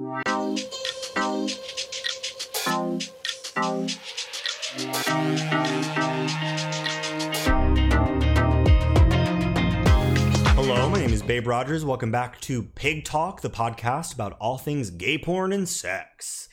Hello, 0.00 0.16
my 10.88 10.98
name 10.98 11.12
is 11.12 11.22
Babe 11.22 11.46
Rogers. 11.46 11.84
Welcome 11.84 12.10
back 12.10 12.40
to 12.42 12.62
Pig 12.62 13.04
Talk, 13.04 13.42
the 13.42 13.50
podcast 13.50 14.14
about 14.14 14.38
all 14.40 14.56
things 14.56 14.88
gay 14.88 15.18
porn 15.18 15.52
and 15.52 15.68
sex. 15.68 16.48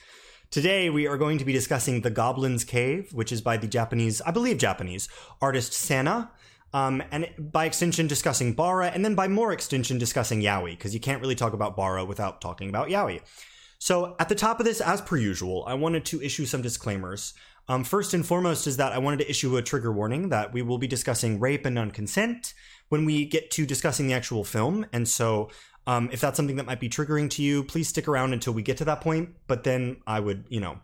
Today, 0.51 0.89
we 0.89 1.07
are 1.07 1.17
going 1.17 1.37
to 1.37 1.45
be 1.45 1.53
discussing 1.53 2.01
The 2.01 2.09
Goblin's 2.09 2.65
Cave, 2.65 3.13
which 3.13 3.31
is 3.31 3.39
by 3.41 3.55
the 3.55 3.67
Japanese, 3.67 4.19
I 4.23 4.31
believe 4.31 4.57
Japanese, 4.57 5.07
artist 5.41 5.71
Sana. 5.71 6.31
Um, 6.73 7.01
and 7.11 7.29
by 7.37 7.65
extension, 7.65 8.07
discussing 8.07 8.53
Bara, 8.53 8.87
and 8.87 9.03
then 9.03 9.15
by 9.15 9.27
more 9.27 9.51
extension, 9.51 9.97
discussing 9.97 10.41
Yaoi, 10.41 10.71
because 10.71 10.93
you 10.93 10.99
can't 10.99 11.21
really 11.21 11.35
talk 11.35 11.53
about 11.53 11.75
Bara 11.75 12.03
without 12.03 12.41
talking 12.41 12.69
about 12.69 12.89
Yaoi. 12.89 13.21
So, 13.79 14.15
at 14.19 14.27
the 14.27 14.35
top 14.35 14.59
of 14.59 14.65
this, 14.65 14.81
as 14.81 15.01
per 15.01 15.17
usual, 15.17 15.63
I 15.67 15.75
wanted 15.75 16.03
to 16.05 16.21
issue 16.21 16.45
some 16.45 16.61
disclaimers. 16.61 17.33
Um, 17.69 17.83
first 17.83 18.13
and 18.13 18.25
foremost 18.25 18.65
is 18.65 18.77
that 18.77 18.91
I 18.91 18.97
wanted 18.97 19.19
to 19.19 19.29
issue 19.29 19.55
a 19.57 19.61
trigger 19.61 19.91
warning 19.91 20.29
that 20.29 20.53
we 20.53 20.61
will 20.61 20.77
be 20.77 20.87
discussing 20.87 21.39
rape 21.39 21.65
and 21.65 21.75
non-consent 21.75 22.53
when 22.89 23.05
we 23.05 23.25
get 23.25 23.51
to 23.51 23.65
discussing 23.65 24.07
the 24.07 24.13
actual 24.13 24.43
film. 24.43 24.85
And 24.93 25.07
so, 25.07 25.49
um, 25.85 26.09
if 26.11 26.19
that's 26.19 26.37
something 26.37 26.55
that 26.57 26.65
might 26.65 26.79
be 26.79 26.89
triggering 26.89 27.29
to 27.31 27.43
you, 27.43 27.63
please 27.63 27.87
stick 27.87 28.07
around 28.07 28.33
until 28.33 28.53
we 28.53 28.61
get 28.61 28.77
to 28.77 28.85
that 28.85 29.01
point. 29.01 29.29
But 29.47 29.63
then 29.63 29.97
I 30.07 30.19
would, 30.19 30.45
you 30.49 30.59
know, 30.59 30.79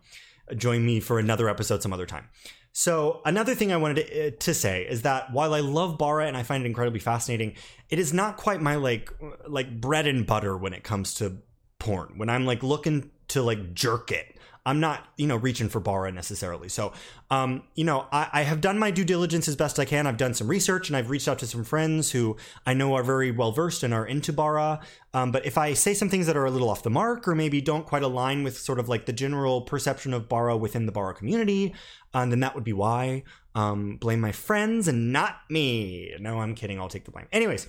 join 0.56 0.86
me 0.86 1.00
for 1.00 1.20
another 1.20 1.50
episode 1.50 1.82
some 1.82 1.94
other 1.94 2.06
time. 2.06 2.30
So 2.74 3.22
another 3.24 3.54
thing 3.54 3.72
I 3.72 3.78
wanted 3.78 4.08
to, 4.08 4.28
uh, 4.28 4.32
to 4.40 4.54
say 4.54 4.84
is 4.90 5.04
that 5.04 5.32
while 5.32 5.54
I 5.54 5.60
love 5.60 6.00
Bara 6.00 6.28
and 6.28 6.36
I 6.36 6.42
find 6.42 6.64
it 6.64 6.68
incredibly 6.68 7.00
fascinating, 7.00 7.54
it 7.90 8.00
is 8.00 8.12
not 8.12 8.36
quite 8.36 8.62
my 8.62 8.76
like 8.76 9.12
like 9.48 9.80
bread 9.80 10.08
and 10.08 10.26
butter 10.26 10.58
when 10.58 10.74
it 10.74 10.84
comes 10.84 11.14
to 11.16 11.38
porn. 11.78 12.14
When 12.18 12.30
I'm 12.30 12.46
like 12.46 12.64
looking 12.64 13.12
to 13.30 13.44
like 13.44 13.76
jerk 13.76 14.12
it, 14.12 14.33
I'm 14.66 14.80
not, 14.80 15.08
you 15.18 15.28
know, 15.28 15.36
reaching 15.36 15.68
for 15.68 15.82
Bara 15.82 16.12
necessarily. 16.12 16.70
So, 16.70 16.94
um, 17.30 17.64
you 17.76 17.84
know, 17.84 18.08
I, 18.12 18.30
I, 18.32 18.42
have 18.44 18.62
done 18.62 18.80
my 18.80 18.92
due 18.92 19.04
diligence 19.04 19.50
as 19.50 19.58
best 19.58 19.78
I 19.78 19.84
can. 19.84 20.08
I've 20.08 20.16
done 20.16 20.34
some 20.34 20.48
research 20.48 20.90
and 20.90 20.96
I've 20.96 21.10
reached 21.10 21.28
out 21.28 21.40
to 21.40 21.48
some 21.48 21.66
friends 21.66 22.12
who 22.12 22.38
I 22.66 22.74
know 22.74 22.94
are 22.94 23.04
very 23.04 23.30
well 23.32 23.52
versed 23.52 23.84
and 23.84 23.94
are 23.94 24.06
into 24.06 24.32
Bara. 24.32 24.80
Um, 25.14 25.34
but 25.34 25.46
if 25.46 25.58
I 25.58 25.74
say 25.74 25.94
some 25.94 26.10
things 26.10 26.28
that 26.28 26.38
are 26.38 26.46
a 26.46 26.52
little 26.52 26.70
off 26.70 26.82
the 26.82 26.90
mark 26.90 27.28
or 27.28 27.36
maybe 27.36 27.60
don't 27.60 27.86
quite 27.86 28.04
align 28.04 28.44
with 28.44 28.58
sort 28.58 28.80
of 28.80 28.88
like 28.88 29.06
the 29.06 29.14
general 29.14 29.62
perception 29.64 30.14
of 30.14 30.30
Bara 30.30 30.56
within 30.56 30.86
the 30.86 30.94
Bara 30.94 31.14
community, 31.14 31.74
um, 32.14 32.30
then 32.30 32.40
that 32.40 32.56
would 32.56 32.64
be 32.64 32.74
why. 32.74 33.24
Um, 33.56 33.98
blame 33.98 34.22
my 34.22 34.32
friends 34.32 34.88
and 34.88 35.12
not 35.12 35.42
me. 35.50 36.16
No, 36.20 36.40
I'm 36.40 36.56
kidding. 36.56 36.80
I'll 36.80 36.88
take 36.88 37.04
the 37.06 37.12
blame. 37.12 37.28
Anyways, 37.34 37.68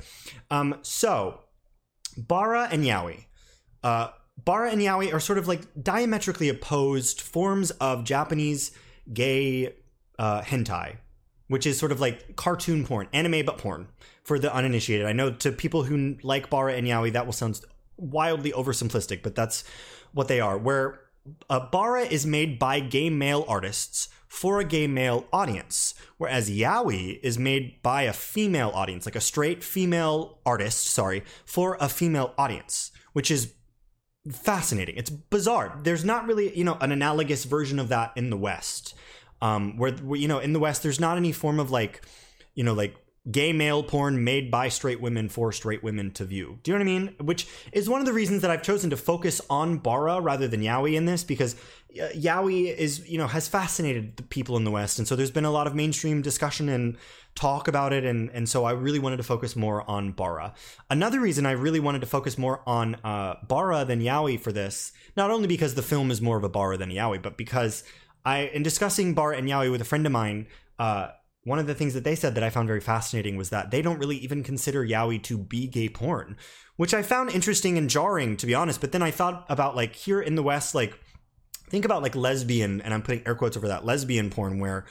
um, 0.50 0.78
so 0.82 1.40
Bara 2.16 2.68
and 2.70 2.84
Yaoi. 2.84 3.24
Uh, 3.82 4.08
Bara 4.36 4.70
and 4.70 4.80
Yaoi 4.80 5.12
are 5.12 5.20
sort 5.20 5.38
of 5.38 5.48
like 5.48 5.62
diametrically 5.80 6.48
opposed 6.48 7.20
forms 7.20 7.70
of 7.72 8.04
Japanese 8.04 8.72
gay 9.12 9.74
uh, 10.18 10.42
hentai, 10.42 10.96
which 11.48 11.66
is 11.66 11.78
sort 11.78 11.92
of 11.92 12.00
like 12.00 12.36
cartoon 12.36 12.84
porn, 12.84 13.08
anime 13.12 13.44
but 13.44 13.58
porn 13.58 13.88
for 14.22 14.38
the 14.38 14.52
uninitiated. 14.52 15.06
I 15.06 15.12
know 15.12 15.32
to 15.32 15.52
people 15.52 15.84
who 15.84 16.16
like 16.22 16.50
Bara 16.50 16.74
and 16.74 16.86
Yaoi, 16.86 17.12
that 17.12 17.26
will 17.26 17.32
sound 17.32 17.60
wildly 17.96 18.52
oversimplistic, 18.52 19.22
but 19.22 19.34
that's 19.34 19.64
what 20.12 20.28
they 20.28 20.40
are. 20.40 20.58
Where 20.58 21.00
uh, 21.48 21.68
Bara 21.70 22.02
is 22.02 22.26
made 22.26 22.58
by 22.58 22.80
gay 22.80 23.10
male 23.10 23.44
artists 23.48 24.08
for 24.26 24.58
a 24.58 24.64
gay 24.64 24.86
male 24.86 25.26
audience, 25.32 25.94
whereas 26.18 26.50
Yaoi 26.50 27.20
is 27.22 27.38
made 27.38 27.80
by 27.82 28.02
a 28.02 28.12
female 28.12 28.72
audience, 28.74 29.06
like 29.06 29.16
a 29.16 29.20
straight 29.20 29.62
female 29.62 30.40
artist, 30.44 30.86
sorry, 30.86 31.22
for 31.44 31.76
a 31.80 31.88
female 31.88 32.34
audience, 32.36 32.90
which 33.12 33.30
is 33.30 33.54
fascinating. 34.30 34.96
It's 34.96 35.10
bizarre. 35.10 35.78
There's 35.82 36.04
not 36.04 36.26
really, 36.26 36.56
you 36.56 36.64
know, 36.64 36.76
an 36.80 36.92
analogous 36.92 37.44
version 37.44 37.78
of 37.78 37.88
that 37.88 38.12
in 38.16 38.30
the 38.30 38.36
West. 38.36 38.94
Um, 39.42 39.76
where, 39.76 39.92
where 39.92 40.18
you 40.18 40.28
know, 40.28 40.38
in 40.38 40.52
the 40.52 40.60
West, 40.60 40.82
there's 40.82 41.00
not 41.00 41.16
any 41.16 41.32
form 41.32 41.60
of 41.60 41.70
like, 41.70 42.02
you 42.54 42.64
know, 42.64 42.72
like 42.72 42.96
gay 43.30 43.52
male 43.52 43.82
porn 43.82 44.22
made 44.22 44.50
by 44.50 44.68
straight 44.68 45.00
women 45.00 45.28
for 45.28 45.50
straight 45.52 45.82
women 45.82 46.10
to 46.12 46.24
view. 46.24 46.58
Do 46.62 46.70
you 46.70 46.78
know 46.78 46.84
what 46.84 46.90
I 46.90 46.98
mean? 46.98 47.14
Which 47.20 47.46
is 47.72 47.88
one 47.88 48.00
of 48.00 48.06
the 48.06 48.12
reasons 48.12 48.42
that 48.42 48.50
I've 48.50 48.62
chosen 48.62 48.90
to 48.90 48.96
focus 48.96 49.40
on 49.48 49.78
Bara 49.78 50.20
rather 50.20 50.46
than 50.46 50.60
Yaoi 50.60 50.94
in 50.94 51.06
this 51.06 51.24
because 51.24 51.56
Yaoi 51.96 52.74
is, 52.74 53.08
you 53.08 53.18
know, 53.18 53.26
has 53.26 53.48
fascinated 53.48 54.16
the 54.16 54.22
people 54.24 54.56
in 54.56 54.64
the 54.64 54.70
West. 54.70 54.98
And 54.98 55.06
so 55.06 55.14
there's 55.16 55.30
been 55.30 55.44
a 55.44 55.50
lot 55.50 55.66
of 55.66 55.74
mainstream 55.74 56.22
discussion 56.22 56.68
and 56.68 56.96
talk 57.34 57.68
about 57.68 57.92
it. 57.92 58.04
And, 58.04 58.30
and 58.30 58.48
so 58.48 58.64
I 58.64 58.72
really 58.72 58.98
wanted 58.98 59.18
to 59.18 59.22
focus 59.22 59.54
more 59.54 59.88
on 59.88 60.12
Bara. 60.12 60.54
Another 60.90 61.20
reason 61.20 61.46
I 61.46 61.52
really 61.52 61.80
wanted 61.80 62.00
to 62.00 62.06
focus 62.06 62.36
more 62.36 62.62
on 62.66 62.96
uh, 63.04 63.34
Bara 63.46 63.84
than 63.84 64.00
Yaoi 64.00 64.40
for 64.40 64.52
this, 64.52 64.92
not 65.16 65.30
only 65.30 65.46
because 65.46 65.74
the 65.74 65.82
film 65.82 66.10
is 66.10 66.20
more 66.20 66.36
of 66.36 66.44
a 66.44 66.48
Bara 66.48 66.76
than 66.76 66.90
Yaoi, 66.90 67.22
but 67.22 67.36
because 67.36 67.84
I, 68.24 68.50
in 68.52 68.62
discussing 68.62 69.14
Bara 69.14 69.36
and 69.36 69.48
Yaoi 69.48 69.70
with 69.70 69.80
a 69.80 69.84
friend 69.84 70.06
of 70.06 70.12
mine, 70.12 70.46
uh, 70.78 71.08
one 71.44 71.58
of 71.58 71.66
the 71.66 71.74
things 71.74 71.94
that 71.94 72.04
they 72.04 72.14
said 72.14 72.34
that 72.34 72.42
I 72.42 72.50
found 72.50 72.68
very 72.68 72.80
fascinating 72.80 73.36
was 73.36 73.50
that 73.50 73.70
they 73.70 73.82
don't 73.82 73.98
really 73.98 74.16
even 74.16 74.42
consider 74.42 74.84
yaoi 74.84 75.22
to 75.24 75.38
be 75.38 75.66
gay 75.66 75.90
porn, 75.90 76.36
which 76.76 76.94
I 76.94 77.02
found 77.02 77.30
interesting 77.30 77.76
and 77.76 77.88
jarring 77.88 78.36
to 78.38 78.46
be 78.46 78.54
honest. 78.54 78.80
But 78.80 78.92
then 78.92 79.02
I 79.02 79.10
thought 79.10 79.44
about 79.50 79.76
like 79.76 79.94
here 79.94 80.20
in 80.20 80.36
the 80.36 80.42
West, 80.42 80.74
like 80.74 80.98
think 81.74 81.84
about 81.84 82.02
like 82.02 82.14
lesbian, 82.14 82.80
and 82.82 82.94
I'm 82.94 83.02
putting 83.02 83.26
air 83.26 83.34
quotes 83.34 83.56
over 83.56 83.66
that 83.66 83.84
lesbian 83.84 84.30
porn 84.30 84.60
where 84.60 84.84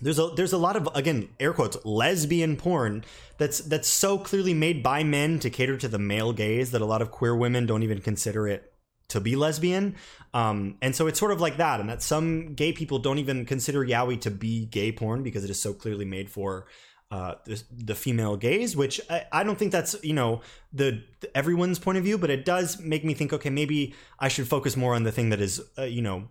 there's 0.00 0.20
a 0.20 0.30
there's 0.36 0.52
a 0.52 0.58
lot 0.58 0.76
of 0.76 0.88
again 0.94 1.28
air 1.40 1.52
quotes 1.52 1.76
lesbian 1.84 2.56
porn 2.56 3.04
that's 3.36 3.58
that's 3.58 3.88
so 3.88 4.16
clearly 4.16 4.54
made 4.54 4.80
by 4.80 5.02
men 5.02 5.40
to 5.40 5.50
cater 5.50 5.76
to 5.76 5.88
the 5.88 5.98
male 5.98 6.32
gaze 6.32 6.70
that 6.70 6.80
a 6.80 6.84
lot 6.84 7.02
of 7.02 7.10
queer 7.10 7.34
women 7.34 7.66
don't 7.66 7.82
even 7.82 8.00
consider 8.00 8.46
it 8.46 8.72
to 9.08 9.20
be 9.20 9.34
lesbian. 9.34 9.96
Um, 10.32 10.76
and 10.80 10.94
so 10.94 11.08
it's 11.08 11.18
sort 11.18 11.32
of 11.32 11.40
like 11.40 11.56
that, 11.56 11.80
and 11.80 11.88
that 11.88 12.00
some 12.00 12.54
gay 12.54 12.72
people 12.72 13.00
don't 13.00 13.18
even 13.18 13.44
consider 13.44 13.84
yaoi 13.84 14.20
to 14.20 14.30
be 14.30 14.66
gay 14.66 14.92
porn 14.92 15.24
because 15.24 15.42
it 15.42 15.50
is 15.50 15.60
so 15.60 15.72
clearly 15.72 16.04
made 16.04 16.30
for 16.30 16.66
uh, 17.10 17.34
the, 17.44 17.62
the, 17.72 17.94
female 17.94 18.36
gaze, 18.36 18.76
which 18.76 19.00
I, 19.08 19.24
I, 19.32 19.42
don't 19.42 19.58
think 19.58 19.72
that's 19.72 19.96
you 20.02 20.12
know 20.12 20.42
the, 20.74 21.02
the, 21.20 21.34
everyone's 21.36 21.78
point 21.78 21.96
of 21.96 22.04
view, 22.04 22.18
but 22.18 22.28
it 22.28 22.44
does 22.44 22.80
make 22.80 23.02
me 23.02 23.14
think, 23.14 23.32
okay, 23.32 23.48
maybe 23.48 23.94
I 24.18 24.28
should 24.28 24.46
focus 24.46 24.76
more 24.76 24.94
on 24.94 25.04
the 25.04 25.12
thing 25.12 25.30
that 25.30 25.40
is 25.40 25.62
uh, 25.78 25.84
you 25.84 26.02
know 26.02 26.28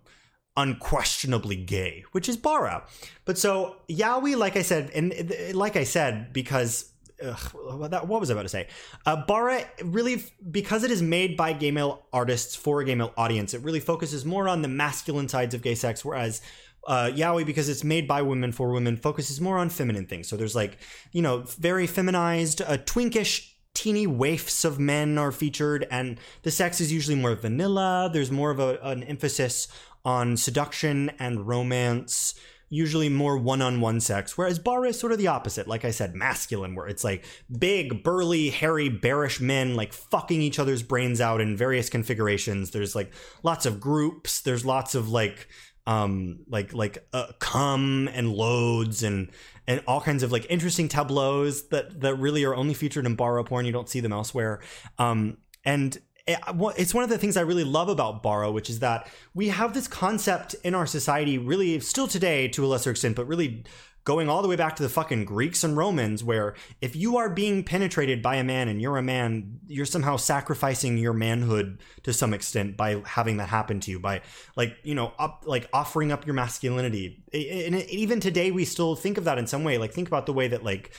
unquestionably 0.56 1.56
gay, 1.56 2.04
which 2.12 2.30
is 2.30 2.38
bara. 2.38 2.86
But 3.26 3.40
so 3.40 3.78
yaoi, 3.90 4.38
like 4.38 4.56
I 4.56 4.62
said, 4.62 4.92
and 4.94 5.34
like 5.56 5.76
I 5.76 5.84
said, 5.84 6.32
because 6.32 6.92
ugh, 7.24 7.40
what 7.54 8.20
was 8.20 8.30
I 8.30 8.34
about 8.34 8.44
to 8.44 8.50
say? 8.50 8.68
Uh, 9.06 9.26
Bara 9.26 9.66
really, 9.84 10.24
because 10.50 10.84
it 10.84 10.92
is 10.92 11.02
made 11.02 11.38
by 11.38 11.54
gay 11.54 11.72
male 11.72 12.06
artists 12.14 12.56
for 12.56 12.82
a 12.82 12.86
gay 12.86 12.96
male 12.96 13.14
audience, 13.18 13.54
it 13.54 13.62
really 13.62 13.80
focuses 13.80 14.26
more 14.26 14.48
on 14.48 14.62
the 14.62 14.68
masculine 14.68 15.28
sides 15.28 15.54
of 15.56 15.62
gay 15.62 15.76
sex, 15.76 16.04
whereas 16.04 16.42
uh, 16.88 17.12
yaoi 17.14 17.46
because 17.46 17.70
it's 17.70 17.84
made 17.84 18.08
by 18.08 18.22
women 18.22 18.52
for 18.52 18.72
women 18.72 18.98
focuses 18.98 19.40
more 19.40 19.58
on 19.58 19.70
feminine 19.70 20.08
things. 20.08 20.28
So 20.28 20.38
there's 20.38 20.56
like 20.56 20.78
you 21.12 21.22
know 21.22 21.44
very 21.60 21.86
feminized 21.86 22.62
uh, 22.62 22.78
twinkish 22.78 23.52
teeny 23.74 24.08
waifs 24.08 24.66
of 24.66 24.80
men 24.80 25.20
are 25.20 25.32
featured 25.32 25.86
and 25.92 26.20
the 26.42 26.50
sex 26.50 26.82
is 26.82 26.92
usually 26.92 27.16
more 27.16 27.36
vanilla. 27.36 28.10
There's 28.12 28.32
more 28.32 28.50
of 28.50 28.60
a, 28.60 28.80
an 28.82 29.04
emphasis 29.04 29.68
on 30.04 30.36
seduction 30.36 31.12
and 31.20 31.48
romance 31.48 32.34
usually 32.70 33.08
more 33.08 33.38
one-on-one 33.38 34.00
sex 34.02 34.38
whereas 34.38 34.60
bar 34.60 34.86
is 34.86 35.00
sort 35.00 35.12
of 35.12 35.18
the 35.18 35.28
opposite. 35.28 35.68
Like 35.68 35.86
i 35.86 35.92
said 35.92 36.16
masculine 36.16 36.76
where 36.76 36.88
it's 36.88 37.04
like 37.04 37.24
big 37.58 38.04
burly 38.04 38.50
hairy 38.50 38.90
bearish 38.90 39.40
men 39.40 39.76
like 39.76 39.94
fucking 39.94 40.42
each 40.42 40.60
other's 40.60 40.84
brains 40.84 41.22
out 41.22 41.40
in 41.40 41.56
various 41.56 41.90
configurations. 41.90 42.72
There's 42.72 42.96
like 42.96 43.14
lots 43.44 43.66
of 43.66 43.80
groups. 43.80 44.42
There's 44.42 44.66
lots 44.66 44.96
of 44.96 45.10
like 45.10 45.48
um 45.88 46.40
like 46.48 46.74
like 46.74 47.08
uh, 47.14 47.32
cum 47.40 48.08
and 48.14 48.32
loads 48.32 49.02
and 49.02 49.32
and 49.66 49.82
all 49.88 50.02
kinds 50.02 50.22
of 50.22 50.32
like 50.32 50.46
interesting 50.50 50.88
tableaus 50.88 51.70
that 51.70 52.02
that 52.02 52.16
really 52.16 52.44
are 52.44 52.54
only 52.54 52.76
featured 52.76 53.06
in 53.08 53.16
bara 53.16 53.44
porn. 53.44 53.66
You 53.66 53.72
don't 53.72 53.90
see 53.90 54.02
them 54.02 54.14
elsewhere. 54.14 54.62
Um 55.00 55.38
and 55.66 55.98
it's 56.28 56.94
one 56.94 57.06
of 57.06 57.10
the 57.10 57.18
things 57.18 57.38
I 57.38 57.42
really 57.42 57.64
love 57.64 57.88
about 57.88 58.22
Bara, 58.22 58.52
which 58.52 58.70
is 58.70 58.80
that 58.80 59.10
we 59.34 59.48
have 59.48 59.74
this 59.74 59.88
concept 59.88 60.56
in 60.64 60.76
our 60.76 60.86
society, 60.86 61.38
really 61.38 61.80
still 61.80 62.08
today 62.08 62.50
to 62.50 62.66
a 62.66 62.68
lesser 62.68 62.92
extent, 62.92 63.16
but 63.16 63.28
really 63.28 63.64
going 64.08 64.30
all 64.30 64.42
the 64.42 64.48
way 64.48 64.56
back 64.56 64.74
to 64.74 64.84
the 64.84 64.88
fucking 64.88 65.26
Greeks 65.26 65.66
and 65.66 65.76
Romans, 65.76 66.24
where 66.24 66.56
if 66.80 66.96
you 66.96 67.18
are 67.18 67.30
being 67.30 67.62
penetrated 67.62 68.22
by 68.22 68.38
a 68.38 68.44
man 68.44 68.70
and 68.70 68.82
you're 68.82 68.96
a 68.96 69.04
man, 69.04 69.60
you're 69.68 69.86
somehow 69.86 70.16
sacrificing 70.16 70.98
your 70.98 71.12
manhood 71.12 71.78
to 72.04 72.14
some 72.14 72.34
extent 72.34 72.78
by 72.78 73.02
having 73.06 73.36
that 73.36 73.50
happen 73.50 73.82
to 73.82 73.92
you, 73.92 74.00
by 74.00 74.22
like, 74.56 74.78
you 74.84 74.96
know, 74.96 75.12
up, 75.20 75.44
like 75.46 75.68
offering 75.74 76.14
up 76.14 76.26
your 76.26 76.36
masculinity. 76.36 77.22
And 77.34 77.76
even 77.90 78.22
today, 78.22 78.50
we 78.50 78.64
still 78.64 78.96
think 78.96 79.18
of 79.18 79.26
that 79.26 79.38
in 79.38 79.46
some 79.46 79.66
way. 79.66 79.78
Like, 79.78 79.92
think 79.92 80.08
about 80.08 80.26
the 80.26 80.32
way 80.32 80.48
that, 80.48 80.64
like, 80.64 80.92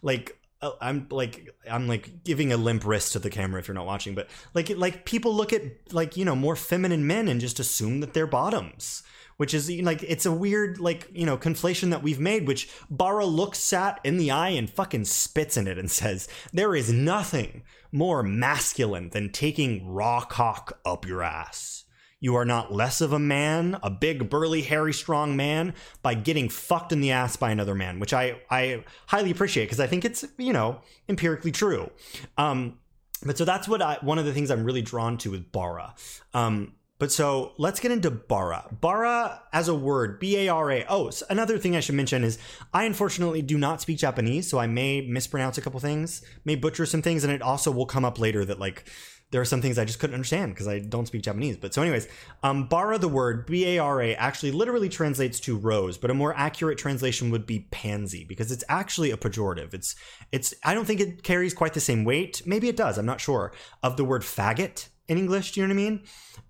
like 0.00 0.38
Oh, 0.64 0.76
I'm 0.80 1.08
like 1.10 1.52
I'm 1.68 1.88
like 1.88 2.22
giving 2.22 2.52
a 2.52 2.56
limp 2.56 2.86
wrist 2.86 3.14
to 3.14 3.18
the 3.18 3.30
camera 3.30 3.58
if 3.58 3.66
you're 3.66 3.74
not 3.74 3.86
watching, 3.86 4.14
but 4.14 4.28
like 4.54 4.70
like 4.70 5.04
people 5.04 5.34
look 5.34 5.52
at 5.52 5.92
like 5.92 6.16
you 6.16 6.24
know 6.24 6.36
more 6.36 6.54
feminine 6.54 7.04
men 7.06 7.26
and 7.26 7.40
just 7.40 7.58
assume 7.58 7.98
that 7.98 8.14
they're 8.14 8.28
bottoms, 8.28 9.02
which 9.38 9.54
is 9.54 9.68
like 9.82 10.04
it's 10.04 10.24
a 10.24 10.30
weird 10.30 10.78
like 10.78 11.08
you 11.12 11.26
know 11.26 11.36
conflation 11.36 11.90
that 11.90 12.04
we've 12.04 12.20
made. 12.20 12.46
Which 12.46 12.70
Bara 12.88 13.26
looks 13.26 13.72
at 13.72 13.98
in 14.04 14.18
the 14.18 14.30
eye 14.30 14.50
and 14.50 14.70
fucking 14.70 15.06
spits 15.06 15.56
in 15.56 15.66
it 15.66 15.78
and 15.78 15.90
says 16.00 16.28
there 16.52 16.76
is 16.76 16.92
nothing 16.92 17.64
more 17.90 18.22
masculine 18.22 19.10
than 19.10 19.30
taking 19.30 19.88
raw 19.88 20.20
cock 20.20 20.78
up 20.84 21.06
your 21.06 21.22
ass. 21.24 21.84
You 22.22 22.36
are 22.36 22.44
not 22.44 22.72
less 22.72 23.00
of 23.00 23.12
a 23.12 23.18
man, 23.18 23.80
a 23.82 23.90
big, 23.90 24.30
burly, 24.30 24.62
hairy, 24.62 24.92
strong 24.92 25.36
man, 25.36 25.74
by 26.02 26.14
getting 26.14 26.48
fucked 26.48 26.92
in 26.92 27.00
the 27.00 27.10
ass 27.10 27.34
by 27.36 27.50
another 27.50 27.74
man, 27.74 27.98
which 27.98 28.14
I, 28.14 28.40
I 28.48 28.84
highly 29.08 29.32
appreciate 29.32 29.64
because 29.64 29.80
I 29.80 29.88
think 29.88 30.04
it's, 30.04 30.24
you 30.38 30.52
know, 30.52 30.80
empirically 31.08 31.50
true. 31.50 31.90
Um, 32.38 32.78
but 33.26 33.36
so 33.36 33.44
that's 33.44 33.66
what 33.66 33.82
I, 33.82 33.98
one 34.02 34.18
of 34.18 34.24
the 34.24 34.32
things 34.32 34.52
I'm 34.52 34.62
really 34.62 34.82
drawn 34.82 35.18
to 35.18 35.32
with 35.32 35.50
Bara. 35.50 35.96
Um, 36.32 36.74
but 37.02 37.10
so 37.10 37.54
let's 37.58 37.80
get 37.80 37.90
into 37.90 38.12
bara. 38.12 38.68
Bara 38.80 39.42
as 39.52 39.66
a 39.66 39.74
word, 39.74 40.20
B 40.20 40.36
A 40.36 40.48
R 40.50 40.70
A. 40.70 40.84
Oh, 40.88 41.10
so 41.10 41.26
another 41.28 41.58
thing 41.58 41.74
I 41.74 41.80
should 41.80 41.96
mention 41.96 42.22
is 42.22 42.38
I 42.72 42.84
unfortunately 42.84 43.42
do 43.42 43.58
not 43.58 43.80
speak 43.80 43.98
Japanese, 43.98 44.48
so 44.48 44.60
I 44.60 44.68
may 44.68 45.00
mispronounce 45.00 45.58
a 45.58 45.62
couple 45.62 45.80
things, 45.80 46.22
may 46.44 46.54
butcher 46.54 46.86
some 46.86 47.02
things, 47.02 47.24
and 47.24 47.32
it 47.32 47.42
also 47.42 47.72
will 47.72 47.86
come 47.86 48.04
up 48.04 48.20
later 48.20 48.44
that 48.44 48.60
like 48.60 48.88
there 49.32 49.40
are 49.40 49.46
some 49.46 49.62
things 49.62 49.78
I 49.78 49.86
just 49.86 49.98
couldn't 49.98 50.14
understand 50.14 50.52
because 50.52 50.68
I 50.68 50.78
don't 50.78 51.06
speak 51.06 51.22
Japanese. 51.22 51.56
But 51.56 51.72
so, 51.72 51.82
anyways, 51.82 52.06
um, 52.42 52.68
bara, 52.68 52.98
the 52.98 53.08
word 53.08 53.46
B 53.46 53.64
A 53.66 53.78
R 53.78 54.00
A, 54.00 54.14
actually 54.14 54.52
literally 54.52 54.90
translates 54.90 55.40
to 55.40 55.56
rose, 55.56 55.98
but 55.98 56.10
a 56.10 56.14
more 56.14 56.34
accurate 56.36 56.78
translation 56.78 57.30
would 57.30 57.46
be 57.46 57.66
pansy 57.70 58.24
because 58.24 58.52
it's 58.52 58.62
actually 58.68 59.10
a 59.10 59.16
pejorative. 59.16 59.74
It's 59.74 59.96
it's 60.30 60.54
I 60.64 60.74
don't 60.74 60.84
think 60.84 61.00
it 61.00 61.22
carries 61.22 61.54
quite 61.54 61.72
the 61.72 61.80
same 61.80 62.04
weight. 62.04 62.42
Maybe 62.46 62.68
it 62.68 62.76
does. 62.76 62.98
I'm 62.98 63.06
not 63.06 63.20
sure 63.20 63.52
of 63.82 63.96
the 63.96 64.04
word 64.04 64.22
faggot 64.22 64.88
in 65.08 65.16
English. 65.16 65.52
Do 65.52 65.60
you 65.60 65.66
know 65.66 65.74
what 65.74 65.80
I 65.80 65.84
mean? 65.84 66.02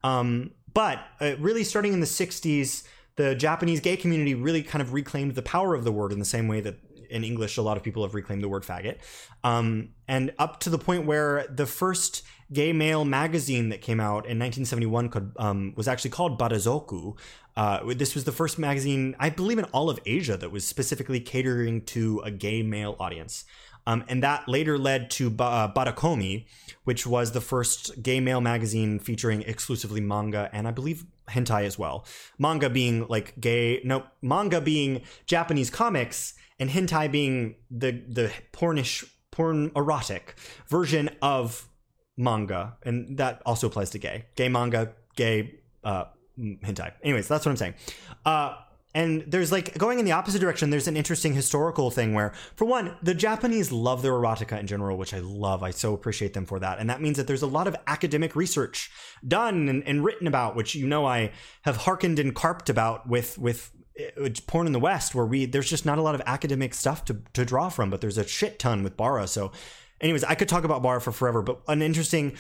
Um, 0.02 0.50
but 0.74 0.98
uh, 1.20 1.36
really, 1.38 1.64
starting 1.64 1.92
in 1.92 2.00
the 2.00 2.06
60s, 2.06 2.84
the 3.16 3.34
Japanese 3.36 3.80
gay 3.80 3.96
community 3.96 4.34
really 4.34 4.62
kind 4.62 4.82
of 4.82 4.92
reclaimed 4.92 5.34
the 5.34 5.42
power 5.42 5.74
of 5.74 5.84
the 5.84 5.92
word 5.92 6.12
in 6.12 6.18
the 6.18 6.24
same 6.24 6.48
way 6.48 6.60
that 6.60 6.76
in 7.12 7.24
English 7.24 7.56
a 7.56 7.62
lot 7.62 7.76
of 7.76 7.82
people 7.82 8.02
have 8.02 8.14
reclaimed 8.14 8.42
the 8.42 8.48
word 8.48 8.64
faggot. 8.64 8.98
Um, 9.44 9.90
and 10.08 10.32
up 10.38 10.60
to 10.60 10.70
the 10.70 10.78
point 10.78 11.06
where 11.06 11.46
the 11.48 11.66
first 11.66 12.22
gay 12.52 12.72
male 12.72 13.04
magazine 13.04 13.68
that 13.70 13.80
came 13.80 14.00
out 14.00 14.26
in 14.26 14.38
1971 14.38 15.08
could, 15.08 15.32
um, 15.36 15.72
was 15.76 15.88
actually 15.88 16.10
called 16.10 16.38
Barazoku. 16.38 17.16
Uh, 17.56 17.94
this 17.94 18.14
was 18.14 18.24
the 18.24 18.32
first 18.32 18.58
magazine, 18.58 19.14
I 19.18 19.30
believe, 19.30 19.58
in 19.58 19.64
all 19.66 19.88
of 19.90 20.00
Asia 20.04 20.36
that 20.36 20.50
was 20.50 20.66
specifically 20.66 21.20
catering 21.20 21.84
to 21.86 22.20
a 22.20 22.30
gay 22.30 22.62
male 22.62 22.96
audience. 22.98 23.44
Um, 23.86 24.04
and 24.08 24.22
that 24.22 24.48
later 24.48 24.78
led 24.78 25.10
to 25.12 25.30
ba- 25.30 25.44
uh, 25.44 25.72
Barakomi, 25.72 26.46
which 26.84 27.06
was 27.06 27.32
the 27.32 27.40
first 27.40 28.02
gay 28.02 28.20
male 28.20 28.40
magazine 28.40 28.98
featuring 28.98 29.42
exclusively 29.42 30.00
manga 30.00 30.48
and 30.52 30.68
I 30.68 30.70
believe 30.70 31.04
hentai 31.28 31.64
as 31.64 31.78
well. 31.78 32.06
Manga 32.38 32.70
being 32.70 33.06
like 33.08 33.38
gay, 33.40 33.80
no, 33.84 34.04
manga 34.20 34.60
being 34.60 35.02
Japanese 35.26 35.70
comics 35.70 36.34
and 36.62 36.70
hentai 36.70 37.10
being 37.10 37.56
the 37.70 37.90
the 38.08 38.30
pornish, 38.52 39.04
porn 39.32 39.72
erotic 39.74 40.36
version 40.68 41.10
of 41.20 41.68
manga, 42.16 42.76
and 42.84 43.18
that 43.18 43.42
also 43.44 43.66
applies 43.66 43.90
to 43.90 43.98
gay, 43.98 44.26
gay 44.36 44.48
manga, 44.48 44.92
gay 45.16 45.58
uh, 45.82 46.04
hentai. 46.38 46.92
Anyways, 47.02 47.26
that's 47.26 47.44
what 47.44 47.50
I'm 47.50 47.56
saying. 47.56 47.74
Uh, 48.24 48.54
and 48.94 49.24
there's 49.26 49.50
like 49.50 49.76
going 49.76 49.98
in 49.98 50.04
the 50.04 50.12
opposite 50.12 50.38
direction, 50.38 50.70
there's 50.70 50.86
an 50.86 50.96
interesting 50.96 51.34
historical 51.34 51.90
thing 51.90 52.14
where, 52.14 52.32
for 52.54 52.66
one, 52.66 52.96
the 53.02 53.14
Japanese 53.14 53.72
love 53.72 54.02
their 54.02 54.12
erotica 54.12 54.60
in 54.60 54.66
general, 54.66 54.98
which 54.98 55.14
I 55.14 55.18
love. 55.18 55.62
I 55.62 55.70
so 55.70 55.94
appreciate 55.94 56.34
them 56.34 56.46
for 56.46 56.60
that. 56.60 56.78
And 56.78 56.90
that 56.90 57.00
means 57.00 57.16
that 57.16 57.26
there's 57.26 57.42
a 57.42 57.46
lot 57.46 57.66
of 57.66 57.74
academic 57.86 58.36
research 58.36 58.90
done 59.26 59.68
and, 59.68 59.82
and 59.88 60.04
written 60.04 60.26
about, 60.28 60.54
which 60.54 60.74
you 60.74 60.86
know 60.86 61.06
I 61.06 61.32
have 61.62 61.78
hearkened 61.78 62.18
and 62.18 62.34
carped 62.34 62.68
about 62.68 63.08
with 63.08 63.38
with 63.38 63.72
uh, 64.00 64.28
porn 64.46 64.66
in 64.66 64.72
the 64.72 64.80
West, 64.80 65.14
where 65.14 65.26
we 65.26 65.46
there's 65.46 65.68
just 65.68 65.86
not 65.86 65.98
a 65.98 66.02
lot 66.02 66.14
of 66.14 66.22
academic 66.26 66.74
stuff 66.74 67.04
to, 67.06 67.18
to 67.34 67.44
draw 67.44 67.68
from, 67.68 67.90
but 67.90 68.00
there's 68.00 68.18
a 68.18 68.26
shit 68.26 68.58
ton 68.58 68.82
with 68.82 68.96
Bara. 68.96 69.26
So, 69.26 69.52
anyways, 70.00 70.24
I 70.24 70.34
could 70.34 70.48
talk 70.48 70.64
about 70.64 70.82
Bara 70.82 71.00
for 71.00 71.12
forever, 71.12 71.42
but 71.42 71.60
an 71.68 71.82
interesting 71.82 72.36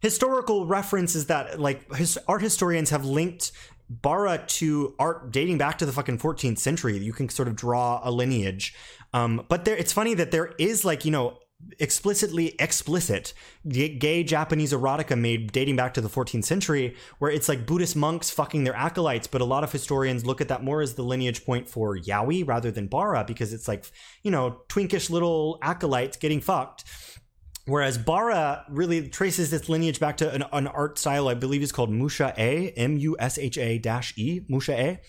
historical 0.00 0.66
reference 0.66 1.14
is 1.14 1.26
that 1.26 1.58
like 1.58 1.94
his, 1.94 2.18
art 2.28 2.42
historians 2.42 2.90
have 2.90 3.04
linked 3.04 3.52
Bara 3.88 4.44
to 4.46 4.94
art 4.98 5.30
dating 5.30 5.58
back 5.58 5.78
to 5.78 5.86
the 5.86 5.92
fucking 5.92 6.18
14th 6.18 6.58
century. 6.58 6.98
You 6.98 7.12
can 7.12 7.28
sort 7.28 7.48
of 7.48 7.56
draw 7.56 8.00
a 8.02 8.10
lineage. 8.10 8.74
Um, 9.12 9.44
but 9.48 9.64
there, 9.64 9.76
it's 9.76 9.92
funny 9.92 10.14
that 10.14 10.30
there 10.30 10.54
is 10.58 10.84
like, 10.84 11.04
you 11.04 11.10
know, 11.10 11.38
explicitly 11.78 12.54
explicit 12.58 13.32
gay 13.66 14.22
Japanese 14.24 14.72
erotica 14.72 15.18
made 15.18 15.52
dating 15.52 15.76
back 15.76 15.94
to 15.94 16.00
the 16.00 16.08
14th 16.08 16.44
century, 16.44 16.96
where 17.18 17.30
it's 17.30 17.48
like 17.48 17.66
Buddhist 17.66 17.96
monks 17.96 18.30
fucking 18.30 18.64
their 18.64 18.76
acolytes. 18.76 19.26
But 19.26 19.40
a 19.40 19.44
lot 19.44 19.64
of 19.64 19.72
historians 19.72 20.24
look 20.26 20.40
at 20.40 20.48
that 20.48 20.62
more 20.62 20.80
as 20.80 20.94
the 20.94 21.02
lineage 21.02 21.44
point 21.44 21.68
for 21.68 21.96
yaoi 21.96 22.46
rather 22.46 22.70
than 22.70 22.86
bara 22.86 23.24
because 23.24 23.52
it's 23.52 23.68
like, 23.68 23.84
you 24.22 24.30
know, 24.30 24.60
twinkish 24.68 25.10
little 25.10 25.58
acolytes 25.62 26.16
getting 26.16 26.40
fucked. 26.40 26.84
Whereas 27.66 27.96
Bara 27.96 28.64
really 28.68 29.08
traces 29.08 29.50
this 29.50 29.70
lineage 29.70 29.98
back 29.98 30.18
to 30.18 30.30
an, 30.30 30.44
an 30.52 30.66
art 30.66 30.98
style 30.98 31.28
I 31.28 31.34
believe 31.34 31.62
is 31.62 31.72
called 31.72 31.90
Musha 31.90 32.34
A, 32.36 32.70
M 32.72 32.98
U 32.98 33.16
S 33.18 33.38
H 33.38 33.56
A 33.56 33.78
dash 33.78 34.12
E, 34.18 34.42
Musha 34.48 34.72
A. 34.78 35.00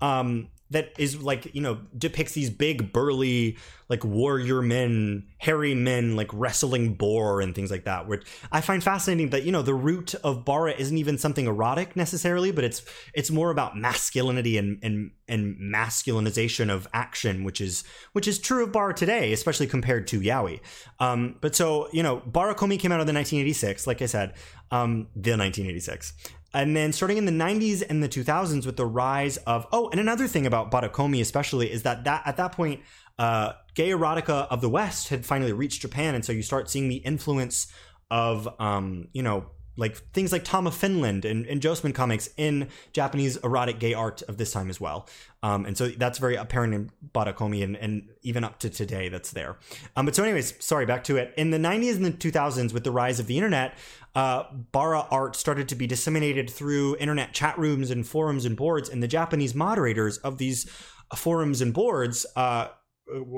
Um, 0.00 0.48
that 0.70 0.92
is 0.98 1.20
like 1.22 1.54
you 1.54 1.60
know 1.60 1.78
depicts 1.96 2.32
these 2.32 2.50
big 2.50 2.92
burly 2.92 3.56
like 3.88 4.04
warrior 4.04 4.60
men 4.60 5.26
hairy 5.38 5.74
men 5.74 6.14
like 6.14 6.28
wrestling 6.32 6.94
boar 6.94 7.40
and 7.40 7.54
things 7.54 7.70
like 7.70 7.84
that 7.84 8.06
which 8.06 8.22
i 8.52 8.60
find 8.60 8.84
fascinating 8.84 9.30
that 9.30 9.44
you 9.44 9.52
know 9.52 9.62
the 9.62 9.74
root 9.74 10.14
of 10.16 10.44
bara 10.44 10.72
isn't 10.72 10.98
even 10.98 11.16
something 11.16 11.46
erotic 11.46 11.96
necessarily 11.96 12.52
but 12.52 12.64
it's 12.64 12.82
it's 13.14 13.30
more 13.30 13.50
about 13.50 13.76
masculinity 13.76 14.58
and 14.58 14.78
and 14.82 15.10
and 15.26 15.56
masculinization 15.56 16.70
of 16.70 16.86
action 16.92 17.44
which 17.44 17.60
is 17.60 17.84
which 18.12 18.28
is 18.28 18.38
true 18.38 18.64
of 18.64 18.72
bara 18.72 18.94
today 18.94 19.32
especially 19.32 19.66
compared 19.66 20.06
to 20.06 20.20
yaoi 20.20 20.60
um 21.00 21.36
but 21.40 21.54
so 21.54 21.88
you 21.92 22.02
know 22.02 22.20
barakomi 22.30 22.78
came 22.78 22.92
out 22.92 23.00
in 23.00 23.06
the 23.06 23.12
1986 23.12 23.86
like 23.86 24.02
i 24.02 24.06
said 24.06 24.34
um 24.70 25.08
the 25.14 25.32
1986 25.36 26.12
and 26.54 26.76
then 26.76 26.92
starting 26.92 27.16
in 27.18 27.24
the 27.24 27.32
90s 27.32 27.82
and 27.88 28.02
the 28.02 28.08
2000s 28.08 28.64
with 28.64 28.76
the 28.76 28.86
rise 28.86 29.36
of 29.38 29.66
oh 29.72 29.88
and 29.90 30.00
another 30.00 30.26
thing 30.26 30.46
about 30.46 30.70
Barakomi 30.70 31.20
especially 31.20 31.70
is 31.70 31.82
that 31.82 32.04
that 32.04 32.22
at 32.24 32.36
that 32.36 32.52
point 32.52 32.80
uh, 33.18 33.52
gay 33.74 33.90
erotica 33.90 34.46
of 34.48 34.60
the 34.60 34.68
west 34.68 35.08
had 35.08 35.26
finally 35.26 35.52
reached 35.52 35.82
japan. 35.82 36.14
And 36.14 36.24
so 36.24 36.32
you 36.32 36.42
start 36.42 36.70
seeing 36.70 36.88
the 36.88 36.96
influence 36.96 37.72
of 38.10 38.48
um, 38.60 39.08
you 39.12 39.22
know 39.22 39.46
like 39.78 39.96
things 40.12 40.32
like 40.32 40.44
Tom 40.44 40.66
of 40.66 40.74
Finland 40.74 41.24
and, 41.24 41.46
and 41.46 41.60
Jossman 41.60 41.94
comics 41.94 42.28
in 42.36 42.68
Japanese 42.92 43.36
erotic 43.38 43.78
gay 43.78 43.94
art 43.94 44.22
of 44.22 44.36
this 44.36 44.52
time 44.52 44.68
as 44.68 44.80
well. 44.80 45.08
Um, 45.42 45.64
and 45.64 45.78
so 45.78 45.88
that's 45.88 46.18
very 46.18 46.34
apparent 46.34 46.74
in 46.74 46.90
Barakomi 47.14 47.62
and, 47.62 47.76
and 47.76 48.08
even 48.22 48.42
up 48.42 48.58
to 48.58 48.70
today 48.70 49.08
that's 49.08 49.30
there. 49.30 49.56
Um, 49.96 50.04
but 50.04 50.16
so 50.16 50.24
anyways, 50.24 50.54
sorry, 50.58 50.84
back 50.84 51.04
to 51.04 51.16
it. 51.16 51.32
In 51.36 51.50
the 51.50 51.58
90s 51.58 51.94
and 51.96 52.04
the 52.04 52.10
2000s 52.10 52.74
with 52.74 52.82
the 52.82 52.90
rise 52.90 53.20
of 53.20 53.28
the 53.28 53.36
internet, 53.36 53.78
uh, 54.16 54.44
bara 54.72 55.06
art 55.12 55.36
started 55.36 55.68
to 55.68 55.76
be 55.76 55.86
disseminated 55.86 56.50
through 56.50 56.96
internet 56.96 57.32
chat 57.32 57.56
rooms 57.56 57.92
and 57.92 58.04
forums 58.04 58.44
and 58.44 58.56
boards 58.56 58.88
and 58.88 59.00
the 59.00 59.08
Japanese 59.08 59.54
moderators 59.54 60.18
of 60.18 60.38
these 60.38 60.68
forums 61.14 61.60
and 61.60 61.72
boards 61.72 62.26
uh, 62.34 62.68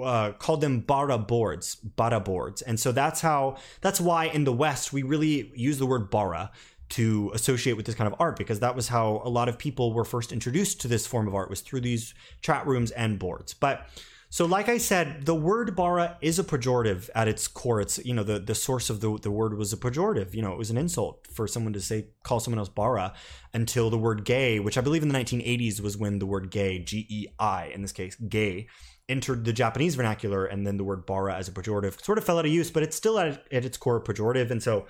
uh, 0.03 0.33
called 0.33 0.61
them 0.61 0.81
bara 0.81 1.19
boards, 1.19 1.77
bara 1.77 2.21
boards, 2.21 2.63
and 2.63 2.79
so 2.79 2.93
that's 2.93 3.21
how 3.21 3.57
that's 3.81 4.01
why 4.01 4.27
in 4.27 4.45
the 4.45 4.53
West 4.53 4.93
we 4.93 5.03
really 5.03 5.53
use 5.55 5.79
the 5.79 5.87
word 5.87 6.11
bara 6.11 6.51
to 6.91 7.31
associate 7.35 7.75
with 7.75 7.87
this 7.87 7.95
kind 7.95 8.13
of 8.13 8.21
art 8.21 8.37
because 8.37 8.61
that 8.61 8.75
was 8.75 8.89
how 8.89 9.23
a 9.25 9.29
lot 9.29 9.49
of 9.49 9.59
people 9.59 9.93
were 9.93 10.05
first 10.05 10.33
introduced 10.33 10.81
to 10.81 10.89
this 10.89 11.07
form 11.07 11.29
of 11.29 11.35
art 11.35 11.49
was 11.49 11.61
through 11.61 11.81
these 11.81 12.15
chat 12.43 12.67
rooms 12.67 12.91
and 12.91 13.19
boards. 13.19 13.55
But 13.55 13.89
so, 14.33 14.45
like 14.45 14.69
I 14.69 14.79
said, 14.79 15.27
the 15.27 15.35
word 15.35 15.75
bara 15.75 16.17
is 16.21 16.39
a 16.39 16.45
pejorative 16.45 17.11
at 17.17 17.27
its 17.27 17.49
core. 17.49 17.81
It's 17.81 17.99
you 18.05 18.15
know 18.15 18.23
the 18.23 18.39
the 18.39 18.55
source 18.55 18.89
of 18.89 19.01
the 19.01 19.19
the 19.19 19.31
word 19.31 19.57
was 19.57 19.73
a 19.73 19.77
pejorative. 19.77 20.35
You 20.35 20.43
know, 20.43 20.53
it 20.53 20.59
was 20.59 20.71
an 20.71 20.77
insult 20.77 21.27
for 21.33 21.49
someone 21.49 21.73
to 21.73 21.81
say 21.81 22.07
call 22.23 22.39
someone 22.39 22.61
else 22.61 22.69
bara 22.69 23.13
until 23.53 23.91
the 23.91 23.99
word 23.99 24.25
gay, 24.25 24.61
which 24.61 24.79
I 24.79 24.83
believe 24.83 25.03
in 25.03 25.09
the 25.09 25.19
1980s 25.19 25.81
was 25.81 25.97
when 25.97 26.21
the 26.21 26.27
word 26.27 26.51
gay, 26.51 26.79
G 26.79 27.07
E 27.09 27.27
I 27.41 27.67
in 27.75 27.83
this 27.83 27.93
case, 27.93 28.15
gay 28.15 28.69
entered 29.11 29.45
the 29.45 29.53
Japanese 29.53 29.97
vernacular, 29.97 30.47
and 30.47 30.67
then 30.67 30.77
the 30.77 30.85
word 30.85 31.05
bara 31.05 31.35
as 31.35 31.49
a 31.49 31.53
pejorative 31.53 32.03
sort 32.03 32.17
of 32.17 32.25
fell 32.25 32.39
out 32.39 32.47
of 32.47 32.53
use, 32.53 32.71
but 32.71 32.83
it's 32.83 32.97
still 32.97 33.19
at, 33.19 33.45
at 33.53 33.65
its 33.65 33.77
core 33.77 34.03
pejorative. 34.03 34.51
And 34.51 34.63
so, 34.63 34.87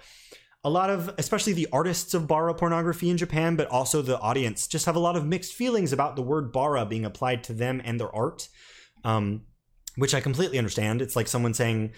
a 0.62 0.70
lot 0.70 0.90
of, 0.90 1.14
especially 1.16 1.54
the 1.54 1.68
artists 1.72 2.12
of 2.12 2.28
bara 2.28 2.54
pornography 2.54 3.08
in 3.08 3.16
Japan, 3.16 3.56
but 3.56 3.66
also 3.68 4.02
the 4.02 4.18
audience, 4.20 4.68
just 4.68 4.84
have 4.86 4.94
a 4.94 5.00
lot 5.00 5.16
of 5.16 5.26
mixed 5.26 5.54
feelings 5.54 5.92
about 5.92 6.16
the 6.16 6.22
word 6.22 6.52
bara 6.52 6.84
being 6.84 7.06
applied 7.06 7.42
to 7.44 7.54
them 7.54 7.80
and 7.84 7.98
their 7.98 8.14
art, 8.14 8.48
um, 9.02 9.42
which 9.96 10.14
I 10.14 10.20
completely 10.20 10.58
understand. 10.58 11.00
It's 11.00 11.16
like 11.16 11.28
someone 11.28 11.54
saying, 11.54 11.92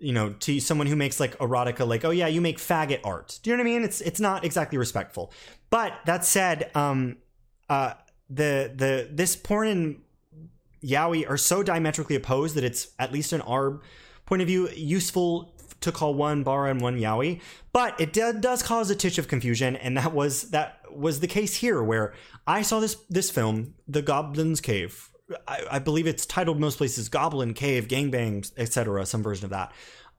you 0.00 0.12
know, 0.12 0.32
to 0.40 0.58
someone 0.58 0.88
who 0.88 0.96
makes 0.96 1.20
like 1.20 1.38
erotica, 1.38 1.86
like, 1.86 2.04
oh 2.04 2.10
yeah, 2.10 2.26
you 2.26 2.40
make 2.40 2.58
faggot 2.58 3.00
art. 3.04 3.38
Do 3.42 3.50
you 3.50 3.56
know 3.56 3.62
what 3.62 3.70
I 3.70 3.72
mean? 3.72 3.84
It's 3.84 4.00
it's 4.00 4.18
not 4.18 4.44
exactly 4.44 4.76
respectful. 4.78 5.32
But 5.68 5.92
that 6.06 6.24
said, 6.24 6.70
um, 6.74 7.18
uh, 7.68 7.94
the 8.28 8.72
the 8.74 9.08
this 9.12 9.36
porn 9.36 9.68
and 9.68 10.00
yaoi 10.84 11.28
are 11.28 11.36
so 11.36 11.62
diametrically 11.62 12.16
opposed 12.16 12.54
that 12.54 12.64
it's 12.64 12.88
at 12.98 13.12
least 13.12 13.32
in 13.32 13.40
our 13.42 13.80
point 14.26 14.42
of 14.42 14.48
view 14.48 14.68
useful 14.70 15.54
to 15.80 15.90
call 15.90 16.14
one 16.14 16.42
bara 16.42 16.70
and 16.70 16.80
one 16.80 16.98
yaoi 16.98 17.40
but 17.72 17.98
it 18.00 18.12
does 18.12 18.62
cause 18.62 18.90
a 18.90 18.96
titch 18.96 19.18
of 19.18 19.28
confusion 19.28 19.76
and 19.76 19.96
that 19.96 20.12
was 20.12 20.50
that 20.50 20.80
was 20.90 21.20
the 21.20 21.26
case 21.26 21.56
here 21.56 21.82
where 21.82 22.14
i 22.46 22.62
saw 22.62 22.80
this 22.80 22.96
this 23.08 23.30
film 23.30 23.74
the 23.88 24.02
goblin's 24.02 24.60
cave 24.60 25.10
i, 25.46 25.62
I 25.72 25.78
believe 25.78 26.06
it's 26.06 26.26
titled 26.26 26.60
most 26.60 26.78
places 26.78 27.08
goblin 27.08 27.54
cave 27.54 27.88
gangbangs 27.88 28.52
etc 28.56 29.06
some 29.06 29.22
version 29.22 29.44
of 29.44 29.50
that 29.50 29.72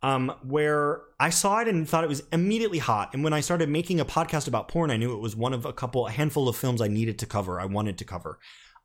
um, 0.04 0.34
where 0.44 1.02
I 1.20 1.30
saw 1.30 1.60
it 1.60 1.68
and 1.68 1.88
thought 1.88 2.04
it 2.04 2.10
was 2.10 2.24
immediately 2.32 2.80
hot. 2.80 3.14
And 3.14 3.24
when 3.24 3.34
I 3.34 3.42
started 3.42 3.70
making 3.70 4.00
a 4.00 4.06
podcast 4.06 4.48
about 4.48 4.68
porn, 4.68 4.90
I 4.90 4.98
knew 4.98 5.14
it 5.14 5.20
was 5.20 5.36
one 5.36 5.54
of 5.54 5.66
a 5.66 5.74
couple, 5.74 6.08
a 6.08 6.12
handful 6.12 6.50
of 6.50 6.56
films 6.56 6.82
I 6.82 6.88
needed 6.88 7.20
to 7.20 7.26
cover, 7.26 7.60
I 7.60 7.66
wanted 7.66 7.98
to 8.00 8.06
cover. 8.06 8.40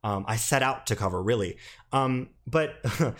Um, 0.04 0.24
I 0.28 0.36
set 0.36 0.62
out 0.62 0.86
to 0.86 0.96
cover 0.96 1.20
really, 1.20 1.56
um, 1.92 2.28
but 2.46 2.76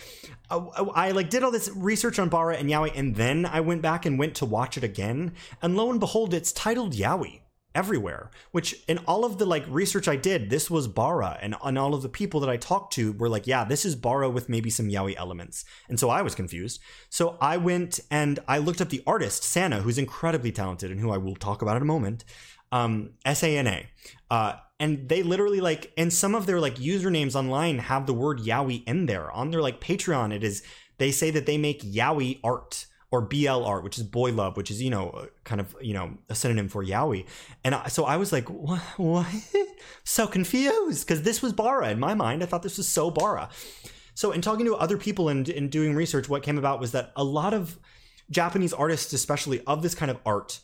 I, 0.50 0.56
I, 0.56 1.10
like 1.10 1.30
did 1.30 1.42
all 1.42 1.50
this 1.50 1.68
research 1.74 2.20
on 2.20 2.28
Bara 2.28 2.56
and 2.56 2.70
Yaoi, 2.70 2.96
and 2.96 3.16
then 3.16 3.44
I 3.44 3.60
went 3.60 3.82
back 3.82 4.06
and 4.06 4.20
went 4.20 4.36
to 4.36 4.44
watch 4.44 4.76
it 4.76 4.84
again, 4.84 5.32
and 5.60 5.76
lo 5.76 5.90
and 5.90 5.98
behold, 5.98 6.32
it's 6.32 6.52
titled 6.52 6.92
Yaoi 6.92 7.40
everywhere 7.76 8.30
which 8.52 8.82
in 8.88 8.96
all 9.06 9.22
of 9.26 9.36
the 9.36 9.44
like 9.44 9.62
research 9.68 10.08
i 10.08 10.16
did 10.16 10.48
this 10.48 10.70
was 10.70 10.88
bara 10.88 11.38
and, 11.42 11.54
on 11.60 11.76
all 11.76 11.94
of 11.94 12.00
the 12.00 12.08
people 12.08 12.40
that 12.40 12.48
i 12.48 12.56
talked 12.56 12.94
to 12.94 13.12
were 13.12 13.28
like 13.28 13.46
yeah 13.46 13.64
this 13.64 13.84
is 13.84 13.94
bara 13.94 14.30
with 14.30 14.48
maybe 14.48 14.70
some 14.70 14.88
yaoi 14.88 15.14
elements. 15.18 15.64
And 15.88 16.00
so 16.00 16.08
i 16.08 16.22
was 16.22 16.34
confused. 16.34 16.80
So 17.10 17.36
i 17.38 17.58
went 17.58 18.00
and 18.10 18.38
i 18.48 18.56
looked 18.56 18.80
up 18.80 18.88
the 18.88 19.02
artist 19.06 19.44
sana 19.44 19.80
who's 19.82 19.98
incredibly 19.98 20.52
talented 20.52 20.90
and 20.90 21.00
who 21.00 21.10
i 21.10 21.18
will 21.18 21.36
talk 21.36 21.60
about 21.60 21.76
in 21.76 21.82
a 21.82 21.92
moment 21.96 22.24
um, 22.72 23.10
s-a-n-a 23.24 23.86
uh, 24.30 24.54
and 24.78 25.08
they 25.08 25.22
literally 25.22 25.60
like 25.60 25.92
and 25.96 26.12
some 26.12 26.34
of 26.34 26.46
their 26.46 26.60
like 26.60 26.76
usernames 26.76 27.34
online 27.34 27.78
have 27.78 28.06
the 28.06 28.14
word 28.14 28.40
yaoi 28.40 28.82
in 28.86 29.06
there 29.06 29.30
on 29.30 29.50
their 29.50 29.62
like 29.62 29.80
patreon 29.80 30.34
it 30.34 30.44
is 30.44 30.62
they 30.98 31.10
say 31.10 31.30
that 31.30 31.46
they 31.46 31.58
make 31.58 31.82
yaoi 31.82 32.38
art 32.42 32.86
or 33.10 33.22
BL 33.22 33.64
art, 33.64 33.84
which 33.84 33.98
is 33.98 34.04
boy 34.04 34.32
love, 34.32 34.56
which 34.56 34.70
is 34.70 34.82
you 34.82 34.90
know 34.90 35.28
kind 35.44 35.60
of 35.60 35.74
you 35.80 35.94
know 35.94 36.18
a 36.28 36.34
synonym 36.34 36.68
for 36.68 36.84
yaoi. 36.84 37.24
And 37.64 37.74
I, 37.74 37.88
so 37.88 38.04
I 38.04 38.16
was 38.16 38.32
like, 38.32 38.48
what? 38.48 39.26
so 40.04 40.26
confused 40.26 41.06
because 41.06 41.22
this 41.22 41.42
was 41.42 41.52
bara 41.52 41.90
in 41.90 42.00
my 42.00 42.14
mind. 42.14 42.42
I 42.42 42.46
thought 42.46 42.62
this 42.62 42.76
was 42.76 42.88
so 42.88 43.10
bara. 43.10 43.48
So 44.14 44.32
in 44.32 44.40
talking 44.40 44.66
to 44.66 44.74
other 44.74 44.96
people 44.96 45.28
and 45.28 45.48
in 45.48 45.68
doing 45.68 45.94
research, 45.94 46.28
what 46.28 46.42
came 46.42 46.58
about 46.58 46.80
was 46.80 46.92
that 46.92 47.12
a 47.16 47.24
lot 47.24 47.54
of 47.54 47.78
Japanese 48.30 48.72
artists, 48.72 49.12
especially 49.12 49.60
of 49.66 49.82
this 49.82 49.94
kind 49.94 50.10
of 50.10 50.18
art, 50.24 50.60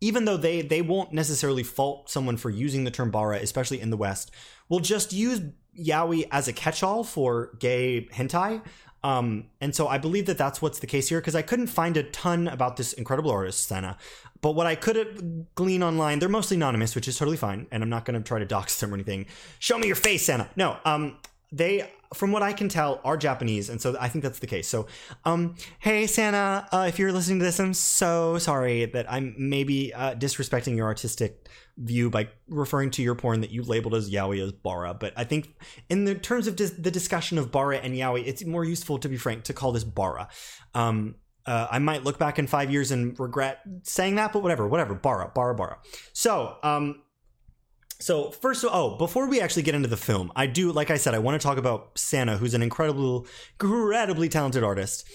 even 0.00 0.24
though 0.24 0.36
they 0.36 0.62
they 0.62 0.82
won't 0.82 1.12
necessarily 1.12 1.62
fault 1.62 2.10
someone 2.10 2.36
for 2.36 2.50
using 2.50 2.84
the 2.84 2.90
term 2.90 3.10
bara, 3.10 3.38
especially 3.38 3.80
in 3.80 3.90
the 3.90 3.96
West, 3.96 4.30
will 4.68 4.80
just 4.80 5.12
use 5.12 5.40
yaoi 5.78 6.26
as 6.32 6.48
a 6.48 6.52
catch-all 6.52 7.04
for 7.04 7.50
gay 7.58 8.08
hentai 8.12 8.62
um, 9.06 9.44
and 9.60 9.72
so 9.72 9.86
I 9.86 9.98
believe 9.98 10.26
that 10.26 10.36
that's 10.36 10.60
what's 10.60 10.80
the 10.80 10.86
case 10.88 11.08
here 11.08 11.20
because 11.20 11.36
I 11.36 11.42
couldn't 11.42 11.68
find 11.68 11.96
a 11.96 12.02
ton 12.02 12.48
about 12.48 12.76
this 12.76 12.92
incredible 12.92 13.30
artist, 13.30 13.68
Sana. 13.68 13.96
But 14.40 14.56
what 14.56 14.66
I 14.66 14.74
could 14.74 15.46
glean 15.54 15.84
online, 15.84 16.18
they're 16.18 16.28
mostly 16.28 16.56
anonymous, 16.56 16.96
which 16.96 17.06
is 17.06 17.16
totally 17.16 17.36
fine. 17.36 17.68
And 17.70 17.84
I'm 17.84 17.88
not 17.88 18.04
going 18.04 18.20
to 18.20 18.26
try 18.26 18.40
to 18.40 18.44
dox 18.44 18.80
them 18.80 18.90
or 18.90 18.94
anything. 18.94 19.26
Show 19.60 19.78
me 19.78 19.86
your 19.86 19.94
face, 19.94 20.26
Sana. 20.26 20.50
No, 20.56 20.78
um, 20.84 21.18
they 21.52 21.88
from 22.14 22.32
what 22.32 22.42
I 22.42 22.52
can 22.52 22.68
tell, 22.68 23.00
are 23.04 23.16
Japanese, 23.16 23.68
and 23.68 23.80
so 23.80 23.96
I 24.00 24.08
think 24.08 24.22
that's 24.22 24.38
the 24.38 24.46
case. 24.46 24.68
So, 24.68 24.86
um, 25.24 25.56
hey 25.78 26.06
Sana, 26.06 26.68
uh, 26.72 26.86
if 26.88 26.98
you're 26.98 27.12
listening 27.12 27.38
to 27.40 27.44
this, 27.44 27.58
I'm 27.58 27.74
so 27.74 28.38
sorry 28.38 28.86
that 28.86 29.10
I'm 29.10 29.34
maybe 29.38 29.92
uh, 29.94 30.14
disrespecting 30.14 30.76
your 30.76 30.86
artistic 30.86 31.48
view 31.78 32.08
by 32.08 32.28
referring 32.48 32.90
to 32.90 33.02
your 33.02 33.14
porn 33.14 33.42
that 33.42 33.50
you 33.50 33.62
labeled 33.62 33.94
as 33.94 34.10
yaoi 34.10 34.42
as 34.42 34.52
bara. 34.52 34.94
But 34.94 35.12
I 35.16 35.24
think 35.24 35.54
in 35.88 36.04
the 36.04 36.14
terms 36.14 36.46
of 36.46 36.56
dis- 36.56 36.70
the 36.70 36.90
discussion 36.90 37.38
of 37.38 37.52
bara 37.52 37.76
and 37.78 37.94
yaoi, 37.94 38.26
it's 38.26 38.44
more 38.44 38.64
useful, 38.64 38.98
to 38.98 39.08
be 39.08 39.16
frank, 39.16 39.44
to 39.44 39.52
call 39.52 39.72
this 39.72 39.84
bara. 39.84 40.28
Um, 40.74 41.16
uh, 41.44 41.68
I 41.70 41.78
might 41.78 42.02
look 42.02 42.18
back 42.18 42.38
in 42.38 42.46
five 42.46 42.72
years 42.72 42.90
and 42.90 43.18
regret 43.20 43.60
saying 43.82 44.16
that, 44.16 44.32
but 44.32 44.42
whatever, 44.42 44.66
whatever. 44.66 44.94
Bara, 44.94 45.30
bara, 45.32 45.54
bara. 45.54 45.78
So, 46.12 46.56
um, 46.62 47.02
so 47.98 48.30
first, 48.30 48.64
of 48.64 48.70
oh, 48.72 48.96
before 48.96 49.28
we 49.28 49.40
actually 49.40 49.62
get 49.62 49.74
into 49.74 49.88
the 49.88 49.96
film, 49.96 50.30
I 50.36 50.46
do, 50.46 50.70
like 50.72 50.90
I 50.90 50.96
said, 50.96 51.14
I 51.14 51.18
want 51.18 51.40
to 51.40 51.46
talk 51.46 51.58
about 51.58 51.98
Sana, 51.98 52.36
who's 52.36 52.54
an 52.54 52.62
incredible, 52.62 53.26
incredibly 53.60 54.28
talented 54.28 54.62
artist. 54.62 55.08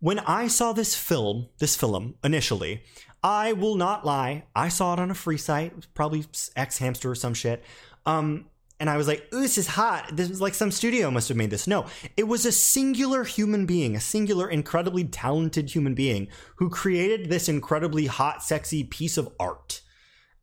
When 0.00 0.20
I 0.20 0.46
saw 0.46 0.72
this 0.72 0.94
film, 0.94 1.48
this 1.58 1.74
film 1.74 2.14
initially, 2.22 2.82
I 3.22 3.52
will 3.52 3.74
not 3.74 4.06
lie, 4.06 4.44
I 4.54 4.68
saw 4.68 4.92
it 4.92 5.00
on 5.00 5.10
a 5.10 5.14
free 5.14 5.38
site, 5.38 5.72
probably 5.94 6.24
X 6.54 6.78
Hamster 6.78 7.10
or 7.10 7.16
some 7.16 7.34
shit. 7.34 7.64
Um, 8.06 8.46
and 8.80 8.88
I 8.88 8.96
was 8.96 9.08
like, 9.08 9.26
"Ooh, 9.34 9.40
this 9.40 9.58
is 9.58 9.66
hot." 9.66 10.16
This 10.16 10.30
is 10.30 10.40
like 10.40 10.54
some 10.54 10.70
studio 10.70 11.10
must 11.10 11.26
have 11.28 11.36
made 11.36 11.50
this. 11.50 11.66
No, 11.66 11.86
it 12.16 12.28
was 12.28 12.46
a 12.46 12.52
singular 12.52 13.24
human 13.24 13.66
being, 13.66 13.96
a 13.96 14.00
singular, 14.00 14.48
incredibly 14.48 15.02
talented 15.02 15.70
human 15.70 15.94
being 15.94 16.28
who 16.56 16.70
created 16.70 17.28
this 17.28 17.48
incredibly 17.48 18.06
hot, 18.06 18.44
sexy 18.44 18.84
piece 18.84 19.18
of 19.18 19.28
art 19.40 19.80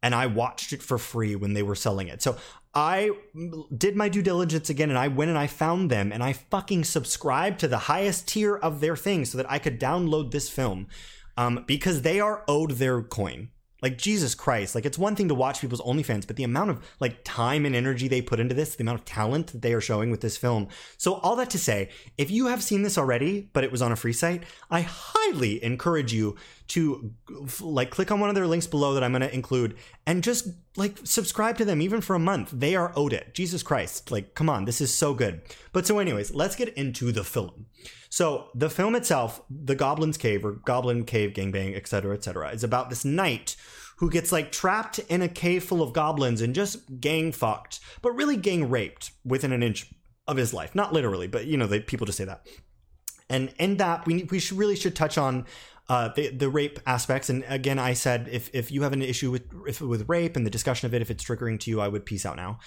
and 0.06 0.14
I 0.14 0.28
watched 0.28 0.72
it 0.72 0.84
for 0.84 1.00
free 1.00 1.36
when 1.36 1.54
they 1.54 1.64
were 1.64 1.74
selling 1.74 2.10
it. 2.10 2.22
So 2.22 2.38
I 2.76 3.10
did 3.76 3.96
my 3.96 4.08
due 4.08 4.22
diligence 4.22 4.70
again 4.70 4.92
and 4.92 5.00
I 5.00 5.08
went 5.08 5.30
and 5.30 5.38
I 5.38 5.48
found 5.48 5.90
them 5.90 6.12
and 6.12 6.22
I 6.22 6.34
fucking 6.34 6.84
subscribed 6.84 7.60
to 7.62 7.68
the 7.68 7.80
highest 7.90 8.28
tier 8.28 8.56
of 8.56 8.82
their 8.82 8.96
thing 8.96 9.26
so 9.26 9.40
that 9.40 9.52
I 9.52 9.58
could 9.58 9.80
download 9.80 10.30
this 10.30 10.48
film 10.48 10.90
um, 11.38 11.64
because 11.66 12.04
they 12.04 12.20
are 12.20 12.44
owed 12.48 12.74
their 12.74 13.02
coin. 13.02 13.50
Like 13.82 13.98
Jesus 13.98 14.36
Christ, 14.36 14.76
like 14.76 14.86
it's 14.86 14.98
one 14.98 15.16
thing 15.16 15.28
to 15.28 15.36
watch 15.36 15.60
people's 15.60 15.82
OnlyFans, 15.82 16.28
but 16.28 16.36
the 16.36 16.44
amount 16.44 16.70
of 16.70 16.86
like 17.00 17.24
time 17.24 17.66
and 17.66 17.76
energy 17.76 18.08
they 18.08 18.22
put 18.22 18.40
into 18.40 18.54
this, 18.54 18.76
the 18.76 18.84
amount 18.84 19.00
of 19.00 19.06
talent 19.06 19.48
that 19.48 19.64
they 19.64 19.74
are 19.74 19.82
showing 19.82 20.12
with 20.12 20.22
this 20.22 20.38
film. 20.38 20.68
So 20.98 21.16
all 21.16 21.36
that 21.38 21.50
to 21.52 21.60
say, 21.60 21.90
if 22.16 22.30
you 22.30 22.46
have 22.48 22.62
seen 22.62 22.84
this 22.84 22.98
already, 22.98 23.50
but 23.54 23.64
it 23.64 23.72
was 23.72 23.82
on 23.82 23.92
a 23.92 23.96
free 23.96 24.14
site, 24.14 24.44
I 24.70 24.82
highly 24.82 25.64
encourage 25.64 26.14
you 26.14 26.36
to 26.68 27.14
like 27.62 27.92
click 27.92 28.12
on 28.12 28.20
one 28.20 28.30
of 28.30 28.36
their 28.36 28.48
links 28.48 28.68
below 28.68 28.94
that 28.94 29.04
I'm 29.04 29.12
going 29.12 29.22
to 29.22 29.34
include 29.34 29.76
and 30.06 30.24
just 30.24 30.48
like 30.76 30.98
subscribe 31.04 31.58
to 31.58 31.66
them 31.66 31.82
even 31.82 32.02
for 32.02 32.16
a 32.16 32.20
month. 32.20 32.52
They 32.52 32.76
are 32.76 32.92
owed 32.96 33.14
it. 33.14 33.34
Jesus 33.34 33.64
Christ. 33.64 34.12
Like 34.12 34.34
come 34.36 34.50
on, 34.50 34.66
this 34.66 34.82
is 34.82 34.94
so 34.94 35.14
good. 35.14 35.42
But 35.74 35.86
so 35.86 36.00
anyways, 36.00 36.34
let's 36.34 36.56
get 36.56 36.70
into 36.70 37.12
the 37.12 37.24
film. 37.24 37.68
So 38.10 38.48
the 38.56 38.70
film 38.70 38.96
itself, 38.96 39.42
The 39.50 39.76
Goblin's 39.76 40.18
Cave 40.18 40.46
or 40.46 40.54
Goblin 40.54 41.04
Cave 41.04 41.34
Gangbang, 41.34 41.76
etc., 41.76 42.14
etc., 42.14 42.50
is 42.52 42.64
about 42.64 42.90
this 42.90 43.04
knight 43.04 43.56
who 43.98 44.10
gets 44.10 44.32
like 44.32 44.52
trapped 44.52 45.00
in 45.00 45.22
a 45.22 45.28
cave 45.28 45.64
full 45.64 45.82
of 45.82 45.94
goblins 45.94 46.42
and 46.42 46.54
just 46.54 47.00
gang 47.00 47.32
fucked, 47.32 47.80
but 48.02 48.12
really 48.12 48.38
gang 48.38 48.70
raped 48.70 49.12
within 49.24 49.52
an 49.52 49.64
inch 49.64 49.94
of 50.28 50.38
his 50.38 50.54
life. 50.54 50.76
Not 50.76 50.94
literally, 50.94 51.28
but 51.28 51.46
you 51.46 51.58
know, 51.58 51.68
they, 51.68 51.80
people 51.80 52.06
just 52.06 52.18
say 52.18 52.26
that. 52.26 52.48
And 53.30 53.54
in 53.58 53.78
that, 53.78 54.06
we 54.06 54.24
we 54.24 54.40
should 54.40 54.58
really 54.58 54.76
should 54.76 54.96
touch 54.96 55.18
on 55.18 55.46
uh, 55.88 56.10
the 56.10 56.30
the 56.30 56.50
rape 56.50 56.80
aspects. 56.86 57.30
And 57.30 57.44
again, 57.48 57.80
I 57.80 57.94
said 57.94 58.28
if 58.32 58.50
if 58.54 58.72
you 58.72 58.84
have 58.84 58.94
an 58.94 59.02
issue 59.02 59.32
with 59.32 59.44
if, 59.68 59.82
with 59.82 60.10
rape 60.10 60.36
and 60.36 60.46
the 60.46 60.52
discussion 60.52 60.86
of 60.86 60.94
it, 60.94 61.02
if 61.02 61.12
it's 61.12 61.24
triggering 61.24 61.60
to 61.62 61.70
you, 61.70 61.82
I 61.82 61.88
would 61.88 62.06
peace 62.06 62.26
out 62.26 62.36
now. 62.36 62.60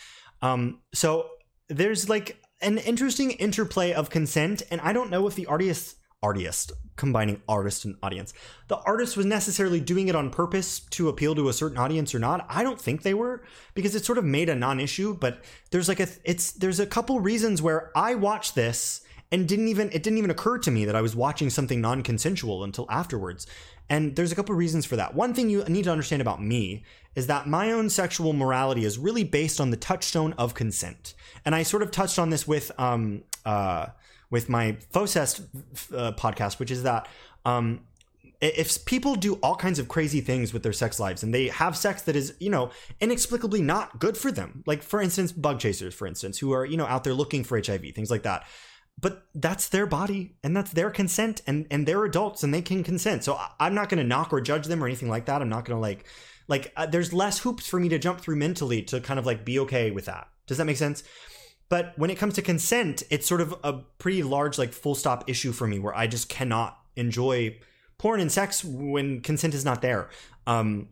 Um, 0.42 0.80
so 0.94 1.28
there's 1.68 2.08
like 2.08 2.40
an 2.60 2.78
interesting 2.78 3.32
interplay 3.32 3.92
of 3.92 4.10
consent, 4.10 4.62
and 4.70 4.80
I 4.80 4.92
don't 4.92 5.10
know 5.10 5.26
if 5.26 5.34
the 5.34 5.46
artist 5.46 5.96
artist 6.22 6.72
combining 6.96 7.40
artist 7.48 7.84
and 7.84 7.94
audience 8.02 8.34
the 8.66 8.76
artist 8.78 9.16
was 9.16 9.24
necessarily 9.24 9.78
doing 9.78 10.08
it 10.08 10.16
on 10.16 10.30
purpose 10.30 10.80
to 10.80 11.08
appeal 11.08 11.32
to 11.32 11.48
a 11.48 11.52
certain 11.52 11.78
audience 11.78 12.12
or 12.12 12.18
not 12.18 12.44
i 12.48 12.64
don't 12.64 12.80
think 12.80 13.02
they 13.02 13.14
were 13.14 13.44
because 13.74 13.94
it 13.94 14.04
sort 14.04 14.18
of 14.18 14.24
made 14.24 14.48
a 14.48 14.54
non-issue 14.54 15.14
but 15.14 15.44
there's 15.70 15.86
like 15.86 16.00
a 16.00 16.08
it's 16.24 16.50
there's 16.50 16.80
a 16.80 16.86
couple 16.86 17.20
reasons 17.20 17.62
where 17.62 17.92
i 17.94 18.16
watch 18.16 18.54
this 18.54 19.02
and 19.30 19.46
didn't 19.46 19.68
even 19.68 19.88
it 19.88 20.02
didn't 20.02 20.18
even 20.18 20.30
occur 20.30 20.58
to 20.58 20.70
me 20.70 20.84
that 20.84 20.96
i 20.96 21.02
was 21.02 21.14
watching 21.14 21.50
something 21.50 21.80
non-consensual 21.80 22.64
until 22.64 22.86
afterwards. 22.90 23.46
And 23.90 24.16
there's 24.16 24.32
a 24.32 24.34
couple 24.34 24.54
reasons 24.54 24.84
for 24.84 24.96
that. 24.96 25.14
One 25.14 25.32
thing 25.32 25.48
you 25.48 25.64
need 25.64 25.84
to 25.84 25.90
understand 25.90 26.20
about 26.20 26.42
me 26.42 26.84
is 27.14 27.26
that 27.28 27.46
my 27.46 27.72
own 27.72 27.88
sexual 27.88 28.34
morality 28.34 28.84
is 28.84 28.98
really 28.98 29.24
based 29.24 29.60
on 29.60 29.70
the 29.70 29.78
touchstone 29.78 30.34
of 30.34 30.52
consent. 30.52 31.14
And 31.44 31.54
I 31.54 31.62
sort 31.62 31.82
of 31.82 31.90
touched 31.90 32.18
on 32.18 32.30
this 32.30 32.46
with 32.46 32.70
um 32.78 33.22
uh 33.44 33.86
with 34.30 34.50
my 34.50 34.76
Focest 34.90 35.40
uh, 35.94 36.12
podcast, 36.12 36.58
which 36.58 36.70
is 36.70 36.82
that 36.82 37.08
um 37.44 37.80
if 38.40 38.84
people 38.84 39.16
do 39.16 39.34
all 39.42 39.56
kinds 39.56 39.80
of 39.80 39.88
crazy 39.88 40.20
things 40.20 40.52
with 40.52 40.62
their 40.62 40.72
sex 40.72 41.00
lives 41.00 41.24
and 41.24 41.34
they 41.34 41.48
have 41.48 41.76
sex 41.76 42.02
that 42.02 42.14
is 42.14 42.34
you 42.38 42.50
know 42.50 42.70
inexplicably 43.00 43.60
not 43.60 43.98
good 43.98 44.16
for 44.16 44.30
them 44.30 44.62
like 44.64 44.80
for 44.80 45.00
instance 45.00 45.32
bug 45.32 45.58
chasers 45.58 45.92
for 45.92 46.06
instance 46.06 46.38
who 46.38 46.52
are 46.52 46.64
you 46.64 46.76
know 46.76 46.86
out 46.86 47.02
there 47.02 47.14
looking 47.14 47.42
for 47.42 47.58
hiv 47.58 47.82
things 47.96 48.12
like 48.12 48.22
that 48.22 48.46
but 49.00 49.26
that's 49.34 49.68
their 49.68 49.86
body 49.86 50.34
and 50.42 50.56
that's 50.56 50.72
their 50.72 50.90
consent 50.90 51.42
and 51.46 51.66
and 51.70 51.86
they're 51.86 52.04
adults 52.04 52.42
and 52.42 52.52
they 52.52 52.62
can 52.62 52.82
consent. 52.82 53.24
So 53.24 53.38
i'm 53.60 53.74
not 53.74 53.88
going 53.88 53.98
to 53.98 54.08
knock 54.08 54.32
or 54.32 54.40
judge 54.40 54.66
them 54.66 54.82
or 54.82 54.86
anything 54.86 55.08
like 55.08 55.26
that. 55.26 55.40
I'm 55.42 55.48
not 55.48 55.64
going 55.64 55.76
to 55.76 55.80
like 55.80 56.06
like 56.48 56.72
uh, 56.76 56.86
there's 56.86 57.12
less 57.12 57.40
hoops 57.40 57.66
for 57.66 57.78
me 57.78 57.88
to 57.90 57.98
jump 57.98 58.20
through 58.20 58.36
mentally 58.36 58.82
to 58.82 59.00
kind 59.00 59.18
of 59.18 59.26
like 59.26 59.44
be 59.44 59.58
okay 59.60 59.90
with 59.90 60.06
that. 60.06 60.28
Does 60.46 60.58
that 60.58 60.64
make 60.64 60.78
sense? 60.78 61.04
But 61.68 61.92
when 61.96 62.10
it 62.10 62.16
comes 62.16 62.34
to 62.34 62.42
consent, 62.42 63.02
it's 63.10 63.28
sort 63.28 63.40
of 63.40 63.54
a 63.62 63.74
pretty 63.98 64.22
large, 64.22 64.58
like, 64.58 64.72
full 64.72 64.94
stop 64.94 65.28
issue 65.28 65.52
for 65.52 65.66
me 65.66 65.78
where 65.78 65.94
I 65.94 66.06
just 66.06 66.28
cannot 66.28 66.78
enjoy 66.96 67.58
porn 67.98 68.20
and 68.20 68.32
sex 68.32 68.64
when 68.64 69.20
consent 69.20 69.54
is 69.54 69.64
not 69.64 69.82
there. 69.82 70.08
Um, 70.46 70.88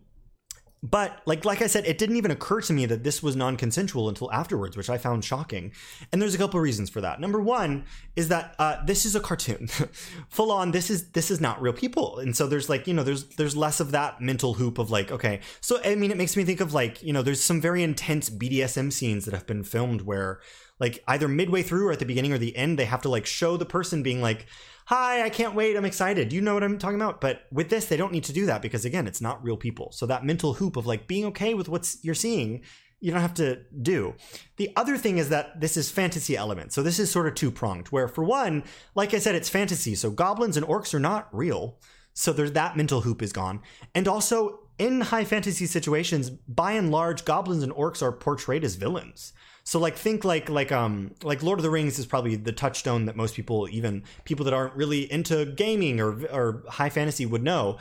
but 0.91 1.21
like 1.27 1.45
like 1.45 1.63
I 1.63 1.67
said, 1.67 1.85
it 1.87 1.99
didn't 1.99 2.17
even 2.17 2.31
occur 2.31 2.61
to 2.61 2.73
me 2.73 2.87
that 2.87 3.03
this 3.03 3.23
was 3.23 3.35
non-consensual 3.35 4.09
until 4.09 4.33
afterwards, 4.33 4.77
which 4.77 4.91
I 4.91 4.99
found 4.99 5.25
shocking. 5.25 5.73
And 6.13 6.21
there's 6.21 6.35
a 6.35 6.39
couple 6.39 6.61
reasons 6.61 6.91
for 6.91 7.01
that. 7.01 7.21
Number 7.21 7.41
one 7.41 7.85
is 8.15 8.29
that 8.29 8.55
uh, 8.59 8.85
this 8.85 9.05
is 9.05 9.17
a 9.17 9.21
cartoon, 9.21 9.67
full 10.29 10.53
on. 10.53 10.71
This 10.71 10.91
is 10.91 11.11
this 11.11 11.31
is 11.31 11.41
not 11.41 11.61
real 11.61 11.73
people, 11.73 12.19
and 12.19 12.37
so 12.37 12.47
there's 12.47 12.69
like 12.69 12.87
you 12.87 12.95
know 12.95 13.03
there's 13.03 13.25
there's 13.37 13.57
less 13.57 13.81
of 13.81 13.91
that 13.91 14.21
mental 14.21 14.55
hoop 14.55 14.79
of 14.79 14.91
like 14.91 15.11
okay. 15.11 15.41
So 15.61 15.81
I 15.85 15.95
mean, 15.95 16.11
it 16.11 16.17
makes 16.17 16.37
me 16.37 16.45
think 16.45 16.61
of 16.61 16.73
like 16.73 17.03
you 17.03 17.13
know 17.13 17.23
there's 17.23 17.43
some 17.43 17.61
very 17.61 17.83
intense 17.83 18.31
BDSM 18.31 18.93
scenes 18.93 19.25
that 19.25 19.35
have 19.35 19.47
been 19.47 19.65
filmed 19.65 20.03
where 20.03 20.41
like 20.79 21.03
either 21.09 21.29
midway 21.29 21.63
through 21.63 21.89
or 21.89 21.93
at 21.93 21.99
the 21.99 22.05
beginning 22.05 22.33
or 22.33 22.39
the 22.39 22.57
end 22.57 22.79
they 22.79 22.85
have 22.85 23.01
to 23.03 23.09
like 23.09 23.27
show 23.27 23.57
the 23.57 23.65
person 23.65 24.03
being 24.03 24.21
like 24.21 24.47
hi 24.87 25.23
i 25.23 25.29
can't 25.29 25.55
wait 25.55 25.77
i'm 25.77 25.85
excited 25.85 26.33
you 26.33 26.41
know 26.41 26.55
what 26.55 26.63
i'm 26.63 26.79
talking 26.79 27.01
about 27.01 27.21
but 27.21 27.43
with 27.53 27.71
this 27.71 27.87
they 27.87 27.97
don't 27.97 28.13
need 28.13 28.25
to 28.25 28.33
do 28.33 28.47
that 28.47 28.63
because 28.63 28.85
again 28.85 29.07
it's 29.07 29.21
not 29.21 29.43
real 29.43 29.57
people 29.57 29.91
so 29.93 30.07
that 30.07 30.25
mental 30.25 30.55
hoop 30.55 30.77
of 30.77 30.87
like 30.87 31.07
being 31.07 31.25
okay 31.25 31.55
with 31.55 31.69
what's 31.69 31.99
you're 32.03 32.15
seeing 32.15 32.63
you 32.99 33.13
don't 33.13 33.21
have 33.21 33.35
to 33.35 33.61
do. 33.83 34.15
The 34.57 34.73
other 34.75 34.97
thing 34.97 35.19
is 35.19 35.29
that 35.29 35.61
this 35.61 35.77
is 35.77 35.91
fantasy 35.91 36.37
element. 36.37 36.73
So 36.73 36.83
this 36.83 36.99
is 36.99 37.11
sort 37.11 37.27
of 37.27 37.35
two 37.35 37.51
pronged, 37.51 37.89
where 37.89 38.09
for 38.09 38.25
one, 38.25 38.65
like 38.95 39.13
I 39.13 39.19
said, 39.19 39.35
it's 39.35 39.51
fantasy. 39.51 39.95
So 39.95 40.11
goblins 40.11 40.57
and 40.57 40.67
orcs 40.67 40.95
are 40.95 40.99
not 40.99 41.29
real. 41.31 41.79
So 42.15 42.33
there's 42.33 42.53
that 42.53 42.77
mental 42.77 43.03
hoop 43.03 43.21
is 43.21 43.33
gone. 43.33 43.61
And 43.95 44.09
also 44.09 44.61
in 44.79 45.03
high 45.03 45.25
fantasy 45.25 45.67
situations, 45.67 46.31
by 46.31 46.73
and 46.73 46.91
large, 46.91 47.25
goblins 47.25 47.63
and 47.63 47.73
orcs 47.73 48.03
are 48.03 48.13
portrayed 48.13 48.65
as 48.65 48.77
villains. 48.77 49.35
So 49.67 49.79
like 49.79 49.97
think 49.97 50.25
like 50.25 50.49
like 50.49 50.73
um 50.73 51.15
like 51.23 51.43
Lord 51.43 51.59
of 51.59 51.63
the 51.63 51.71
Rings 51.71 51.99
is 51.99 52.07
probably 52.07 52.37
the 52.37 52.53
touchstone 52.53 53.05
that 53.05 53.17
most 53.17 53.35
people, 53.35 53.69
even 53.71 54.05
people 54.25 54.45
that 54.47 54.55
aren't 54.55 54.75
really 54.75 55.13
into 55.13 55.45
gaming 55.45 56.01
or 56.01 56.25
or 56.27 56.65
high 56.69 56.89
fantasy 56.89 57.27
would 57.27 57.43
know. 57.43 57.77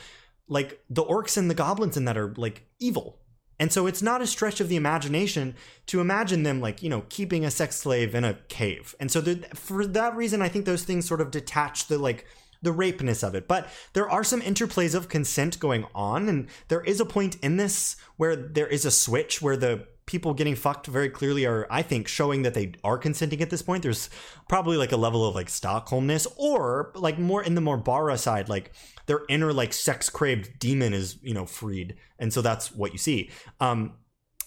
Like 0.50 0.84
the 0.90 1.04
orcs 1.04 1.38
and 1.38 1.50
the 1.50 1.56
goblins 1.56 1.96
in 1.96 2.06
that 2.06 2.18
are 2.18 2.34
like 2.36 2.68
evil 2.80 3.20
and 3.60 3.72
so 3.72 3.88
it's 3.88 4.02
not 4.02 4.22
a 4.22 4.28
stretch 4.28 4.60
of 4.60 4.70
the 4.70 4.76
imagination 4.76 5.56
to 5.88 6.02
imagine 6.02 6.44
them 6.44 6.60
like, 6.60 6.84
you 6.84 6.90
know, 6.90 7.06
keeping 7.10 7.46
a 7.46 7.52
sex 7.52 7.78
slave 7.78 8.14
in 8.14 8.26
a 8.26 8.38
cave. 8.50 8.96
And 9.00 9.10
so 9.10 9.22
the, 9.22 9.48
for 9.54 9.86
that 9.88 10.16
reason, 10.16 10.42
I 10.42 10.50
think 10.50 10.66
those 10.66 10.84
things 10.84 11.08
sort 11.08 11.22
of 11.22 11.32
detach 11.32 11.88
the 11.88 11.98
like 11.98 12.26
the 12.62 12.74
rapeness 12.74 13.26
of 13.26 13.36
it. 13.36 13.48
But 13.48 13.70
there 13.94 14.10
are 14.10 14.24
some 14.24 14.42
interplays 14.42 14.96
of 14.96 15.08
consent 15.08 15.60
going 15.60 15.86
on. 15.96 16.28
And 16.28 16.48
there 16.68 16.82
is 16.82 17.00
a 17.00 17.06
point 17.06 17.38
in 17.42 17.58
this 17.58 17.96
where 18.18 18.36
there 18.36 18.68
is 18.68 18.86
a 18.86 18.92
switch 18.92 19.42
where 19.42 19.58
the 19.58 19.88
people 20.06 20.34
getting 20.34 20.56
fucked 20.56 20.88
very 20.88 21.10
clearly 21.10 21.46
are, 21.46 21.68
I 21.70 21.82
think, 21.82 22.08
showing 22.08 22.44
that 22.44 22.54
they 22.54 22.74
are 22.84 22.98
consenting 22.98 23.42
at 23.42 23.50
this 23.50 23.62
point. 23.62 23.84
There's 23.84 24.10
probably 24.48 24.78
like 24.78 24.92
a 24.92 24.98
level 24.98 25.26
of 25.26 25.36
like 25.36 25.48
Stockholmness, 25.48 26.28
or 26.38 26.92
like 26.96 27.18
more 27.18 27.44
in 27.44 27.56
the 27.56 27.62
more 27.62 27.78
Bara 27.78 28.18
side, 28.18 28.50
like 28.50 28.72
their 29.08 29.22
inner 29.30 29.52
like 29.54 29.74
sex 29.74 30.10
craved 30.10 30.60
demon 30.60 30.94
is 30.94 31.18
you 31.22 31.34
know 31.34 31.46
freed, 31.46 31.96
and 32.20 32.32
so 32.32 32.42
that's 32.42 32.72
what 32.72 32.92
you 32.92 32.98
see. 32.98 33.30
Um, 33.60 33.94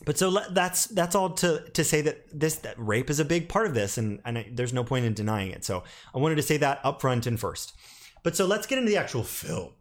but 0.04 0.16
so 0.16 0.30
that's 0.50 0.86
that's 0.86 1.14
all 1.14 1.30
to 1.30 1.68
to 1.70 1.84
say 1.84 2.00
that 2.02 2.24
this 2.32 2.56
that 2.56 2.76
rape 2.78 3.10
is 3.10 3.18
a 3.18 3.24
big 3.24 3.48
part 3.48 3.66
of 3.66 3.74
this, 3.74 3.98
and 3.98 4.20
and 4.24 4.38
I, 4.38 4.50
there's 4.52 4.72
no 4.72 4.84
point 4.84 5.04
in 5.04 5.14
denying 5.14 5.50
it. 5.50 5.64
So 5.64 5.82
I 6.14 6.18
wanted 6.18 6.36
to 6.36 6.42
say 6.42 6.56
that 6.58 6.80
up 6.84 7.00
front 7.00 7.26
and 7.26 7.38
first. 7.38 7.72
But 8.22 8.36
so 8.36 8.46
let's 8.46 8.66
get 8.66 8.78
into 8.78 8.90
the 8.90 8.96
actual 8.96 9.24
film. 9.24 9.72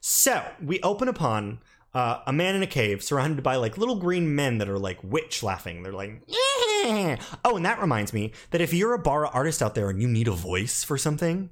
So 0.00 0.44
we 0.60 0.80
open 0.82 1.06
upon 1.06 1.60
uh, 1.94 2.20
a 2.26 2.32
man 2.32 2.54
in 2.54 2.62
a 2.62 2.66
cave 2.66 3.02
surrounded 3.02 3.42
by 3.42 3.56
like 3.56 3.76
little 3.76 3.96
green 3.96 4.34
men 4.34 4.58
that 4.58 4.68
are 4.68 4.78
like 4.78 4.98
witch 5.02 5.42
laughing. 5.42 5.82
They're 5.82 5.92
like, 5.92 6.22
yeah. 6.26 7.16
oh, 7.44 7.56
and 7.56 7.64
that 7.66 7.80
reminds 7.80 8.12
me 8.12 8.32
that 8.50 8.60
if 8.60 8.72
you're 8.72 8.94
a 8.94 8.98
Bara 8.98 9.28
artist 9.28 9.62
out 9.62 9.74
there 9.74 9.90
and 9.90 10.00
you 10.00 10.08
need 10.08 10.28
a 10.28 10.32
voice 10.32 10.82
for 10.84 10.96
something, 10.96 11.50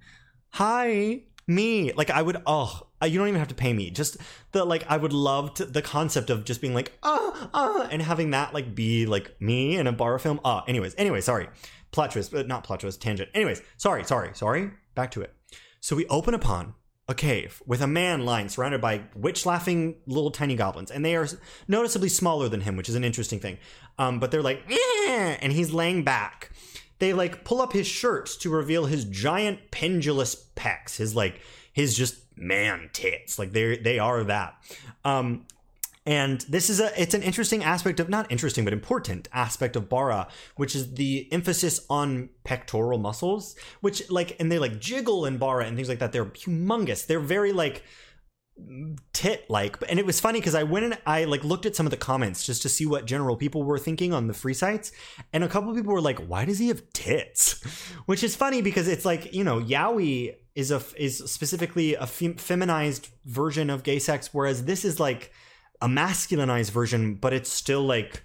hi, 0.51 1.23
me. 1.47 1.93
Like 1.93 2.11
I 2.11 2.23
would, 2.23 2.43
oh, 2.47 2.89
you 3.03 3.19
don't 3.19 3.29
even 3.29 3.39
have 3.39 3.49
to 3.49 3.55
pay 3.55 3.73
me. 3.73 3.91
Just 3.91 4.17
the 4.53 4.65
like, 4.65 4.85
I 4.89 4.97
would 4.97 5.13
love 5.13 5.55
to, 5.55 5.67
the 5.67 5.83
concept 5.83 6.31
of 6.31 6.45
just 6.45 6.61
being 6.61 6.75
like, 6.75 6.93
ah, 7.03 7.51
ah, 7.53 7.89
and 7.91 8.01
having 8.01 8.31
that 8.31 8.55
like 8.55 8.75
be 8.75 9.05
like 9.07 9.39
me 9.41 9.77
in 9.77 9.87
a 9.87 9.93
Bara 9.93 10.19
film. 10.19 10.41
Ah, 10.45 10.65
anyways, 10.67 10.95
anyway, 10.97 11.21
sorry, 11.21 11.49
plot 11.91 12.13
twist, 12.13 12.33
but 12.33 12.49
not 12.49 12.65
plot 12.65 12.81
twist, 12.81 13.03
tangent. 13.03 13.29
Anyways, 13.35 13.61
sorry, 13.77 14.05
sorry, 14.05 14.31
sorry. 14.35 14.71
Back 14.95 15.11
to 15.13 15.23
it. 15.23 15.35
So 15.81 15.97
we 15.97 16.07
open 16.07 16.35
upon 16.35 16.75
a 17.11 17.15
cave 17.15 17.61
with 17.67 17.83
a 17.83 17.87
man 17.89 18.25
lying 18.25 18.49
surrounded 18.49 18.81
by 18.81 19.03
witch 19.17 19.45
laughing 19.45 19.97
little 20.07 20.31
tiny 20.31 20.55
goblins. 20.55 20.91
And 20.91 21.05
they 21.05 21.17
are 21.17 21.27
noticeably 21.67 22.09
smaller 22.09 22.49
than 22.49 22.61
him 22.61 22.77
which 22.77 22.89
is 22.89 22.95
an 22.95 23.05
interesting 23.05 23.41
thing. 23.41 23.59
Um, 23.99 24.21
but 24.21 24.31
they're 24.31 24.43
like 24.43 24.63
and 25.09 25.53
he's 25.53 25.73
laying 25.73 26.05
back. 26.05 26.53
They 27.01 27.13
like 27.13 27.45
pull 27.45 27.61
up 27.61 27.73
his 27.73 27.87
shirt 27.87 28.31
to 28.41 28.49
reveal 28.51 28.87
his 28.87 29.05
giant 29.05 29.71
pendulous 29.73 30.37
pecs 30.55 30.97
his 30.97 31.15
like 31.17 31.41
his 31.73 31.97
just 31.97 32.17
man 32.37 32.91
tits. 32.93 33.39
Like 33.39 33.53
they 33.53 33.77
they 33.77 33.99
are 33.99 34.23
that. 34.25 34.55
Um, 35.05 35.47
and 36.07 36.41
this 36.43 36.71
is 36.71 36.81
a 36.81 37.01
it's 37.01 37.15
an 37.15 37.23
interesting 37.23 37.63
aspect 37.63 38.01
of 38.01 38.09
not 38.09 38.31
interesting 38.33 38.65
but 38.65 38.73
important 38.73 39.29
aspect 39.33 39.77
of 39.77 39.89
bara 39.89 40.27
which 40.57 40.75
is 40.75 40.95
the 40.95 41.31
emphasis 41.31 41.85
on 41.91 42.31
pectoral 42.43 42.99
muscles 42.99 43.55
which 43.81 44.11
like 44.11 44.37
and 44.41 44.51
they 44.51 44.59
like 44.59 44.81
jiggle 44.81 45.27
in 45.27 45.39
bara 45.39 45.67
and 45.67 45.77
things 45.77 45.89
like 45.89 45.99
that. 45.99 46.13
They're 46.13 46.27
humongous. 46.27 47.07
They're 47.07 47.21
very 47.21 47.53
like 47.53 47.83
tit 49.15 49.49
like 49.49 49.79
and 49.89 49.99
it 49.99 50.05
was 50.05 50.21
funny 50.21 50.39
because 50.39 50.55
i 50.55 50.63
went 50.63 50.85
and 50.85 50.99
i 51.07 51.25
like 51.25 51.43
looked 51.43 51.65
at 51.65 51.75
some 51.75 51.87
of 51.87 51.91
the 51.91 51.97
comments 51.97 52.45
just 52.45 52.61
to 52.61 52.69
see 52.69 52.85
what 52.85 53.07
general 53.07 53.35
people 53.35 53.63
were 53.63 53.79
thinking 53.79 54.13
on 54.13 54.27
the 54.27 54.35
free 54.35 54.53
sites. 54.53 54.93
And 55.33 55.43
a 55.43 55.49
couple 55.49 55.75
people 55.75 55.93
were 55.93 56.01
like 56.01 56.19
why 56.21 56.45
does 56.45 56.59
he 56.59 56.69
have 56.69 56.83
tits? 56.93 57.63
Which 58.07 58.23
is 58.23 58.37
funny 58.37 58.63
because 58.63 58.89
it's 58.89 59.05
like 59.05 59.33
you 59.35 59.45
know 59.45 59.61
yaoi 59.61 60.35
is 60.55 60.71
a 60.71 60.83
is 60.97 61.19
specifically 61.19 61.95
a 61.95 62.07
fem- 62.07 62.35
feminized 62.35 63.09
version 63.25 63.71
of 63.71 63.83
gay 63.83 63.99
sex 63.99 64.31
whereas 64.33 64.65
this 64.65 64.85
is 64.85 65.01
like 65.01 65.33
a 65.83 65.89
masculinized 65.89 66.71
version, 66.71 67.15
but 67.15 67.33
it's 67.33 67.51
still 67.51 67.83
like 67.83 68.23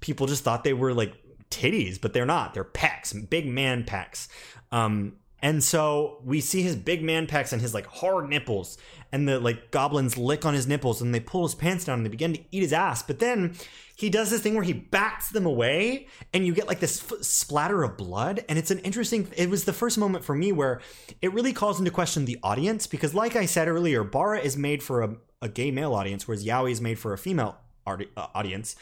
people 0.00 0.26
just 0.26 0.44
thought 0.44 0.64
they 0.64 0.72
were 0.72 0.94
like 0.94 1.14
titties, 1.50 2.00
but 2.00 2.12
they're 2.12 2.26
not. 2.26 2.54
They're 2.54 2.64
pecs, 2.64 3.28
big 3.28 3.46
man 3.46 3.84
pecs. 3.84 4.28
Um, 4.72 5.16
and 5.40 5.62
so 5.62 6.20
we 6.24 6.40
see 6.40 6.62
his 6.62 6.76
big 6.76 7.02
man 7.02 7.26
pecs 7.26 7.52
and 7.52 7.60
his 7.62 7.74
like 7.74 7.86
hard 7.86 8.28
nipples, 8.28 8.78
and 9.12 9.28
the 9.28 9.38
like 9.38 9.70
goblins 9.70 10.18
lick 10.18 10.44
on 10.44 10.54
his 10.54 10.66
nipples 10.66 11.00
and 11.00 11.14
they 11.14 11.20
pull 11.20 11.44
his 11.44 11.54
pants 11.54 11.84
down 11.84 11.98
and 11.98 12.06
they 12.06 12.10
begin 12.10 12.34
to 12.34 12.40
eat 12.50 12.62
his 12.62 12.72
ass. 12.72 13.02
But 13.02 13.18
then 13.18 13.54
he 13.96 14.10
does 14.10 14.30
this 14.30 14.42
thing 14.42 14.54
where 14.54 14.64
he 14.64 14.72
bats 14.72 15.30
them 15.30 15.46
away 15.46 16.08
and 16.34 16.46
you 16.46 16.52
get 16.52 16.66
like 16.66 16.80
this 16.80 17.02
f- 17.02 17.22
splatter 17.22 17.82
of 17.82 17.96
blood. 17.96 18.44
And 18.48 18.58
it's 18.58 18.70
an 18.70 18.80
interesting, 18.80 19.28
it 19.36 19.48
was 19.48 19.64
the 19.64 19.72
first 19.72 19.96
moment 19.96 20.24
for 20.24 20.34
me 20.34 20.52
where 20.52 20.80
it 21.22 21.32
really 21.32 21.52
calls 21.52 21.78
into 21.78 21.90
question 21.90 22.24
the 22.24 22.38
audience 22.42 22.86
because, 22.86 23.14
like 23.14 23.36
I 23.36 23.46
said 23.46 23.68
earlier, 23.68 24.04
Bara 24.04 24.40
is 24.40 24.56
made 24.56 24.82
for 24.82 25.02
a, 25.02 25.16
a 25.42 25.48
gay 25.48 25.70
male 25.70 25.94
audience, 25.94 26.26
whereas 26.26 26.44
Yaoi 26.44 26.70
is 26.70 26.80
made 26.80 26.98
for 26.98 27.12
a 27.12 27.18
female 27.18 27.56
art, 27.86 28.08
uh, 28.16 28.26
audience. 28.34 28.76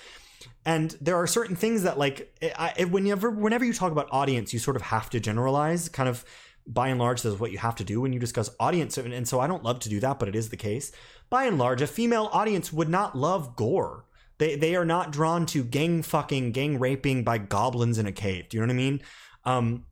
And 0.64 0.97
there 1.01 1.17
are 1.17 1.27
certain 1.27 1.57
things 1.57 1.83
that, 1.83 1.99
like, 1.99 2.35
I, 2.57 2.85
whenever 2.85 3.31
whenever 3.31 3.64
you 3.64 3.73
talk 3.73 3.93
about 3.93 4.09
audience, 4.11 4.53
you 4.53 4.59
sort 4.59 4.77
of 4.77 4.83
have 4.83 5.11
to 5.11 5.21
generalize, 5.21 5.88
kind 5.88 6.09
of 6.09 6.25
by 6.67 6.88
and 6.88 6.99
large, 6.99 7.23
that's 7.23 7.38
what 7.38 7.53
you 7.53 7.59
have 7.59 7.77
to 7.77 7.85
do 7.85 8.01
when 8.01 8.12
you 8.12 8.19
discuss 8.19 8.51
audience. 8.59 8.97
And 8.97 9.29
so 9.29 9.40
I 9.40 9.47
don't 9.47 9.62
love 9.62 9.81
to 9.81 9.88
do 9.88 10.01
that, 10.01 10.19
but 10.19 10.29
it 10.29 10.37
is 10.37 10.49
the 10.49 10.57
case. 10.57 10.93
By 11.29 11.45
and 11.45 11.59
large, 11.59 11.83
a 11.83 11.87
female 11.87 12.31
audience 12.33 12.73
would 12.73 12.88
not 12.88 13.17
love 13.17 13.57
gore. 13.57 14.07
They 14.38 14.57
they 14.57 14.75
are 14.75 14.85
not 14.85 15.12
drawn 15.12 15.47
to 15.47 15.62
gang 15.62 16.03
fucking, 16.03 16.53
gang 16.53 16.79
raping 16.79 17.23
by 17.23 17.38
goblins 17.38 17.99
in 17.99 18.07
a 18.07 18.12
cave. 18.12 18.49
Do 18.49 18.57
you 18.57 18.61
know 18.62 18.67
what 18.67 18.75
I 18.75 18.77
mean? 18.77 19.01
Um, 19.45 19.85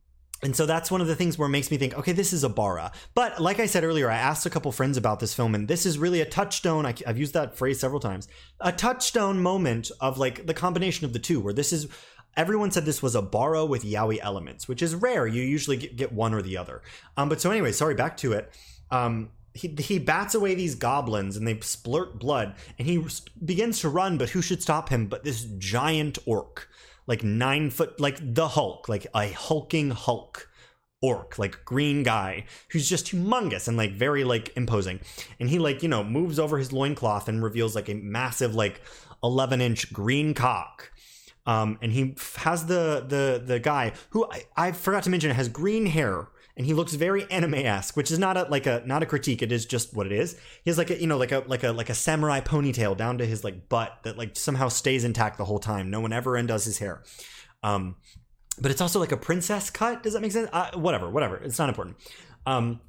and 0.43 0.55
so 0.55 0.65
that's 0.65 0.91
one 0.91 1.01
of 1.01 1.07
the 1.07 1.15
things 1.15 1.37
where 1.37 1.47
it 1.47 1.51
makes 1.51 1.71
me 1.71 1.77
think, 1.77 1.97
okay, 1.97 2.11
this 2.11 2.33
is 2.33 2.43
a 2.43 2.49
bara. 2.49 2.91
But 3.15 3.41
like 3.41 3.59
I 3.59 3.65
said 3.65 3.83
earlier, 3.83 4.09
I 4.09 4.17
asked 4.17 4.45
a 4.45 4.49
couple 4.49 4.71
friends 4.71 4.97
about 4.97 5.19
this 5.19 5.33
film, 5.33 5.55
and 5.55 5.67
this 5.67 5.85
is 5.85 5.97
really 5.97 6.21
a 6.21 6.25
touchstone. 6.25 6.85
I, 6.85 6.93
have 7.05 7.17
used 7.17 7.33
that 7.33 7.57
phrase 7.57 7.79
several 7.79 7.99
times. 7.99 8.27
A 8.59 8.71
touchstone 8.71 9.41
moment 9.41 9.91
of 10.01 10.17
like 10.17 10.45
the 10.45 10.53
combination 10.53 11.05
of 11.05 11.13
the 11.13 11.19
two, 11.19 11.39
where 11.39 11.53
this 11.53 11.73
is. 11.73 11.87
Everyone 12.35 12.71
said 12.71 12.85
this 12.85 13.03
was 13.03 13.13
a 13.13 13.21
bara 13.21 13.63
with 13.63 13.83
yaoi 13.83 14.17
elements, 14.19 14.67
which 14.67 14.81
is 14.81 14.95
rare. 14.95 15.27
You 15.27 15.43
usually 15.43 15.77
get, 15.77 15.95
get 15.95 16.11
one 16.11 16.33
or 16.33 16.41
the 16.41 16.57
other. 16.57 16.81
Um, 17.15 17.29
but 17.29 17.39
so 17.39 17.51
anyway, 17.51 17.71
sorry, 17.71 17.93
back 17.93 18.17
to 18.17 18.33
it. 18.33 18.51
Um, 18.89 19.29
he, 19.53 19.67
he 19.79 19.99
bats 19.99 20.33
away 20.33 20.55
these 20.55 20.75
goblins 20.75 21.37
and 21.37 21.47
they 21.47 21.55
splurt 21.55 22.17
blood 22.19 22.55
and 22.79 22.87
he 22.87 23.05
begins 23.45 23.79
to 23.81 23.89
run 23.89 24.17
but 24.17 24.29
who 24.29 24.41
should 24.41 24.61
stop 24.61 24.89
him 24.89 25.05
but 25.05 25.23
this 25.23 25.45
giant 25.59 26.17
orc 26.25 26.67
like 27.07 27.23
nine 27.23 27.69
foot, 27.69 27.99
like 27.99 28.17
the 28.21 28.49
Hulk, 28.49 28.89
like 28.89 29.07
a 29.13 29.29
hulking 29.29 29.91
Hulk 29.91 30.49
orc, 31.01 31.37
like 31.37 31.65
green 31.65 32.01
guy 32.01 32.45
who's 32.71 32.87
just 32.87 33.07
humongous 33.07 33.67
and 33.67 33.75
like 33.75 33.91
very 33.91 34.23
like 34.23 34.55
imposing. 34.55 34.99
And 35.39 35.49
he 35.49 35.59
like, 35.59 35.83
you 35.83 35.89
know, 35.89 36.03
moves 36.03 36.39
over 36.39 36.57
his 36.57 36.71
loincloth 36.71 37.27
and 37.27 37.43
reveals 37.43 37.75
like 37.75 37.89
a 37.89 37.93
massive, 37.93 38.55
like 38.55 38.81
11 39.23 39.61
inch 39.61 39.91
green 39.91 40.33
cock. 40.33 40.91
Um, 41.45 41.77
and 41.81 41.91
he 41.91 42.15
has 42.37 42.67
the 42.67 43.03
the 43.05 43.43
the 43.45 43.59
guy 43.59 43.91
who 44.11 44.25
I, 44.31 44.45
I 44.55 44.71
forgot 44.71 45.03
to 45.03 45.09
mention 45.09 45.31
has 45.31 45.49
green 45.49 45.87
hair 45.87 46.29
and 46.55 46.65
he 46.65 46.73
looks 46.73 46.93
very 46.93 47.29
anime-esque, 47.31 47.97
which 47.97 48.11
is 48.11 48.19
not 48.19 48.37
a 48.37 48.43
like 48.43 48.67
a 48.67 48.83
not 48.85 49.01
a 49.01 49.05
critique. 49.05 49.41
It 49.41 49.51
is 49.51 49.65
just 49.65 49.93
what 49.93 50.05
it 50.05 50.11
is. 50.11 50.37
He 50.63 50.69
has 50.69 50.77
like 50.77 50.91
a 50.91 50.99
you 50.99 51.07
know 51.07 51.17
like 51.17 51.31
a 51.31 51.43
like 51.47 51.63
a 51.63 51.71
like 51.71 51.89
a 51.89 51.95
samurai 51.95 52.41
ponytail 52.41 52.95
down 52.95 53.17
to 53.17 53.25
his 53.25 53.43
like 53.43 53.69
butt 53.69 53.99
that 54.03 54.17
like 54.17 54.35
somehow 54.35 54.69
stays 54.69 55.03
intact 55.03 55.37
the 55.37 55.45
whole 55.45 55.59
time. 55.59 55.89
No 55.89 55.99
one 55.99 56.13
ever 56.13 56.35
undoes 56.35 56.65
his 56.65 56.77
hair. 56.77 57.03
Um, 57.63 57.95
but 58.59 58.69
it's 58.69 58.81
also 58.81 58.99
like 58.99 59.11
a 59.11 59.17
princess 59.17 59.69
cut. 59.69 60.03
Does 60.03 60.13
that 60.13 60.21
make 60.21 60.31
sense? 60.31 60.49
Uh, 60.53 60.71
whatever, 60.75 61.09
whatever. 61.09 61.37
It's 61.37 61.57
not 61.57 61.69
important. 61.69 61.97
Um, 62.45 62.81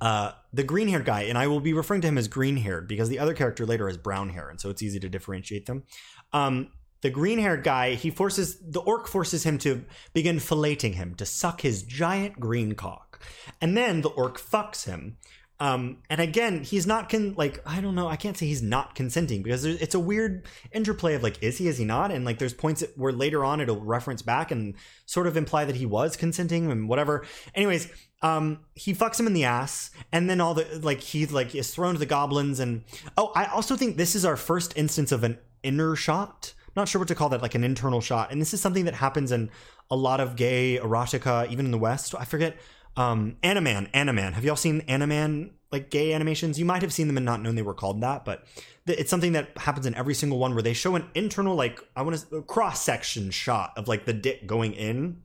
uh, 0.00 0.32
the 0.52 0.62
green 0.62 0.88
haired 0.88 1.04
guy, 1.04 1.22
and 1.22 1.36
I 1.36 1.46
will 1.46 1.60
be 1.60 1.72
referring 1.72 2.00
to 2.02 2.08
him 2.08 2.18
as 2.18 2.28
green 2.28 2.56
haired 2.56 2.88
because 2.88 3.08
the 3.08 3.18
other 3.18 3.34
character 3.34 3.66
later 3.66 3.86
has 3.86 3.96
brown 3.96 4.30
hair, 4.30 4.48
and 4.48 4.60
so 4.60 4.70
it's 4.70 4.82
easy 4.82 4.98
to 5.00 5.08
differentiate 5.08 5.66
them. 5.66 5.84
Um, 6.32 6.70
the 7.04 7.10
green 7.10 7.38
haired 7.38 7.62
guy, 7.62 7.96
he 7.96 8.10
forces 8.10 8.56
the 8.60 8.80
orc 8.80 9.06
forces 9.08 9.44
him 9.44 9.58
to 9.58 9.84
begin 10.14 10.36
filleting 10.36 10.94
him, 10.94 11.14
to 11.16 11.26
suck 11.26 11.60
his 11.60 11.82
giant 11.82 12.40
green 12.40 12.74
cock. 12.74 13.20
And 13.60 13.76
then 13.76 14.00
the 14.00 14.08
orc 14.08 14.40
fucks 14.40 14.86
him. 14.86 15.18
Um, 15.60 15.98
and 16.08 16.18
again, 16.18 16.64
he's 16.64 16.86
not 16.86 17.10
con 17.10 17.34
like 17.36 17.60
I 17.66 17.82
don't 17.82 17.94
know. 17.94 18.08
I 18.08 18.16
can't 18.16 18.38
say 18.38 18.46
he's 18.46 18.62
not 18.62 18.94
consenting 18.94 19.42
because 19.42 19.66
it's 19.66 19.94
a 19.94 20.00
weird 20.00 20.46
interplay 20.72 21.12
of 21.12 21.22
like, 21.22 21.42
is 21.42 21.58
he, 21.58 21.68
is 21.68 21.76
he 21.76 21.84
not? 21.84 22.10
And 22.10 22.24
like, 22.24 22.38
there's 22.38 22.54
points 22.54 22.82
where 22.96 23.12
later 23.12 23.44
on 23.44 23.60
it'll 23.60 23.84
reference 23.84 24.22
back 24.22 24.50
and 24.50 24.74
sort 25.04 25.26
of 25.26 25.36
imply 25.36 25.66
that 25.66 25.76
he 25.76 25.84
was 25.84 26.16
consenting 26.16 26.70
and 26.70 26.88
whatever. 26.88 27.26
Anyways, 27.54 27.92
um, 28.22 28.60
he 28.74 28.94
fucks 28.94 29.20
him 29.20 29.26
in 29.26 29.34
the 29.34 29.44
ass, 29.44 29.90
and 30.10 30.30
then 30.30 30.40
all 30.40 30.54
the 30.54 30.80
like 30.82 31.00
he 31.00 31.26
like 31.26 31.54
is 31.54 31.70
thrown 31.70 31.92
to 31.92 32.00
the 32.00 32.06
goblins. 32.06 32.60
And 32.60 32.84
oh, 33.18 33.30
I 33.36 33.44
also 33.44 33.76
think 33.76 33.98
this 33.98 34.14
is 34.14 34.24
our 34.24 34.38
first 34.38 34.72
instance 34.74 35.12
of 35.12 35.22
an 35.22 35.36
inner 35.62 35.94
shot. 35.96 36.54
Not 36.76 36.88
sure 36.88 36.98
what 36.98 37.08
to 37.08 37.14
call 37.14 37.28
that, 37.30 37.42
like 37.42 37.54
an 37.54 37.64
internal 37.64 38.00
shot. 38.00 38.32
And 38.32 38.40
this 38.40 38.52
is 38.52 38.60
something 38.60 38.84
that 38.86 38.94
happens 38.94 39.32
in 39.32 39.50
a 39.90 39.96
lot 39.96 40.20
of 40.20 40.36
gay 40.36 40.78
erotica, 40.82 41.50
even 41.50 41.66
in 41.66 41.70
the 41.70 41.78
West. 41.78 42.14
I 42.18 42.24
forget 42.24 42.56
um, 42.96 43.36
Animan, 43.42 43.90
Animan. 43.92 44.32
Have 44.32 44.44
y'all 44.44 44.56
seen 44.56 44.82
Animan 44.82 45.50
like 45.72 45.90
gay 45.90 46.12
animations? 46.12 46.58
You 46.58 46.64
might 46.64 46.82
have 46.82 46.92
seen 46.92 47.06
them 47.06 47.16
and 47.16 47.26
not 47.26 47.42
known 47.42 47.54
they 47.54 47.62
were 47.62 47.74
called 47.74 48.00
that, 48.02 48.24
but 48.24 48.44
it's 48.86 49.10
something 49.10 49.32
that 49.32 49.56
happens 49.58 49.86
in 49.86 49.94
every 49.94 50.14
single 50.14 50.38
one 50.38 50.54
where 50.54 50.62
they 50.62 50.74
show 50.74 50.94
an 50.94 51.08
internal 51.14 51.54
like 51.54 51.80
I 51.96 52.02
want 52.02 52.24
to 52.30 52.42
cross 52.42 52.82
section 52.82 53.30
shot 53.30 53.72
of 53.76 53.88
like 53.88 54.04
the 54.04 54.12
dick 54.12 54.46
going 54.46 54.72
in, 54.74 55.22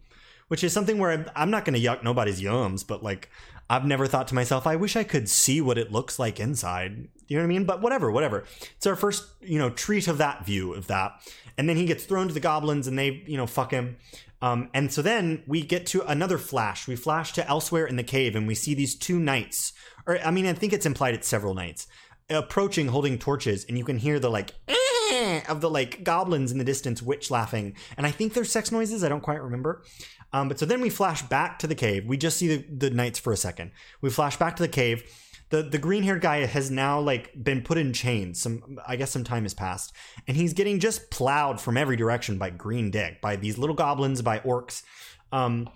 which 0.47 0.63
is 0.63 0.73
something 0.73 0.97
where 0.97 1.12
I'm, 1.12 1.29
I'm 1.35 1.51
not 1.51 1.65
going 1.65 1.79
to 1.79 1.85
yuck 1.85 2.03
nobody's 2.03 2.41
yums, 2.41 2.85
but 2.85 3.03
like 3.03 3.29
I've 3.69 3.86
never 3.86 4.08
thought 4.08 4.27
to 4.29 4.36
myself, 4.36 4.65
I 4.65 4.75
wish 4.75 4.95
I 4.95 5.03
could 5.03 5.29
see 5.29 5.62
what 5.62 5.77
it 5.77 5.91
looks 5.91 6.17
like 6.17 6.39
inside. 6.39 7.08
You 7.27 7.38
know 7.38 7.43
what 7.43 7.47
I 7.47 7.49
mean? 7.49 7.65
But 7.65 7.82
whatever, 7.82 8.10
whatever. 8.10 8.45
It's 8.75 8.88
our 8.88 8.95
first, 8.95 9.25
you 9.41 9.60
know, 9.60 9.69
treat 9.69 10.08
of 10.08 10.17
that 10.17 10.45
view 10.45 10.73
of 10.73 10.88
that. 10.88 11.21
And 11.58 11.69
then 11.69 11.77
he 11.77 11.86
gets 11.86 12.05
thrown 12.05 12.27
to 12.27 12.34
the 12.34 12.39
goblins 12.39 12.88
and 12.88 12.97
they, 12.97 13.23
you 13.27 13.38
know, 13.38 13.45
fuck 13.45 13.71
him. 13.71 13.97
Um, 14.41 14.69
and 14.73 14.91
so 14.91 15.01
then 15.01 15.43
we 15.45 15.62
get 15.62 15.86
to 15.88 16.01
another 16.08 16.38
flash. 16.38 16.88
We 16.88 16.95
flash 16.95 17.34
to 17.34 17.47
elsewhere 17.47 17.86
in 17.86 17.97
the 17.97 18.03
cave 18.03 18.36
and 18.36 18.47
we 18.47 18.55
see 18.55 18.73
these 18.73 18.95
two 18.95 19.19
knights, 19.19 19.73
or 20.08 20.17
I 20.19 20.32
mean, 20.32 20.45
I 20.45 20.53
think 20.53 20.73
it's 20.73 20.86
implied 20.86 21.13
it's 21.13 21.27
several 21.27 21.53
knights, 21.53 21.88
approaching 22.29 22.88
holding 22.88 23.19
torches, 23.19 23.65
and 23.65 23.77
you 23.77 23.84
can 23.84 23.97
hear 23.97 24.19
the 24.19 24.29
like 24.29 24.53
eh, 24.67 25.41
of 25.49 25.60
the 25.62 25.69
like 25.69 26.03
goblins 26.03 26.51
in 26.51 26.58
the 26.58 26.63
distance, 26.63 27.01
witch 27.01 27.29
laughing. 27.29 27.75
And 27.97 28.08
I 28.08 28.12
think 28.12 28.34
there's 28.34 28.51
sex 28.51 28.71
noises. 28.71 29.03
I 29.03 29.10
don't 29.10 29.21
quite 29.21 29.41
remember. 29.41 29.84
Um, 30.31 30.47
but 30.47 30.59
so 30.59 30.65
then 30.65 30.81
we 30.81 30.89
flash 30.89 31.21
back 31.23 31.59
to 31.59 31.67
the 31.67 31.75
cave. 31.75 32.05
We 32.05 32.17
just 32.17 32.37
see 32.37 32.57
the, 32.57 32.87
the 32.87 32.89
knights 32.89 33.19
for 33.19 33.33
a 33.33 33.37
second. 33.37 33.71
We 34.01 34.09
flash 34.09 34.37
back 34.37 34.55
to 34.57 34.63
the 34.63 34.69
cave 34.69 35.03
the 35.49 35.63
the 35.63 35.77
green 35.77 36.03
haired 36.03 36.21
guy 36.21 36.45
has 36.45 36.71
now 36.71 36.99
like 36.99 37.31
been 37.43 37.61
put 37.61 37.77
in 37.77 37.93
chains. 37.93 38.41
Some 38.41 38.79
I 38.87 38.95
guess 38.95 39.11
some 39.11 39.23
time 39.23 39.43
has 39.43 39.53
passed, 39.53 39.93
and 40.27 40.37
he's 40.37 40.53
getting 40.53 40.79
just 40.79 41.09
plowed 41.09 41.59
from 41.59 41.77
every 41.77 41.95
direction 41.95 42.37
by 42.37 42.51
green 42.51 42.91
dick, 42.91 43.21
by 43.21 43.35
these 43.35 43.57
little 43.57 43.75
goblins, 43.75 44.21
by 44.21 44.39
orcs. 44.39 44.83
Um, 45.31 45.69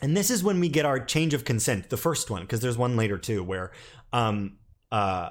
and 0.00 0.16
this 0.16 0.30
is 0.30 0.44
when 0.44 0.60
we 0.60 0.68
get 0.68 0.84
our 0.84 1.00
change 1.00 1.34
of 1.34 1.44
consent, 1.44 1.88
the 1.88 1.96
first 1.96 2.30
one, 2.30 2.42
because 2.42 2.60
there's 2.60 2.76
one 2.78 2.96
later 2.96 3.18
too, 3.18 3.42
where 3.42 3.72
um 4.12 4.58
uh 4.92 5.30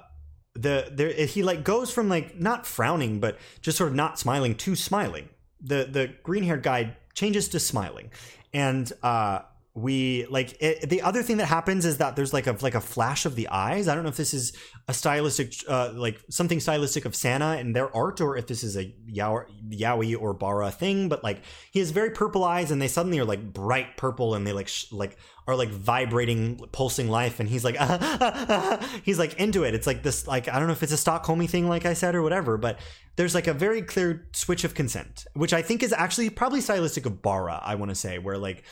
the 0.55 0.89
there 0.91 1.13
he 1.25 1.43
like 1.43 1.63
goes 1.63 1.91
from 1.91 2.09
like 2.09 2.39
not 2.39 2.65
frowning 2.65 3.19
but 3.19 3.37
just 3.61 3.77
sort 3.77 3.89
of 3.89 3.95
not 3.95 4.19
smiling 4.19 4.55
to 4.55 4.75
smiling. 4.75 5.29
The 5.61 5.87
the 5.89 6.13
green 6.23 6.43
haired 6.43 6.63
guy 6.63 6.97
changes 7.13 7.47
to 7.49 7.59
smiling, 7.59 8.09
and 8.53 8.91
uh 9.01 9.39
we 9.75 10.27
like 10.27 10.55
it, 10.61 10.87
the 10.87 11.01
other 11.01 11.23
thing 11.23 11.37
that 11.37 11.47
happens 11.47 11.83
is 11.83 11.97
that 11.97 12.15
there's 12.15 12.31
like 12.31 12.45
a 12.45 12.55
like 12.61 12.75
a 12.75 12.81
flash 12.81 13.25
of 13.25 13.35
the 13.35 13.47
eyes. 13.47 13.87
I 13.87 13.95
don't 13.95 14.03
know 14.03 14.09
if 14.09 14.17
this 14.17 14.33
is 14.33 14.53
a 14.87 14.93
stylistic 14.93 15.55
uh, 15.67 15.91
like 15.95 16.21
something 16.29 16.59
stylistic 16.59 17.05
of 17.05 17.15
Sana 17.15 17.55
and 17.57 17.75
their 17.75 17.93
art, 17.95 18.21
or 18.21 18.37
if 18.37 18.45
this 18.45 18.63
is 18.63 18.77
a 18.77 18.93
Yaoi 19.11 20.21
or 20.21 20.33
Bara 20.35 20.69
thing. 20.69 21.09
But 21.09 21.23
like 21.23 21.41
he 21.71 21.79
has 21.79 21.89
very 21.89 22.11
purple 22.11 22.43
eyes, 22.43 22.69
and 22.69 22.79
they 22.79 22.87
suddenly 22.87 23.17
are 23.17 23.25
like 23.25 23.51
bright 23.51 23.97
purple, 23.97 24.35
and 24.35 24.45
they 24.45 24.53
like 24.53 24.67
sh- 24.67 24.91
like 24.91 25.17
are 25.47 25.55
like 25.55 25.69
vibrating, 25.69 26.57
pulsing 26.71 27.09
life, 27.09 27.39
and 27.39 27.49
he's 27.49 27.63
like, 27.63 27.77
he's 29.03 29.19
like 29.19 29.39
into 29.39 29.63
it. 29.63 29.73
It's 29.73 29.87
like 29.87 30.03
this, 30.03 30.27
like 30.27 30.47
I 30.47 30.57
don't 30.57 30.67
know 30.67 30.73
if 30.73 30.83
it's 30.83 30.93
a 30.93 30.95
Stockholmy 30.95 31.49
thing, 31.49 31.67
like 31.67 31.85
I 31.85 31.93
said, 31.93 32.15
or 32.15 32.21
whatever, 32.21 32.57
but 32.57 32.79
there's 33.15 33.35
like 33.35 33.47
a 33.47 33.53
very 33.53 33.81
clear 33.81 34.25
switch 34.31 34.63
of 34.63 34.73
consent, 34.73 35.25
which 35.33 35.53
I 35.53 35.61
think 35.61 35.83
is 35.83 35.93
actually 35.93 36.29
probably 36.29 36.61
stylistic 36.61 37.05
of 37.05 37.21
Bara. 37.21 37.61
I 37.63 37.75
want 37.75 37.89
to 37.89 37.95
say, 37.95 38.19
where 38.19 38.37
like 38.37 38.63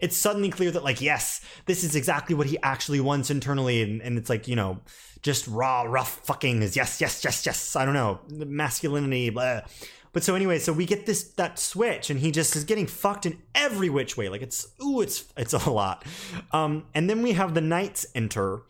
it's 0.00 0.16
suddenly 0.16 0.50
clear 0.50 0.70
that 0.70 0.84
like 0.84 1.00
yes, 1.00 1.40
this 1.66 1.84
is 1.84 1.96
exactly 1.96 2.34
what 2.34 2.46
he 2.46 2.58
actually 2.62 3.00
wants 3.00 3.30
internally, 3.30 3.82
and, 3.82 4.00
and 4.00 4.16
it's 4.16 4.30
like 4.30 4.46
you 4.46 4.56
know 4.56 4.80
just 5.22 5.46
raw, 5.48 5.82
rough 5.82 6.20
fucking 6.24 6.62
is 6.62 6.76
yes, 6.76 7.00
yes, 7.00 7.24
yes, 7.24 7.44
yes. 7.44 7.76
I 7.76 7.84
don't 7.84 7.94
know 7.94 8.20
masculinity, 8.28 9.30
blah 9.30 9.62
but 10.12 10.22
so 10.22 10.34
anyway, 10.34 10.58
so 10.58 10.72
we 10.72 10.86
get 10.86 11.06
this 11.06 11.24
that 11.34 11.58
switch, 11.58 12.10
and 12.10 12.20
he 12.20 12.30
just 12.30 12.56
is 12.56 12.64
getting 12.64 12.86
fucked 12.86 13.26
in 13.26 13.38
every 13.54 13.88
which 13.88 14.16
way. 14.16 14.28
Like 14.28 14.42
it's 14.42 14.66
ooh, 14.82 15.00
it's 15.00 15.24
it's 15.36 15.52
a 15.52 15.70
lot. 15.70 16.04
Um, 16.52 16.86
and 16.94 17.08
then 17.08 17.22
we 17.22 17.32
have 17.32 17.54
the 17.54 17.60
knights 17.60 18.06
enter, 18.14 18.62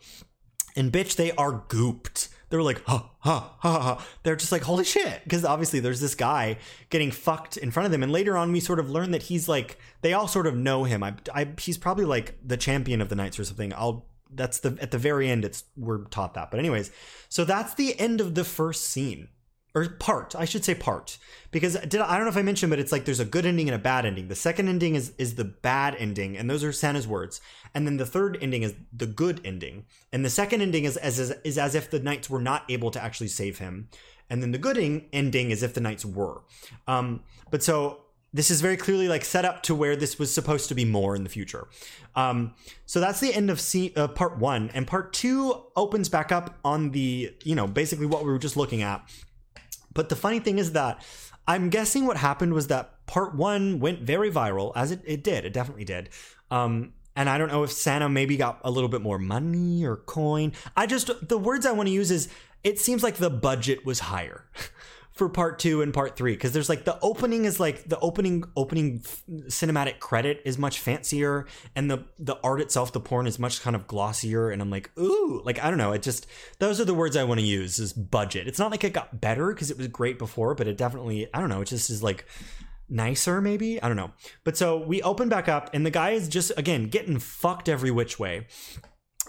and 0.75 0.91
bitch, 0.91 1.15
they 1.15 1.31
are 1.33 1.63
gooped. 1.67 2.29
They're 2.49 2.61
like, 2.61 2.83
ha 2.85 3.09
ha 3.19 3.55
ha 3.59 3.79
ha. 3.79 4.05
They're 4.23 4.35
just 4.35 4.51
like, 4.51 4.63
holy 4.63 4.83
shit, 4.83 5.23
because 5.23 5.45
obviously 5.45 5.79
there's 5.79 6.01
this 6.01 6.15
guy 6.15 6.57
getting 6.89 7.09
fucked 7.09 7.55
in 7.55 7.71
front 7.71 7.85
of 7.85 7.91
them, 7.91 8.03
and 8.03 8.11
later 8.11 8.37
on 8.37 8.51
we 8.51 8.59
sort 8.59 8.79
of 8.79 8.89
learn 8.89 9.11
that 9.11 9.23
he's 9.23 9.47
like, 9.47 9.77
they 10.01 10.13
all 10.13 10.27
sort 10.27 10.47
of 10.47 10.55
know 10.55 10.83
him. 10.83 11.01
I, 11.01 11.15
I 11.33 11.47
he's 11.57 11.77
probably 11.77 12.05
like 12.05 12.37
the 12.45 12.57
champion 12.57 13.01
of 13.01 13.09
the 13.09 13.15
knights 13.15 13.39
or 13.39 13.45
something. 13.45 13.73
I'll 13.73 14.05
that's 14.33 14.59
the 14.59 14.77
at 14.81 14.91
the 14.91 14.97
very 14.97 15.29
end 15.29 15.43
it's 15.43 15.65
we're 15.75 16.05
taught 16.05 16.33
that 16.35 16.49
but 16.51 16.59
anyways 16.59 16.91
so 17.29 17.43
that's 17.43 17.73
the 17.73 17.99
end 17.99 18.21
of 18.21 18.35
the 18.35 18.43
first 18.43 18.85
scene 18.85 19.27
or 19.73 19.87
part 19.87 20.35
i 20.35 20.45
should 20.45 20.65
say 20.65 20.75
part. 20.75 21.17
Because 21.51 21.75
did 21.75 22.01
I, 22.01 22.13
I 22.13 22.15
don't 22.15 22.25
know 22.25 22.31
if 22.31 22.37
i 22.37 22.41
mentioned 22.41 22.69
but 22.69 22.79
it's 22.79 22.91
like 22.91 23.05
there's 23.05 23.19
a 23.19 23.25
good 23.25 23.45
ending 23.45 23.67
and 23.67 23.75
a 23.75 23.79
bad 23.79 24.05
ending. 24.05 24.27
The 24.27 24.35
second 24.35 24.67
ending 24.67 24.95
is 24.95 25.13
is 25.17 25.35
the 25.35 25.45
bad 25.45 25.95
ending 25.95 26.37
and 26.37 26.49
those 26.49 26.63
are 26.63 26.71
sana's 26.71 27.07
words. 27.07 27.41
And 27.73 27.85
then 27.85 27.97
the 27.97 28.05
third 28.05 28.37
ending 28.41 28.63
is 28.63 28.73
the 28.91 29.07
good 29.07 29.41
ending. 29.45 29.85
And 30.11 30.25
the 30.25 30.29
second 30.29 30.61
ending 30.61 30.83
is 30.83 30.97
as 30.97 31.19
is, 31.19 31.31
is 31.43 31.57
as 31.57 31.75
if 31.75 31.89
the 31.89 31.99
knights 31.99 32.29
were 32.29 32.41
not 32.41 32.63
able 32.69 32.91
to 32.91 33.03
actually 33.03 33.29
save 33.29 33.59
him. 33.59 33.89
And 34.29 34.41
then 34.41 34.51
the 34.51 34.57
good 34.57 34.77
ending 35.11 35.51
is 35.51 35.63
if 35.63 35.73
the 35.73 35.81
knights 35.81 36.05
were. 36.05 36.41
Um 36.87 37.23
but 37.49 37.63
so 37.63 38.01
this 38.33 38.49
is 38.49 38.61
very 38.61 38.77
clearly 38.77 39.07
like 39.07 39.25
set 39.25 39.43
up 39.43 39.61
to 39.63 39.75
where 39.75 39.95
this 39.95 40.17
was 40.17 40.33
supposed 40.33 40.69
to 40.69 40.75
be 40.75 40.85
more 40.85 41.15
in 41.15 41.23
the 41.23 41.29
future. 41.29 41.67
Um, 42.15 42.53
so 42.85 42.99
that's 42.99 43.19
the 43.19 43.33
end 43.33 43.49
of 43.49 43.59
C, 43.59 43.93
uh, 43.95 44.07
part 44.07 44.37
one, 44.37 44.69
and 44.73 44.87
part 44.87 45.13
two 45.13 45.63
opens 45.75 46.09
back 46.09 46.31
up 46.31 46.57
on 46.63 46.91
the 46.91 47.33
you 47.43 47.55
know 47.55 47.67
basically 47.67 48.05
what 48.05 48.23
we 48.23 48.31
were 48.31 48.39
just 48.39 48.57
looking 48.57 48.81
at, 48.81 49.03
but 49.93 50.09
the 50.09 50.15
funny 50.15 50.39
thing 50.39 50.57
is 50.59 50.73
that 50.73 51.03
I'm 51.47 51.69
guessing 51.69 52.05
what 52.05 52.17
happened 52.17 52.53
was 52.53 52.67
that 52.67 53.05
part 53.07 53.35
one 53.35 53.79
went 53.79 54.01
very 54.01 54.31
viral, 54.31 54.71
as 54.75 54.91
it, 54.91 55.01
it 55.05 55.23
did. 55.23 55.45
It 55.45 55.53
definitely 55.53 55.85
did. 55.85 56.09
Um, 56.49 56.93
and 57.15 57.29
I 57.29 57.37
don't 57.37 57.51
know 57.51 57.63
if 57.63 57.71
Sana 57.71 58.07
maybe 58.07 58.37
got 58.37 58.61
a 58.63 58.71
little 58.71 58.89
bit 58.89 59.01
more 59.01 59.19
money 59.19 59.83
or 59.85 59.97
coin. 59.97 60.53
I 60.77 60.85
just, 60.85 61.09
the 61.27 61.37
words 61.37 61.65
I 61.65 61.71
want 61.71 61.87
to 61.87 61.93
use 61.93 62.11
is 62.11 62.29
it 62.63 62.79
seems 62.79 63.03
like 63.03 63.15
the 63.15 63.29
budget 63.29 63.85
was 63.85 63.99
higher. 63.99 64.45
for 65.13 65.27
part 65.29 65.59
two 65.59 65.81
and 65.81 65.93
part 65.93 66.15
three 66.15 66.33
because 66.33 66.53
there's 66.53 66.69
like 66.69 66.85
the 66.85 66.97
opening 67.01 67.45
is 67.45 67.59
like 67.59 67.83
the 67.87 67.99
opening 67.99 68.43
opening 68.55 68.99
cinematic 69.47 69.99
credit 69.99 70.41
is 70.45 70.57
much 70.57 70.79
fancier 70.79 71.45
and 71.75 71.91
the 71.91 72.03
the 72.17 72.37
art 72.43 72.61
itself 72.61 72.93
the 72.93 72.99
porn 72.99 73.27
is 73.27 73.37
much 73.37 73.61
kind 73.61 73.75
of 73.75 73.87
glossier 73.87 74.49
and 74.49 74.61
i'm 74.61 74.69
like 74.69 74.89
ooh 74.97 75.41
like 75.43 75.61
i 75.61 75.69
don't 75.69 75.77
know 75.77 75.91
it 75.91 76.01
just 76.01 76.27
those 76.59 76.79
are 76.79 76.85
the 76.85 76.93
words 76.93 77.17
i 77.17 77.23
want 77.23 77.39
to 77.39 77.45
use 77.45 77.77
is 77.79 77.93
budget. 77.93 78.47
It's 78.47 78.59
not 78.59 78.71
like 78.71 78.83
it 78.83 78.93
got 78.93 79.19
better 79.19 79.53
because 79.53 79.69
it 79.69 79.77
was 79.77 79.87
great 79.87 80.17
before 80.17 80.55
but 80.55 80.67
it 80.67 80.77
definitely 80.77 81.27
i 81.33 81.39
don't 81.39 81.49
know 81.49 81.61
it 81.61 81.67
just 81.67 81.89
is 81.89 82.01
like 82.01 82.25
nicer 82.91 83.41
maybe? 83.41 83.81
I 83.81 83.87
don't 83.87 83.97
know. 83.97 84.11
But 84.43 84.57
so 84.57 84.77
we 84.77 85.01
open 85.01 85.29
back 85.29 85.47
up 85.47 85.69
and 85.73 85.85
the 85.85 85.89
guy 85.89 86.11
is 86.11 86.27
just 86.27 86.51
again 86.57 86.89
getting 86.89 87.17
fucked 87.19 87.69
every 87.69 87.89
which 87.89 88.19
way 88.19 88.47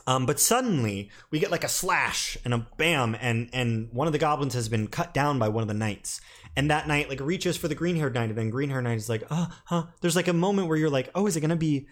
um, 0.07 0.27
but 0.27 0.41
suddenly 0.41 1.11
we 1.31 1.39
get 1.39 1.51
like 1.51 1.65
a 1.65 1.69
slash 1.69 2.37
and 2.45 2.53
a 2.55 2.67
bam, 2.77 3.17
and 3.21 3.49
and 3.53 3.89
one 3.93 4.07
of 4.07 4.13
the 4.13 4.19
goblins 4.19 4.55
has 4.55 4.69
been 4.69 4.89
cut 4.89 5.15
down 5.15 5.39
by 5.39 5.49
one 5.49 5.63
of 5.63 5.69
the 5.69 5.75
knights. 5.75 6.21
And 6.55 6.71
that 6.71 6.87
knight 6.87 7.09
like 7.09 7.21
reaches 7.21 7.57
for 7.57 7.69
the 7.69 7.75
green 7.75 7.97
haired 7.97 8.15
knight, 8.15 8.29
and 8.29 8.37
then 8.37 8.51
green 8.51 8.69
haired 8.71 8.85
knight 8.85 8.99
is 8.99 9.09
like, 9.09 9.25
oh, 9.31 9.49
huh. 9.65 9.85
There's 10.01 10.17
like 10.17 10.29
a 10.29 10.33
moment 10.33 10.69
where 10.69 10.77
you're 10.77 10.91
like, 10.91 11.11
oh, 11.15 11.27
is 11.27 11.37
it 11.37 11.41
gonna 11.41 11.57
be 11.57 11.87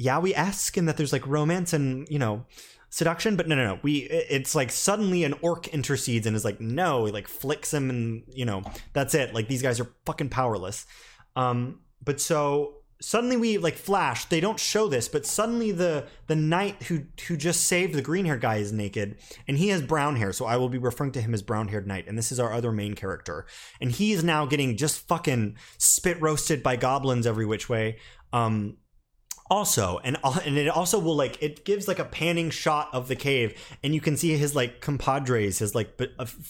Yaoi 0.00 0.32
esque, 0.34 0.76
and 0.76 0.88
that 0.88 0.96
there's 0.96 1.12
like 1.12 1.26
romance 1.26 1.72
and 1.72 2.08
you 2.08 2.18
know 2.18 2.46
seduction? 2.90 3.36
But 3.36 3.46
no, 3.46 3.54
no, 3.56 3.66
no. 3.66 3.78
We 3.82 3.98
it's 3.98 4.54
like 4.54 4.72
suddenly 4.72 5.24
an 5.24 5.34
orc 5.42 5.68
intercedes 5.68 6.26
and 6.26 6.34
is 6.34 6.44
like, 6.44 6.60
no, 6.60 7.04
he 7.04 7.12
like 7.12 7.28
flicks 7.28 7.72
him, 7.72 7.90
and 7.90 8.24
you 8.28 8.44
know 8.44 8.62
that's 8.92 9.14
it. 9.14 9.34
Like 9.34 9.48
these 9.48 9.62
guys 9.62 9.80
are 9.80 9.90
fucking 10.06 10.30
powerless. 10.30 10.86
Um, 11.36 11.80
but 12.02 12.20
so 12.20 12.83
suddenly 13.00 13.36
we 13.36 13.58
like 13.58 13.76
flash 13.76 14.24
they 14.26 14.40
don't 14.40 14.60
show 14.60 14.88
this 14.88 15.08
but 15.08 15.26
suddenly 15.26 15.70
the 15.70 16.06
the 16.26 16.36
knight 16.36 16.84
who 16.84 17.02
who 17.26 17.36
just 17.36 17.66
saved 17.66 17.94
the 17.94 18.02
green 18.02 18.24
haired 18.24 18.40
guy 18.40 18.56
is 18.56 18.72
naked 18.72 19.16
and 19.46 19.58
he 19.58 19.68
has 19.68 19.82
brown 19.82 20.16
hair 20.16 20.32
so 20.32 20.46
i 20.46 20.56
will 20.56 20.68
be 20.68 20.78
referring 20.78 21.12
to 21.12 21.20
him 21.20 21.34
as 21.34 21.42
brown 21.42 21.68
haired 21.68 21.86
knight 21.86 22.06
and 22.06 22.16
this 22.16 22.30
is 22.30 22.40
our 22.40 22.52
other 22.52 22.72
main 22.72 22.94
character. 22.94 23.46
And 23.80 23.90
he 23.90 24.12
is 24.12 24.24
now 24.24 24.46
getting 24.46 24.76
just 24.76 25.06
fucking 25.06 25.56
spit 25.78 26.20
roasted 26.20 26.62
by 26.62 26.76
goblins 26.76 27.26
every 27.26 27.46
which 27.46 27.68
way. 27.68 27.98
Um 28.32 28.78
also 29.50 30.00
and 30.02 30.16
and 30.44 30.56
it 30.56 30.68
also 30.68 30.98
will 30.98 31.16
like 31.16 31.42
it 31.42 31.64
gives 31.64 31.86
like 31.86 31.98
a 31.98 32.04
panning 32.04 32.50
shot 32.50 32.88
of 32.92 33.08
the 33.08 33.16
cave 33.16 33.76
and 33.82 33.94
you 33.94 34.00
can 34.00 34.16
see 34.16 34.36
his 34.36 34.54
like 34.54 34.80
compadres 34.80 35.58
his 35.58 35.74
like 35.74 36.00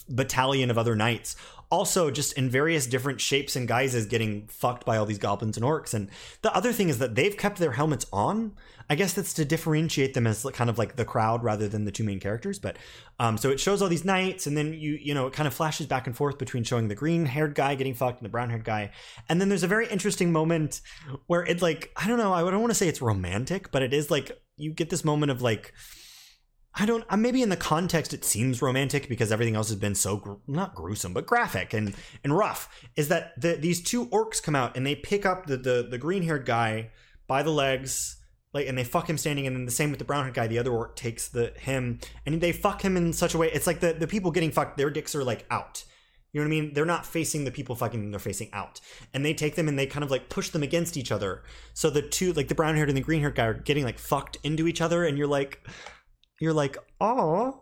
battalion 0.09 0.71
of 0.71 0.79
other 0.79 0.95
knights 0.95 1.35
also 1.75 2.09
just 2.09 2.33
in 2.35 2.49
various 2.49 2.87
different 2.87 3.21
shapes 3.21 3.57
and 3.57 3.67
guises 3.67 4.07
getting 4.07 4.47
fucked 4.47 4.85
by 4.85 4.97
all 4.97 5.05
these 5.05 5.19
goblins 5.19 5.57
and 5.57 5.67
orcs. 5.67 5.93
And 5.93 6.09
the 6.43 6.55
other 6.55 6.73
thing 6.73 6.89
is 6.89 6.99
that 7.01 7.17
they've 7.17 7.37
kept 7.37 7.59
their 7.59 7.73
helmets 7.73 8.07
on. 8.13 8.53
I 8.89 8.95
guess 8.95 9.15
that's 9.15 9.35
to 9.35 9.45
differentiate 9.45 10.15
them 10.15 10.27
as 10.27 10.47
kind 10.53 10.71
of 10.71 10.79
like 10.79 10.95
the 10.95 11.05
crowd 11.05 11.43
rather 11.43 11.67
than 11.67 11.85
the 11.85 11.91
two 11.91 12.05
main 12.05 12.21
characters. 12.21 12.61
But 12.61 12.77
um, 13.19 13.37
so 13.39 13.51
it 13.51 13.59
shows 13.59 13.83
all 13.83 13.89
these 13.89 14.05
knights, 14.05 14.47
and 14.47 14.57
then 14.57 14.75
you 14.75 14.99
you 15.01 15.15
know 15.15 15.27
it 15.27 15.33
kind 15.33 15.47
of 15.47 15.55
flashes 15.55 15.87
back 15.87 16.07
and 16.07 16.15
forth 16.15 16.39
between 16.39 16.65
showing 16.65 16.89
the 16.89 16.95
green 16.95 17.25
haired 17.25 17.55
guy 17.55 17.75
getting 17.75 17.95
fucked 17.95 18.21
and 18.21 18.27
the 18.27 18.31
brown 18.31 18.51
haired 18.51 18.65
guy. 18.65 18.93
And 19.29 19.41
then 19.41 19.49
there's 19.49 19.63
a 19.63 19.69
very 19.69 19.89
interesting 19.89 20.33
moment 20.33 20.83
where 21.27 21.43
it's 21.43 21.63
like 21.63 21.93
I 21.97 22.07
don't 22.07 22.19
know, 22.19 22.35
I 22.35 22.43
don't 22.43 22.61
want 22.61 22.73
to 22.73 22.75
say 22.75 22.87
it's 22.87 23.01
romantic, 23.01 23.73
but 23.73 23.83
it 23.83 23.95
is 23.95 24.11
like 24.11 24.39
you 24.57 24.73
get 24.73 24.91
this 24.91 25.05
moment 25.05 25.33
of 25.33 25.41
like 25.41 25.73
I 26.77 26.87
don't. 26.87 27.05
Uh, 27.09 27.17
maybe 27.17 27.41
in 27.43 27.51
the 27.51 27.57
context 27.57 28.13
it 28.13 28.25
seems 28.25 28.61
romantic 28.61 29.09
because 29.09 29.31
everything 29.31 29.55
else 29.55 29.69
has 29.69 29.79
been 29.79 29.95
so 29.95 30.17
gr- 30.17 30.35
not 30.49 30.75
gruesome 30.75 31.13
but 31.13 31.27
graphic 31.27 31.73
and 31.73 31.95
and 32.25 32.37
rough. 32.37 32.69
Is 32.97 33.09
that 33.09 33.41
the, 33.41 33.55
these 33.55 33.81
two 33.81 34.07
orcs 34.07 34.43
come 34.43 34.57
out 34.57 34.77
and 34.77 34.87
they 34.87 34.97
pick 34.97 35.25
up 35.25 35.47
the 35.47 35.57
the, 35.57 35.87
the 35.89 35.99
green 35.99 36.25
haired 36.25 36.47
guy 36.47 36.91
by 37.29 37.43
the 37.43 37.51
legs, 37.51 38.17
like, 38.53 38.67
and 38.67 38.77
they 38.77 38.85
fuck 38.85 39.09
him 39.09 39.17
standing, 39.17 39.47
and 39.47 39.55
then 39.55 39.67
the 39.67 39.73
same 39.73 39.91
with 39.91 39.99
the 39.99 40.05
brown 40.05 40.25
haired 40.25 40.35
guy. 40.35 40.47
The 40.49 40.59
other 40.59 40.73
orc 40.73 40.97
takes 40.97 41.29
the 41.29 41.53
him 41.57 42.01
and 42.27 42.41
they 42.41 42.53
fuck 42.53 42.83
him 42.83 42.97
in 42.97 43.13
such 43.13 43.35
a 43.35 43.39
way. 43.39 43.51
It's 43.53 43.67
like 43.67 43.81
the 43.81 43.93
the 43.93 44.09
people 44.09 44.33
getting 44.33 44.51
fucked. 44.51 44.77
Their 44.77 44.91
dicks 44.91 45.15
are 45.15 45.25
like 45.25 45.47
out. 45.51 45.85
You 46.33 46.41
know 46.41 46.49
what 46.49 46.57
I 46.57 46.61
mean? 46.61 46.75
They're 46.75 46.85
not 46.85 47.07
facing 47.07 47.45
the 47.45 47.53
people 47.53 47.77
fucking 47.77 48.01
them, 48.01 48.11
they're 48.11 48.19
facing 48.19 48.53
out. 48.53 48.81
And 49.15 49.25
they 49.25 49.35
take 49.35 49.55
them 49.55 49.69
and 49.69 49.79
they 49.79 49.87
kind 49.87 50.03
of 50.03 50.11
like 50.11 50.29
push 50.29 50.49
them 50.49 50.65
against 50.65 50.97
each 50.97 51.13
other. 51.13 51.45
So 51.75 51.91
the 51.91 52.03
two, 52.03 52.33
like 52.33 52.49
the 52.49 52.57
brown 52.57 52.75
haired 52.75 52.89
and 52.89 52.97
the 52.97 53.03
green 53.03 53.21
haired 53.21 53.37
guy, 53.37 53.45
are 53.45 53.55
getting 53.55 53.85
like 53.85 54.01
fucked 54.01 54.39
into 54.43 54.67
each 54.67 54.81
other. 54.81 55.05
And 55.05 55.17
you're 55.17 55.29
like, 55.29 55.65
you're 56.41 56.53
like, 56.53 56.77
oh, 57.01 57.61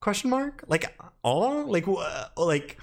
question 0.00 0.30
mark? 0.30 0.64
Like, 0.68 0.96
oh, 1.24 1.64
like, 1.66 1.86
like, 2.36 2.78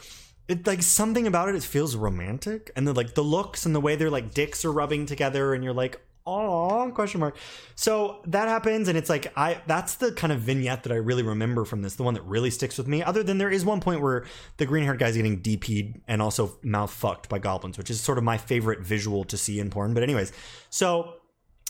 it 0.47 0.65
like 0.65 0.81
something 0.81 1.27
about 1.27 1.49
it. 1.49 1.55
It 1.55 1.63
feels 1.63 1.95
romantic, 1.95 2.71
and 2.75 2.87
then 2.87 2.95
like 2.95 3.13
the 3.13 3.23
looks 3.23 3.65
and 3.65 3.75
the 3.75 3.79
way 3.79 3.95
they're 3.95 4.09
like 4.09 4.33
dicks 4.33 4.65
are 4.65 4.71
rubbing 4.71 5.05
together, 5.05 5.53
and 5.53 5.63
you're 5.63 5.73
like, 5.73 6.01
oh, 6.25 6.91
question 6.93 7.19
mark. 7.19 7.37
So 7.75 8.21
that 8.25 8.47
happens, 8.47 8.87
and 8.87 8.97
it's 8.97 9.09
like 9.09 9.31
I 9.37 9.61
that's 9.67 9.95
the 9.95 10.11
kind 10.11 10.33
of 10.33 10.39
vignette 10.39 10.83
that 10.83 10.91
I 10.91 10.95
really 10.95 11.21
remember 11.21 11.65
from 11.65 11.83
this, 11.83 11.95
the 11.95 12.03
one 12.03 12.15
that 12.15 12.23
really 12.23 12.49
sticks 12.49 12.79
with 12.79 12.87
me. 12.87 13.03
Other 13.03 13.21
than 13.21 13.37
there 13.37 13.51
is 13.51 13.63
one 13.63 13.79
point 13.79 14.01
where 14.01 14.25
the 14.57 14.65
green 14.65 14.83
haired 14.83 14.97
guy's 14.97 15.15
getting 15.15 15.39
DP'd 15.39 16.01
and 16.07 16.19
also 16.19 16.57
mouth 16.63 16.91
fucked 16.91 17.29
by 17.29 17.37
goblins, 17.37 17.77
which 17.77 17.91
is 17.91 18.01
sort 18.01 18.17
of 18.17 18.23
my 18.23 18.37
favorite 18.37 18.79
visual 18.79 19.23
to 19.25 19.37
see 19.37 19.59
in 19.59 19.69
porn. 19.69 19.93
But 19.93 20.01
anyways, 20.01 20.33
so 20.71 21.13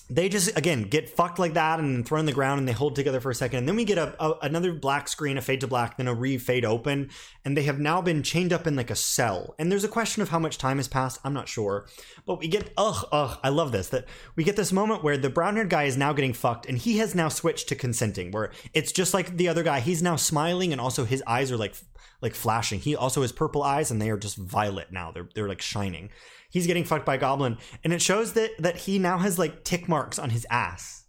they 0.09 0.27
just 0.27 0.57
again 0.57 0.83
get 0.83 1.07
fucked 1.07 1.37
like 1.37 1.53
that 1.53 1.79
and 1.79 2.05
thrown 2.05 2.19
on 2.19 2.25
the 2.25 2.31
ground 2.31 2.59
and 2.59 2.67
they 2.67 2.73
hold 2.73 2.95
together 2.95 3.19
for 3.19 3.29
a 3.29 3.35
second. 3.35 3.59
And 3.59 3.67
then 3.67 3.75
we 3.75 3.85
get 3.85 3.97
a, 3.97 4.15
a, 4.23 4.39
another 4.41 4.73
black 4.73 5.07
screen 5.07 5.37
a 5.37 5.41
fade 5.41 5.61
to 5.61 5.67
black 5.67 5.97
then 5.97 6.07
a 6.07 6.13
re-fade 6.13 6.65
open. 6.65 7.11
And 7.45 7.55
they 7.55 7.63
have 7.63 7.79
now 7.79 8.01
been 8.01 8.23
chained 8.23 8.51
up 8.51 8.65
in 8.65 8.75
like 8.75 8.89
a 8.89 8.95
cell. 8.95 9.55
And 9.59 9.71
there's 9.71 9.83
a 9.83 9.89
question 9.89 10.21
of 10.21 10.29
how 10.29 10.39
much 10.39 10.57
time 10.57 10.77
has 10.77 10.87
passed. 10.87 11.19
I'm 11.23 11.33
not 11.33 11.47
sure. 11.47 11.87
But 12.25 12.39
we 12.39 12.47
get 12.47 12.73
ugh 12.77 13.07
ugh 13.11 13.39
i 13.43 13.49
love 13.49 13.71
this 13.71 13.89
that 13.89 14.05
we 14.35 14.43
get 14.43 14.55
this 14.55 14.71
moment 14.71 15.03
where 15.03 15.17
the 15.17 15.29
brown 15.29 15.55
haired 15.55 15.69
guy 15.69 15.83
is 15.83 15.97
now 15.97 16.13
getting 16.13 16.33
fucked 16.33 16.65
and 16.65 16.77
he 16.77 16.97
has 16.97 17.13
now 17.13 17.29
switched 17.29 17.69
to 17.69 17.75
consenting 17.75 18.31
where 18.31 18.51
it's 18.73 18.91
just 18.91 19.13
like 19.13 19.37
the 19.37 19.47
other 19.47 19.63
guy. 19.63 19.79
He's 19.79 20.01
now 20.01 20.15
smiling 20.15 20.71
and 20.71 20.81
also 20.81 21.05
his 21.05 21.23
eyes 21.27 21.51
are 21.51 21.57
like 21.57 21.75
like 22.21 22.33
flashing. 22.33 22.79
He 22.79 22.95
also 22.95 23.21
has 23.21 23.31
purple 23.31 23.63
eyes 23.63 23.91
and 23.91 24.01
they 24.01 24.09
are 24.09 24.17
just 24.17 24.37
violet 24.37 24.91
now. 24.91 25.11
They're, 25.11 25.29
they're 25.33 25.47
like 25.47 25.61
shining 25.61 26.09
he's 26.49 26.67
getting 26.67 26.83
fucked 26.83 27.05
by 27.05 27.17
goblin. 27.17 27.57
And 27.83 27.93
it 27.93 28.01
shows 28.01 28.33
that 28.33 28.51
that 28.59 28.77
he 28.77 28.99
now 28.99 29.17
has 29.19 29.39
like 29.39 29.63
tick 29.63 29.87
marks 29.87 30.19
on 30.19 30.31
his 30.31 30.45
ass. 30.49 31.05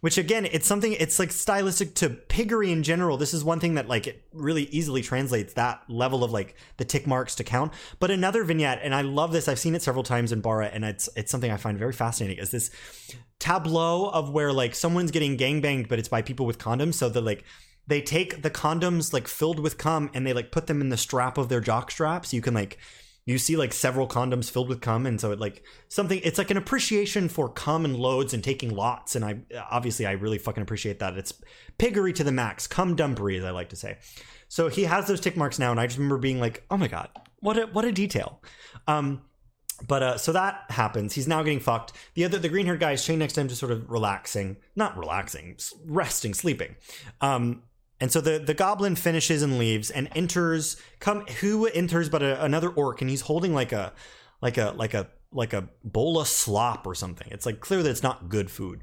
Which 0.00 0.16
again 0.16 0.46
it's 0.46 0.66
something 0.66 0.92
it's 0.92 1.18
like 1.18 1.32
stylistic 1.32 1.94
to 1.96 2.10
piggery 2.10 2.70
in 2.70 2.84
general. 2.84 3.16
This 3.16 3.34
is 3.34 3.42
one 3.42 3.58
thing 3.58 3.74
that 3.74 3.88
like 3.88 4.06
it 4.06 4.22
really 4.32 4.64
easily 4.64 5.02
translates 5.02 5.54
that 5.54 5.82
level 5.88 6.22
of 6.22 6.30
like 6.30 6.54
the 6.76 6.84
tick 6.84 7.06
marks 7.06 7.34
to 7.36 7.44
count. 7.44 7.72
But 7.98 8.12
another 8.12 8.44
vignette 8.44 8.78
and 8.82 8.94
i 8.94 9.02
love 9.02 9.32
this. 9.32 9.48
I've 9.48 9.58
seen 9.58 9.74
it 9.74 9.82
several 9.82 10.04
times 10.04 10.30
in 10.30 10.40
bara 10.40 10.66
and 10.66 10.84
it's 10.84 11.08
it's 11.16 11.32
something 11.32 11.50
i 11.50 11.56
find 11.56 11.76
very 11.78 11.92
fascinating 11.92 12.38
is 12.38 12.52
this 12.52 12.70
tableau 13.40 14.08
of 14.10 14.30
where 14.30 14.52
like 14.52 14.74
someone's 14.74 15.10
getting 15.10 15.36
gangbanged 15.36 15.88
but 15.88 15.98
it's 15.98 16.08
by 16.08 16.22
people 16.22 16.46
with 16.46 16.58
condoms. 16.58 16.94
So 16.94 17.08
the 17.08 17.20
like 17.20 17.44
they 17.88 18.00
take 18.00 18.42
the 18.42 18.50
condoms 18.50 19.12
like 19.12 19.26
filled 19.26 19.58
with 19.58 19.78
cum 19.78 20.10
and 20.14 20.24
they 20.24 20.32
like 20.32 20.52
put 20.52 20.68
them 20.68 20.80
in 20.80 20.90
the 20.90 20.96
strap 20.96 21.38
of 21.38 21.48
their 21.48 21.60
jock 21.60 21.90
strap 21.90 22.24
so 22.24 22.36
you 22.36 22.42
can 22.42 22.54
like 22.54 22.78
you 23.28 23.36
see 23.38 23.56
like 23.56 23.74
several 23.74 24.08
condoms 24.08 24.50
filled 24.50 24.68
with 24.68 24.80
cum 24.80 25.04
and 25.04 25.20
so 25.20 25.30
it 25.32 25.38
like 25.38 25.62
something 25.88 26.18
it's 26.24 26.38
like 26.38 26.50
an 26.50 26.56
appreciation 26.56 27.28
for 27.28 27.48
cum 27.48 27.84
and 27.84 27.94
loads 27.96 28.32
and 28.32 28.42
taking 28.42 28.74
lots 28.74 29.14
and 29.14 29.24
i 29.24 29.38
obviously 29.70 30.06
i 30.06 30.12
really 30.12 30.38
fucking 30.38 30.62
appreciate 30.62 30.98
that 30.98 31.16
it's 31.18 31.34
piggery 31.76 32.12
to 32.12 32.24
the 32.24 32.32
max 32.32 32.66
cum 32.66 32.96
dumpery 32.96 33.38
as 33.38 33.44
i 33.44 33.50
like 33.50 33.68
to 33.68 33.76
say 33.76 33.98
so 34.48 34.68
he 34.68 34.84
has 34.84 35.06
those 35.06 35.20
tick 35.20 35.36
marks 35.36 35.58
now 35.58 35.70
and 35.70 35.78
i 35.78 35.86
just 35.86 35.98
remember 35.98 36.16
being 36.16 36.40
like 36.40 36.64
oh 36.70 36.76
my 36.76 36.88
god 36.88 37.10
what 37.40 37.58
a 37.58 37.66
what 37.66 37.84
a 37.84 37.92
detail 37.92 38.40
um 38.86 39.20
but 39.86 40.02
uh, 40.02 40.18
so 40.18 40.32
that 40.32 40.64
happens. 40.70 41.14
He's 41.14 41.28
now 41.28 41.40
getting 41.44 41.60
fucked. 41.60 41.92
The 42.14 42.24
other, 42.24 42.38
the 42.38 42.48
green 42.48 42.66
haired 42.66 42.80
guy 42.80 42.92
is 42.92 43.04
chained 43.04 43.20
next 43.20 43.34
to 43.34 43.42
him, 43.42 43.46
just 43.46 43.60
sort 43.60 43.70
of 43.70 43.88
relaxing, 43.88 44.56
not 44.74 44.98
relaxing, 44.98 45.56
resting, 45.86 46.34
sleeping. 46.34 46.74
Um, 47.20 47.62
and 48.00 48.12
so 48.12 48.20
the, 48.20 48.38
the 48.38 48.54
goblin 48.54 48.94
finishes 48.96 49.42
and 49.42 49.58
leaves 49.58 49.90
and 49.90 50.08
enters 50.14 50.76
come 51.00 51.26
who 51.40 51.66
enters 51.66 52.08
but 52.08 52.22
a, 52.22 52.42
another 52.44 52.68
orc 52.68 53.00
and 53.00 53.10
he's 53.10 53.22
holding 53.22 53.54
like 53.54 53.72
a 53.72 53.92
like 54.40 54.56
a 54.56 54.72
like 54.76 54.94
a 54.94 55.08
like 55.32 55.52
a 55.52 55.68
bowl 55.84 56.18
of 56.20 56.28
slop 56.28 56.86
or 56.86 56.94
something. 56.94 57.28
It's 57.30 57.44
like 57.44 57.60
clear 57.60 57.82
that 57.82 57.90
it's 57.90 58.02
not 58.02 58.28
good 58.28 58.50
food. 58.50 58.80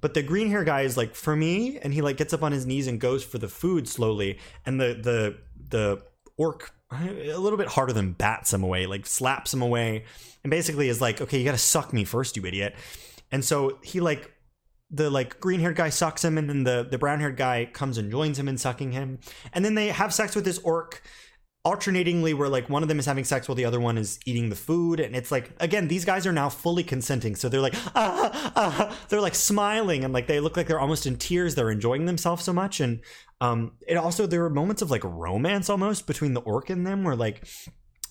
But 0.00 0.14
the 0.14 0.22
green 0.22 0.48
hair 0.48 0.64
guy 0.64 0.82
is 0.82 0.96
like 0.96 1.14
for 1.14 1.34
me 1.34 1.78
and 1.78 1.94
he 1.94 2.02
like 2.02 2.16
gets 2.16 2.32
up 2.32 2.42
on 2.42 2.52
his 2.52 2.66
knees 2.66 2.86
and 2.86 3.00
goes 3.00 3.24
for 3.24 3.38
the 3.38 3.48
food 3.48 3.88
slowly 3.88 4.38
and 4.66 4.80
the 4.80 4.94
the 4.94 5.38
the 5.70 6.02
orc 6.36 6.72
a 6.90 7.36
little 7.36 7.58
bit 7.58 7.68
harder 7.68 7.92
than 7.92 8.12
bats 8.12 8.52
him 8.52 8.62
away, 8.62 8.86
like 8.86 9.06
slaps 9.06 9.52
him 9.52 9.60
away 9.60 10.04
and 10.42 10.50
basically 10.50 10.88
is 10.88 11.00
like, 11.00 11.20
"Okay, 11.20 11.38
you 11.38 11.44
got 11.44 11.52
to 11.52 11.58
suck 11.58 11.92
me 11.92 12.04
first, 12.04 12.36
you 12.36 12.44
idiot." 12.46 12.74
And 13.30 13.44
so 13.44 13.78
he 13.82 14.00
like 14.00 14.32
the 14.90 15.10
like 15.10 15.38
green 15.40 15.60
haired 15.60 15.76
guy 15.76 15.90
sucks 15.90 16.24
him 16.24 16.38
and 16.38 16.48
then 16.48 16.64
the 16.64 16.86
the 16.90 16.98
brown 16.98 17.20
haired 17.20 17.36
guy 17.36 17.68
comes 17.72 17.98
and 17.98 18.10
joins 18.10 18.38
him 18.38 18.48
in 18.48 18.56
sucking 18.56 18.92
him. 18.92 19.18
And 19.52 19.64
then 19.64 19.74
they 19.74 19.88
have 19.88 20.14
sex 20.14 20.34
with 20.34 20.44
this 20.44 20.58
orc. 20.58 21.02
Alternatingly 21.64 22.32
where 22.32 22.48
like 22.48 22.70
one 22.70 22.82
of 22.82 22.88
them 22.88 22.98
is 22.98 23.04
having 23.04 23.24
sex 23.24 23.46
while 23.46 23.56
the 23.56 23.64
other 23.64 23.80
one 23.80 23.98
is 23.98 24.18
eating 24.24 24.48
the 24.48 24.56
food 24.56 25.00
and 25.00 25.14
it's 25.14 25.30
like 25.30 25.50
again 25.60 25.88
these 25.88 26.04
guys 26.04 26.26
are 26.26 26.32
now 26.32 26.48
fully 26.48 26.84
consenting 26.84 27.34
so 27.34 27.48
they're 27.48 27.60
like 27.60 27.74
ah, 27.94 28.52
ah, 28.56 28.98
they're 29.08 29.20
like 29.20 29.34
smiling 29.34 30.02
and 30.02 30.14
like 30.14 30.28
they 30.28 30.40
look 30.40 30.56
like 30.56 30.66
they're 30.66 30.80
almost 30.80 31.04
in 31.04 31.16
tears 31.16 31.56
they're 31.56 31.70
enjoying 31.70 32.06
themselves 32.06 32.42
so 32.42 32.54
much 32.54 32.80
and 32.80 33.00
um 33.42 33.72
it 33.86 33.96
also 33.96 34.26
there 34.26 34.40
were 34.40 34.48
moments 34.48 34.80
of 34.80 34.90
like 34.90 35.04
romance 35.04 35.68
almost 35.68 36.06
between 36.06 36.32
the 36.32 36.40
orc 36.42 36.70
and 36.70 36.86
them 36.86 37.04
where 37.04 37.16
like 37.16 37.44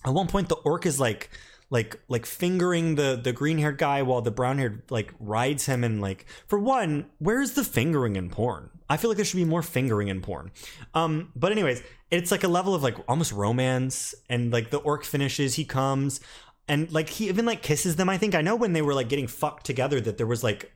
at 0.04 0.12
one 0.12 0.28
point 0.28 0.48
the 0.48 0.56
orc 0.56 0.86
is 0.86 1.00
like 1.00 1.30
like 1.70 2.00
like 2.08 2.24
fingering 2.24 2.94
the 2.94 3.20
the 3.22 3.32
green 3.32 3.58
haired 3.58 3.78
guy 3.78 4.02
while 4.02 4.22
the 4.22 4.30
brown 4.30 4.58
haired 4.58 4.82
like 4.90 5.12
rides 5.20 5.66
him 5.66 5.84
and 5.84 6.00
like 6.00 6.24
for 6.46 6.58
one 6.58 7.06
where's 7.18 7.52
the 7.52 7.64
fingering 7.64 8.16
in 8.16 8.30
porn? 8.30 8.70
I 8.88 8.96
feel 8.96 9.10
like 9.10 9.16
there 9.16 9.24
should 9.24 9.36
be 9.36 9.44
more 9.44 9.62
fingering 9.62 10.08
in 10.08 10.20
porn. 10.22 10.50
Um 10.94 11.32
but 11.36 11.52
anyways 11.52 11.82
it's 12.10 12.30
like 12.30 12.44
a 12.44 12.48
level 12.48 12.74
of 12.74 12.82
like 12.82 12.96
almost 13.06 13.32
romance 13.32 14.14
and 14.30 14.50
like 14.52 14.70
the 14.70 14.78
orc 14.78 15.04
finishes 15.04 15.54
he 15.54 15.64
comes 15.64 16.20
and 16.66 16.90
like 16.90 17.10
he 17.10 17.28
even 17.28 17.44
like 17.44 17.62
kisses 17.62 17.96
them 17.96 18.08
i 18.08 18.16
think. 18.16 18.34
I 18.34 18.40
know 18.40 18.56
when 18.56 18.72
they 18.72 18.82
were 18.82 18.94
like 18.94 19.10
getting 19.10 19.26
fucked 19.26 19.66
together 19.66 20.00
that 20.00 20.16
there 20.16 20.26
was 20.26 20.42
like 20.42 20.72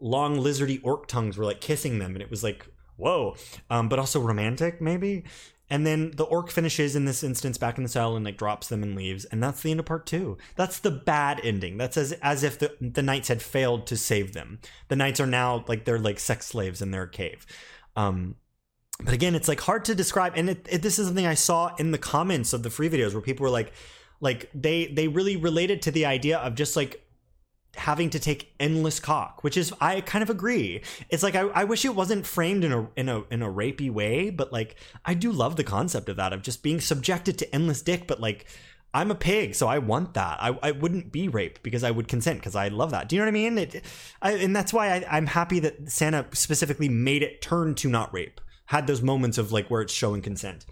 long 0.00 0.36
lizardy 0.36 0.80
orc 0.82 1.06
tongues 1.06 1.38
were 1.38 1.46
like 1.46 1.62
kissing 1.62 1.98
them 1.98 2.12
and 2.14 2.20
it 2.20 2.30
was 2.30 2.44
like 2.44 2.66
whoa. 2.96 3.36
Um 3.70 3.88
but 3.88 3.98
also 3.98 4.20
romantic 4.20 4.82
maybe 4.82 5.24
and 5.68 5.86
then 5.86 6.12
the 6.12 6.24
orc 6.24 6.50
finishes 6.50 6.94
in 6.94 7.04
this 7.04 7.24
instance 7.24 7.58
back 7.58 7.76
in 7.76 7.82
the 7.82 7.88
cell 7.88 8.14
and 8.14 8.24
like 8.24 8.36
drops 8.36 8.68
them 8.68 8.82
and 8.82 8.94
leaves, 8.94 9.24
and 9.26 9.42
that's 9.42 9.62
the 9.62 9.70
end 9.70 9.80
of 9.80 9.86
part 9.86 10.06
two. 10.06 10.38
That's 10.54 10.78
the 10.78 10.90
bad 10.90 11.40
ending. 11.42 11.76
That's 11.76 11.96
as 11.96 12.12
as 12.22 12.44
if 12.44 12.58
the 12.58 12.76
the 12.80 13.02
knights 13.02 13.28
had 13.28 13.42
failed 13.42 13.86
to 13.88 13.96
save 13.96 14.32
them. 14.32 14.60
The 14.88 14.96
knights 14.96 15.20
are 15.20 15.26
now 15.26 15.64
like 15.66 15.84
they're 15.84 15.98
like 15.98 16.18
sex 16.18 16.46
slaves 16.46 16.80
in 16.80 16.90
their 16.92 17.06
cave. 17.06 17.46
Um, 17.96 18.36
but 19.02 19.12
again, 19.12 19.34
it's 19.34 19.48
like 19.48 19.60
hard 19.60 19.84
to 19.86 19.94
describe, 19.94 20.32
and 20.36 20.48
it, 20.50 20.66
it, 20.70 20.82
this 20.82 20.98
is 20.98 21.06
something 21.06 21.26
I 21.26 21.34
saw 21.34 21.74
in 21.76 21.90
the 21.90 21.98
comments 21.98 22.52
of 22.52 22.62
the 22.62 22.70
free 22.70 22.88
videos 22.88 23.12
where 23.12 23.22
people 23.22 23.44
were 23.44 23.50
like, 23.50 23.72
like 24.20 24.50
they 24.54 24.86
they 24.86 25.08
really 25.08 25.36
related 25.36 25.82
to 25.82 25.90
the 25.90 26.06
idea 26.06 26.38
of 26.38 26.54
just 26.54 26.76
like 26.76 27.05
having 27.78 28.10
to 28.10 28.18
take 28.18 28.52
endless 28.58 29.00
cock, 29.00 29.42
which 29.44 29.56
is 29.56 29.72
I 29.80 30.00
kind 30.00 30.22
of 30.22 30.30
agree. 30.30 30.82
It's 31.08 31.22
like 31.22 31.34
I, 31.34 31.42
I 31.48 31.64
wish 31.64 31.84
it 31.84 31.94
wasn't 31.94 32.26
framed 32.26 32.64
in 32.64 32.72
a 32.72 32.88
in 32.96 33.08
a 33.08 33.22
in 33.30 33.42
a 33.42 33.48
rapey 33.50 33.90
way, 33.90 34.30
but 34.30 34.52
like 34.52 34.76
I 35.04 35.14
do 35.14 35.32
love 35.32 35.56
the 35.56 35.64
concept 35.64 36.08
of 36.08 36.16
that 36.16 36.32
of 36.32 36.42
just 36.42 36.62
being 36.62 36.80
subjected 36.80 37.38
to 37.38 37.54
endless 37.54 37.82
dick, 37.82 38.06
but 38.06 38.20
like 38.20 38.46
I'm 38.96 39.10
a 39.10 39.14
pig, 39.14 39.54
so 39.54 39.66
I 39.66 39.78
want 39.78 40.14
that. 40.14 40.38
I, 40.40 40.58
I 40.62 40.70
wouldn't 40.70 41.12
be 41.12 41.28
raped 41.28 41.62
because 41.62 41.84
I 41.84 41.90
would 41.90 42.08
consent 42.08 42.38
because 42.38 42.56
I 42.56 42.68
love 42.68 42.92
that. 42.92 43.08
Do 43.08 43.16
you 43.16 43.20
know 43.20 43.26
what 43.26 43.30
I 43.30 43.32
mean? 43.32 43.58
It, 43.58 43.84
I, 44.22 44.32
and 44.32 44.56
that's 44.56 44.72
why 44.72 44.88
I, 44.88 45.06
I'm 45.10 45.26
happy 45.26 45.58
that 45.60 45.90
Sana 45.90 46.26
specifically 46.32 46.88
made 46.88 47.22
it 47.22 47.42
turn 47.42 47.74
to 47.76 47.90
not 47.90 48.12
rape. 48.14 48.40
Had 48.66 48.86
those 48.86 49.02
moments 49.02 49.36
of 49.36 49.52
like 49.52 49.68
where 49.68 49.82
it's 49.82 49.92
showing 49.92 50.22
consent. 50.22 50.64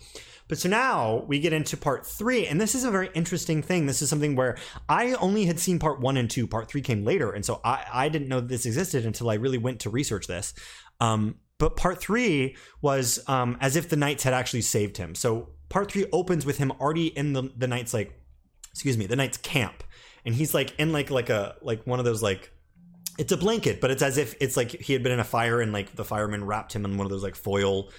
But 0.46 0.58
so 0.58 0.68
now 0.68 1.24
we 1.26 1.40
get 1.40 1.52
into 1.52 1.76
part 1.76 2.06
three, 2.06 2.46
and 2.46 2.60
this 2.60 2.74
is 2.74 2.84
a 2.84 2.90
very 2.90 3.08
interesting 3.14 3.62
thing. 3.62 3.86
This 3.86 4.02
is 4.02 4.10
something 4.10 4.36
where 4.36 4.58
I 4.88 5.14
only 5.14 5.46
had 5.46 5.58
seen 5.58 5.78
part 5.78 6.00
one 6.00 6.16
and 6.16 6.30
two. 6.30 6.46
Part 6.46 6.68
three 6.68 6.82
came 6.82 7.04
later, 7.04 7.32
and 7.32 7.44
so 7.44 7.60
I, 7.64 7.84
I 7.92 8.08
didn't 8.10 8.28
know 8.28 8.40
this 8.40 8.66
existed 8.66 9.06
until 9.06 9.30
I 9.30 9.34
really 9.34 9.58
went 9.58 9.80
to 9.80 9.90
research 9.90 10.26
this. 10.26 10.52
Um, 11.00 11.36
but 11.58 11.76
part 11.76 12.00
three 12.00 12.56
was 12.82 13.20
um, 13.26 13.56
as 13.60 13.76
if 13.76 13.88
the 13.88 13.96
knights 13.96 14.22
had 14.22 14.34
actually 14.34 14.60
saved 14.60 14.98
him. 14.98 15.14
So 15.14 15.50
part 15.70 15.90
three 15.90 16.06
opens 16.12 16.44
with 16.44 16.58
him 16.58 16.72
already 16.72 17.06
in 17.06 17.32
the 17.32 17.50
the 17.56 17.66
knight's 17.66 17.94
like, 17.94 18.12
excuse 18.70 18.98
me, 18.98 19.06
the 19.06 19.16
knight's 19.16 19.38
camp, 19.38 19.82
and 20.26 20.34
he's 20.34 20.52
like 20.52 20.78
in 20.78 20.92
like 20.92 21.10
like 21.10 21.30
a 21.30 21.56
like 21.62 21.86
one 21.86 21.98
of 21.98 22.04
those 22.04 22.22
like. 22.22 22.50
It's 23.16 23.30
a 23.30 23.36
blanket, 23.36 23.80
but 23.80 23.92
it's 23.92 24.02
as 24.02 24.18
if 24.18 24.34
it's 24.40 24.56
like 24.56 24.72
he 24.72 24.92
had 24.92 25.04
been 25.04 25.12
in 25.12 25.20
a 25.20 25.24
fire 25.24 25.60
and 25.60 25.72
like 25.72 25.94
the 25.94 26.04
firemen 26.04 26.44
wrapped 26.44 26.72
him 26.72 26.84
in 26.84 26.96
one 26.96 27.06
of 27.06 27.12
those 27.12 27.22
like 27.22 27.36
foil 27.36 27.90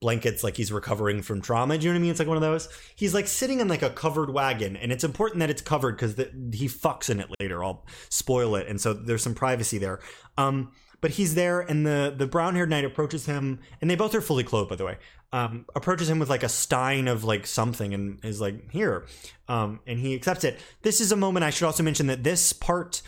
blankets 0.00 0.42
like 0.42 0.56
he's 0.56 0.72
recovering 0.72 1.22
from 1.22 1.42
trauma. 1.42 1.76
Do 1.76 1.84
you 1.84 1.90
know 1.90 1.94
what 1.94 1.98
I 1.98 2.02
mean? 2.02 2.10
It's 2.10 2.18
like 2.18 2.28
one 2.28 2.36
of 2.36 2.42
those. 2.42 2.68
He's 2.96 3.14
like 3.14 3.28
sitting 3.28 3.60
in 3.60 3.68
like 3.68 3.82
a 3.82 3.90
covered 3.90 4.30
wagon, 4.30 4.76
and 4.76 4.90
it's 4.90 5.04
important 5.04 5.40
that 5.40 5.50
it's 5.50 5.62
covered 5.62 5.96
because 5.96 6.16
he 6.16 6.68
fucks 6.68 7.10
in 7.10 7.20
it 7.20 7.28
later. 7.38 7.62
I'll 7.62 7.84
spoil 8.08 8.56
it, 8.56 8.66
and 8.66 8.80
so 8.80 8.92
there's 8.94 9.22
some 9.22 9.34
privacy 9.34 9.78
there. 9.78 10.00
Um, 10.38 10.72
but 11.00 11.12
he's 11.12 11.34
there, 11.34 11.60
and 11.60 11.86
the 11.86 12.14
the 12.16 12.26
brown 12.26 12.54
haired 12.54 12.70
knight 12.70 12.84
approaches 12.84 13.26
him, 13.26 13.60
and 13.80 13.90
they 13.90 13.96
both 13.96 14.14
are 14.14 14.20
fully 14.20 14.44
clothed, 14.44 14.70
by 14.70 14.76
the 14.76 14.84
way. 14.84 14.98
Um, 15.32 15.64
approaches 15.76 16.10
him 16.10 16.18
with 16.18 16.28
like 16.28 16.42
a 16.42 16.48
stein 16.48 17.06
of 17.06 17.24
like 17.24 17.46
something, 17.46 17.94
and 17.94 18.24
is 18.24 18.40
like 18.40 18.70
here, 18.70 19.06
um, 19.48 19.80
and 19.86 19.98
he 19.98 20.14
accepts 20.14 20.44
it. 20.44 20.58
This 20.82 21.00
is 21.00 21.12
a 21.12 21.16
moment 21.16 21.44
I 21.44 21.50
should 21.50 21.66
also 21.66 21.82
mention 21.82 22.06
that 22.08 22.24
this 22.24 22.52
part 22.52 23.02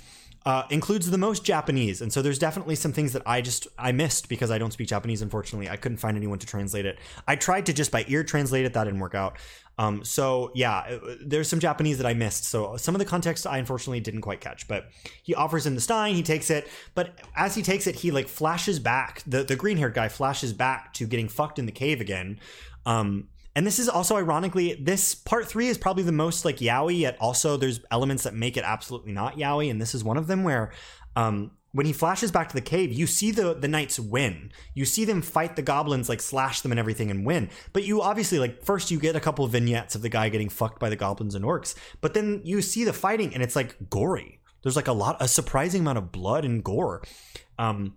uh, 0.45 0.65
includes 0.71 1.11
the 1.11 1.19
most 1.19 1.45
Japanese, 1.45 2.01
and 2.01 2.13
so 2.13 2.23
there's 2.23 2.39
definitely 2.39 2.75
some 2.75 2.93
things 2.93 3.13
that 3.13 3.23
I 3.27 3.41
just 3.41 3.69
I 3.79 3.93
missed 3.93 4.29
because 4.29 4.51
I 4.51 4.59
don't 4.59 4.73
speak 4.73 4.89
Japanese. 4.89 5.23
Unfortunately, 5.23 5.69
I 5.69 5.77
couldn't 5.77 5.99
find 5.99 6.17
anyone 6.17 6.39
to 6.41 6.47
translate 6.47 6.87
it. 6.87 6.99
I 7.29 7.37
tried 7.37 7.67
to 7.67 7.73
just 7.73 7.91
by 7.91 8.05
ear 8.09 8.25
translate 8.25 8.65
it, 8.65 8.73
that 8.73 8.85
didn't 8.85 9.01
work 9.01 9.15
out. 9.15 9.39
Um, 9.79 10.05
so 10.05 10.51
yeah, 10.55 10.79
uh, 10.79 10.99
there's 11.25 11.49
some 11.49 11.61
Japanese 11.61 11.99
that 11.99 12.07
I 12.07 12.15
missed. 12.15 12.45
So 12.45 12.77
some 12.77 12.95
of 12.95 12.99
the 12.99 13.05
context 13.05 13.47
I 13.47 13.59
unfortunately 13.59 14.01
didn't 14.01 14.21
quite 14.21 14.41
catch. 14.41 14.69
But 14.69 14.89
he 15.23 15.35
offers 15.35 15.65
him 15.67 15.75
the 15.75 15.81
stein, 15.81 16.15
he 16.15 16.23
takes 16.23 16.51
it, 16.51 16.69
but 16.95 17.19
as 17.37 17.55
he 17.55 17.63
takes 17.63 17.87
it, 17.87 17.97
he 17.97 18.11
like 18.11 18.29
flashes 18.29 18.79
back. 18.79 19.23
The 19.27 19.45
the 19.45 19.57
green 19.57 19.77
haired 19.77 19.95
guy 19.95 20.09
flashes 20.09 20.53
back 20.53 20.93
to 20.95 21.07
getting 21.07 21.29
fucked 21.29 21.59
in 21.59 21.67
the 21.67 21.73
cave 21.73 22.01
again. 22.01 22.41
Um, 22.85 23.29
and 23.55 23.67
this 23.67 23.79
is 23.79 23.89
also 23.89 24.17
ironically, 24.17 24.75
this 24.75 25.15
part 25.15 25.47
three 25.47 25.69
is 25.69 25.77
probably 25.77 26.03
the 26.03 26.13
most 26.13 26.45
like 26.45 26.57
yaoi, 26.59 27.01
yet 27.01 27.17
also 27.21 27.57
there's 27.57 27.81
elements 27.91 28.23
that 28.23 28.35
make 28.35 28.57
it 28.57 28.65
absolutely 28.65 29.13
not 29.13 29.37
yaoi. 29.37 29.71
And 29.71 29.81
this 29.81 29.95
is 29.95 30.03
one 30.03 30.17
of 30.17 30.27
them 30.27 30.43
where 30.43 30.73
um, 31.17 31.51
when 31.73 31.85
he 31.85 31.93
flashes 31.93 32.31
back 32.31 32.49
to 32.49 32.55
the 32.55 32.63
cave, 32.63 32.93
you 32.93 33.07
see 33.07 33.31
the 33.31 33.55
the 33.55 33.69
knights 33.69 33.99
win. 33.99 34.53
You 34.75 34.85
see 34.85 35.05
them 35.05 35.21
fight 35.21 35.57
the 35.57 35.63
goblins, 35.63 36.09
like 36.09 36.21
slash 36.21 36.63
them 36.63 36.73
and 36.73 36.79
everything, 36.79 37.11
and 37.11 37.27
win. 37.27 37.51
But 37.73 37.85
you 37.85 38.01
obviously 38.01 38.39
like 38.39 38.63
first 38.63 38.91
you 38.91 38.99
get 38.99 39.17
a 39.17 39.21
couple 39.21 39.45
of 39.45 39.53
vignettes 39.53 39.95
of 39.95 40.03
the 40.03 40.09
guy 40.09 40.29
getting 40.31 40.49
fucked 40.49 40.81
by 40.81 40.89
the 40.89 40.97
goblins 40.97 41.35
and 41.35 41.45
orcs, 41.45 41.75
but 42.01 42.15
then 42.15 42.41
you 42.45 42.63
see 42.63 42.85
the 42.85 42.93
fighting 42.93 43.35
and 43.35 43.43
it's 43.43 43.57
like 43.57 43.77
gory. 43.91 44.41
There's 44.63 44.77
like 44.77 44.89
a 44.89 44.93
lot, 44.93 45.17
a 45.21 45.29
surprising 45.29 45.81
amount 45.81 45.99
of 45.99 46.13
blood 46.13 46.45
and 46.45 46.63
gore. 46.63 47.03
Um, 47.59 47.97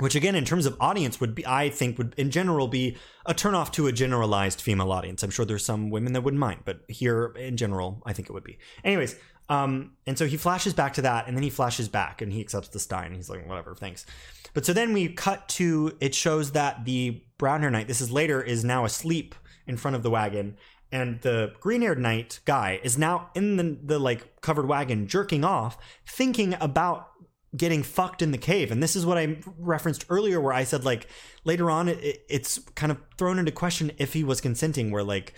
which 0.00 0.14
again 0.14 0.34
in 0.34 0.44
terms 0.44 0.66
of 0.66 0.76
audience 0.80 1.20
would 1.20 1.34
be 1.34 1.46
i 1.46 1.68
think 1.68 1.98
would 1.98 2.14
in 2.16 2.30
general 2.30 2.68
be 2.68 2.96
a 3.26 3.34
turnoff 3.34 3.70
to 3.70 3.86
a 3.86 3.92
generalized 3.92 4.60
female 4.60 4.92
audience. 4.92 5.22
I'm 5.22 5.30
sure 5.30 5.44
there's 5.44 5.64
some 5.64 5.90
women 5.90 6.14
that 6.14 6.22
wouldn't 6.22 6.40
mind 6.40 6.60
but 6.64 6.80
here 6.88 7.34
in 7.36 7.56
general 7.56 8.02
i 8.06 8.12
think 8.12 8.28
it 8.28 8.32
would 8.32 8.44
be. 8.44 8.58
Anyways 8.84 9.16
um, 9.48 9.96
and 10.06 10.16
so 10.16 10.26
he 10.26 10.36
flashes 10.36 10.74
back 10.74 10.94
to 10.94 11.02
that 11.02 11.26
and 11.26 11.36
then 11.36 11.42
he 11.42 11.50
flashes 11.50 11.88
back 11.88 12.22
and 12.22 12.32
he 12.32 12.40
accepts 12.40 12.68
the 12.68 12.78
stein 12.78 13.14
he's 13.14 13.28
like 13.28 13.46
whatever 13.48 13.74
thanks. 13.74 14.06
But 14.54 14.64
so 14.64 14.72
then 14.72 14.92
we 14.92 15.08
cut 15.08 15.48
to 15.50 15.96
it 16.00 16.14
shows 16.14 16.52
that 16.52 16.84
the 16.84 17.22
brown 17.36 17.60
hair 17.60 17.70
knight 17.70 17.88
this 17.88 18.00
is 18.00 18.10
later 18.10 18.40
is 18.40 18.64
now 18.64 18.84
asleep 18.84 19.34
in 19.66 19.76
front 19.76 19.96
of 19.96 20.02
the 20.02 20.10
wagon 20.10 20.56
and 20.92 21.20
the 21.22 21.52
green 21.60 21.82
haired 21.82 21.98
knight 21.98 22.40
guy 22.44 22.80
is 22.82 22.98
now 22.98 23.30
in 23.34 23.56
the, 23.56 23.78
the 23.82 23.98
like 23.98 24.40
covered 24.40 24.66
wagon 24.66 25.06
jerking 25.06 25.44
off 25.44 25.78
thinking 26.06 26.56
about 26.60 27.08
getting 27.56 27.82
fucked 27.82 28.22
in 28.22 28.30
the 28.30 28.38
cave. 28.38 28.70
And 28.70 28.82
this 28.82 28.96
is 28.96 29.04
what 29.04 29.18
i 29.18 29.38
referenced 29.58 30.04
earlier 30.08 30.40
where 30.40 30.52
i 30.52 30.64
said 30.64 30.84
like 30.84 31.08
later 31.44 31.70
on 31.70 31.88
it, 31.88 32.24
it's 32.28 32.58
kind 32.74 32.92
of 32.92 32.98
thrown 33.16 33.38
into 33.38 33.52
question 33.52 33.92
if 33.98 34.12
he 34.12 34.24
was 34.24 34.40
consenting 34.40 34.90
where 34.90 35.02
like 35.02 35.34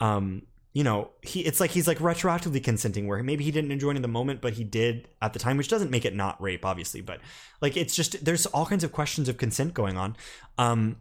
um 0.00 0.42
you 0.72 0.84
know 0.84 1.10
he 1.22 1.40
it's 1.40 1.58
like 1.58 1.70
he's 1.72 1.88
like 1.88 1.98
retroactively 1.98 2.62
consenting 2.62 3.06
where 3.06 3.22
maybe 3.22 3.42
he 3.42 3.50
didn't 3.50 3.72
enjoy 3.72 3.90
it 3.90 3.96
in 3.96 4.02
the 4.02 4.08
moment 4.08 4.40
but 4.40 4.52
he 4.52 4.64
did 4.64 5.08
at 5.20 5.32
the 5.32 5.38
time 5.38 5.56
which 5.56 5.68
doesn't 5.68 5.90
make 5.90 6.04
it 6.04 6.14
not 6.14 6.40
rape 6.40 6.64
obviously 6.64 7.00
but 7.00 7.20
like 7.60 7.76
it's 7.76 7.94
just 7.94 8.24
there's 8.24 8.46
all 8.46 8.66
kinds 8.66 8.84
of 8.84 8.92
questions 8.92 9.28
of 9.28 9.36
consent 9.36 9.74
going 9.74 9.96
on. 9.96 10.16
Um 10.58 10.96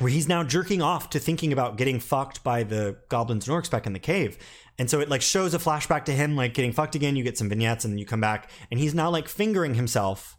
where 0.00 0.10
he's 0.10 0.28
now 0.28 0.42
jerking 0.42 0.82
off 0.82 1.10
to 1.10 1.18
thinking 1.18 1.52
about 1.52 1.76
getting 1.76 2.00
fucked 2.00 2.42
by 2.42 2.62
the 2.62 2.96
goblins 3.08 3.48
and 3.48 3.56
orcs 3.56 3.70
back 3.70 3.86
in 3.86 3.92
the 3.92 3.98
cave. 3.98 4.38
And 4.78 4.88
so 4.88 5.00
it 5.00 5.10
like 5.10 5.22
shows 5.22 5.52
a 5.52 5.58
flashback 5.58 6.04
to 6.06 6.12
him 6.12 6.36
like 6.36 6.54
getting 6.54 6.72
fucked 6.72 6.94
again. 6.94 7.16
You 7.16 7.24
get 7.24 7.36
some 7.36 7.48
vignettes 7.48 7.84
and 7.84 8.00
you 8.00 8.06
come 8.06 8.20
back 8.20 8.50
and 8.70 8.80
he's 8.80 8.94
now 8.94 9.10
like 9.10 9.28
fingering 9.28 9.74
himself 9.74 10.36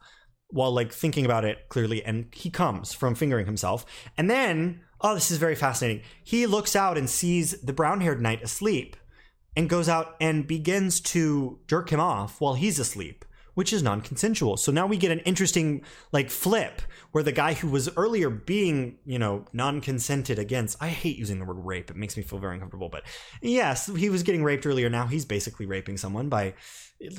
while 0.48 0.72
like 0.72 0.92
thinking 0.92 1.26
about 1.26 1.46
it 1.46 1.70
clearly. 1.70 2.04
And 2.04 2.28
he 2.34 2.50
comes 2.50 2.94
from 2.94 3.16
fingering 3.16 3.46
himself. 3.46 3.86
And 4.18 4.30
then, 4.30 4.82
oh, 5.00 5.14
this 5.14 5.32
is 5.32 5.38
very 5.38 5.56
fascinating. 5.56 6.04
He 6.24 6.48
looks 6.48 6.76
out 6.76 6.98
and 6.98 7.10
sees 7.10 7.62
the 7.62 7.74
brown 7.74 8.02
haired 8.02 8.22
knight 8.22 8.42
asleep 8.42 8.96
and 9.56 9.70
goes 9.70 9.88
out 9.88 10.16
and 10.20 10.48
begins 10.48 11.00
to 11.02 11.60
jerk 11.68 11.90
him 11.90 12.00
off 12.00 12.42
while 12.42 12.56
he's 12.56 12.80
asleep 12.80 13.26
which 13.62 13.74
is 13.74 13.84
non-consensual. 13.84 14.58
So 14.58 14.72
now 14.72 14.88
we 14.88 14.98
get 14.98 15.12
an 15.12 15.20
interesting 15.20 15.84
like 16.12 16.32
flip 16.32 16.82
where 17.12 17.24
the 17.24 17.32
guy 17.32 17.54
who 17.54 17.68
was 17.68 17.96
earlier 17.96 18.32
being, 18.32 18.98
you 19.06 19.20
know, 19.20 19.46
non-consented 19.54 20.40
against. 20.40 20.82
I 20.82 20.88
hate 20.88 21.16
using 21.16 21.38
the 21.38 21.46
word 21.46 21.64
rape. 21.64 21.92
It 21.92 21.96
makes 21.96 22.18
me 22.18 22.24
feel 22.24 22.40
very 22.40 22.56
uncomfortable, 22.56 22.90
but 22.90 23.04
yes, 23.40 23.86
he 23.86 24.10
was 24.10 24.24
getting 24.24 24.44
raped 24.44 24.66
earlier. 24.66 24.90
Now 24.90 25.06
he's 25.06 25.26
basically 25.26 25.68
raping 25.68 25.96
someone 25.98 26.28
by 26.28 26.56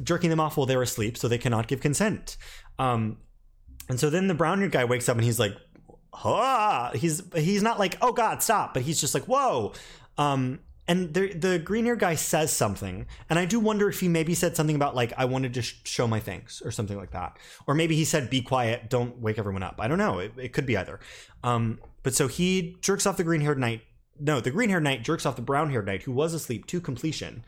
jerking 0.03 0.31
them 0.31 0.41
off 0.41 0.57
while 0.57 0.67
they're 0.67 0.83
asleep 0.83 1.17
so 1.17 1.29
they 1.29 1.39
cannot 1.39 1.69
give 1.69 1.81
consent. 1.81 2.37
Um 2.77 3.19
and 3.89 4.01
so 4.01 4.11
then 4.11 4.27
the 4.27 4.35
brown-haired 4.35 4.73
guy 4.73 4.85
wakes 4.85 5.09
up 5.09 5.15
and 5.17 5.25
he's 5.25 5.39
like, 5.39 5.57
"Ah!" 6.13 6.91
He's 6.93 7.23
he's 7.37 7.63
not 7.63 7.79
like, 7.79 7.99
"Oh 8.03 8.13
god, 8.13 8.43
stop," 8.43 8.75
but 8.75 8.83
he's 8.83 9.01
just 9.01 9.15
like, 9.15 9.27
"Whoa." 9.29 9.75
Um 10.19 10.59
and 10.89 11.15
the 11.15 11.33
the 11.33 11.59
green 11.59 11.85
hair 11.85 11.97
guy 11.97 12.15
says 12.15 12.53
something 12.53 13.07
and 13.31 13.39
i 13.39 13.45
do 13.45 13.61
wonder 13.61 13.89
if 13.89 14.01
he 14.01 14.09
maybe 14.09 14.35
said 14.35 14.57
something 14.57 14.77
about 14.77 14.97
like 14.97 15.13
i 15.17 15.25
wanted 15.25 15.55
to 15.55 15.63
sh- 15.63 15.81
show 15.85 16.07
my 16.07 16.21
thanks 16.21 16.63
or 16.63 16.71
something 16.71 16.97
like 16.97 17.11
that. 17.13 17.39
Or 17.67 17.75
maybe 17.75 17.95
he 17.97 18.05
said 18.05 18.31
be 18.31 18.43
quiet 18.43 18.91
don't 18.91 19.19
wake 19.19 19.39
everyone 19.39 19.63
up. 19.63 19.77
I 19.79 19.89
don't 19.89 19.99
know. 19.99 20.19
It, 20.19 20.33
it 20.37 20.53
could 20.53 20.67
be 20.67 20.77
either. 20.77 21.01
Um, 21.45 21.79
but 22.03 22.15
so 22.15 22.29
he 22.29 22.77
jerks 22.81 23.07
off 23.07 23.17
the 23.17 23.25
green 23.25 23.41
haired 23.41 23.59
knight 23.59 23.83
no 24.19 24.41
the 24.41 24.51
green 24.51 24.71
haired 24.71 24.85
knight 24.85 25.03
jerks 25.03 25.27
off 25.27 25.37
the 25.37 25.43
brown 25.43 25.71
haired 25.71 25.87
knight 25.87 26.03
who 26.03 26.13
was 26.13 26.35
asleep 26.35 26.67
to 26.67 26.81
completion. 26.81 27.45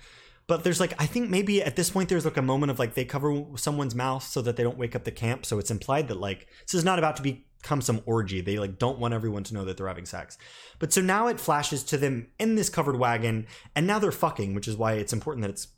But 0.46 0.62
there's 0.62 0.80
like 0.80 0.94
i 1.00 1.06
think 1.06 1.30
maybe 1.30 1.62
at 1.62 1.76
this 1.76 1.90
point 1.90 2.08
there's 2.08 2.24
like 2.24 2.36
a 2.36 2.42
moment 2.42 2.70
of 2.70 2.78
like 2.78 2.94
they 2.94 3.04
cover 3.04 3.44
someone's 3.56 3.94
mouth 3.94 4.22
so 4.22 4.42
that 4.42 4.56
they 4.56 4.62
don't 4.62 4.78
wake 4.78 4.94
up 4.94 5.04
the 5.04 5.10
camp 5.10 5.46
so 5.46 5.58
it's 5.58 5.70
implied 5.70 6.08
that 6.08 6.18
like 6.18 6.46
this 6.66 6.74
is 6.74 6.84
not 6.84 6.98
about 6.98 7.16
to 7.16 7.22
be 7.22 7.46
become 7.64 7.80
some 7.80 8.02
orgy. 8.04 8.42
They 8.42 8.58
like 8.58 8.78
don't 8.78 8.98
want 8.98 9.14
everyone 9.14 9.42
to 9.44 9.54
know 9.54 9.64
that 9.64 9.78
they're 9.78 9.88
having 9.88 10.04
sex. 10.04 10.36
But 10.78 10.92
so 10.92 11.00
now 11.00 11.28
it 11.28 11.40
flashes 11.40 11.82
to 11.84 11.96
them 11.96 12.28
in 12.38 12.56
this 12.56 12.68
covered 12.68 12.98
wagon, 12.98 13.46
and 13.74 13.86
now 13.86 13.98
they're 13.98 14.12
fucking, 14.12 14.54
which 14.54 14.68
is 14.68 14.76
why 14.76 14.92
it's 14.92 15.14
important 15.14 15.42
that 15.42 15.50
it's 15.50 15.68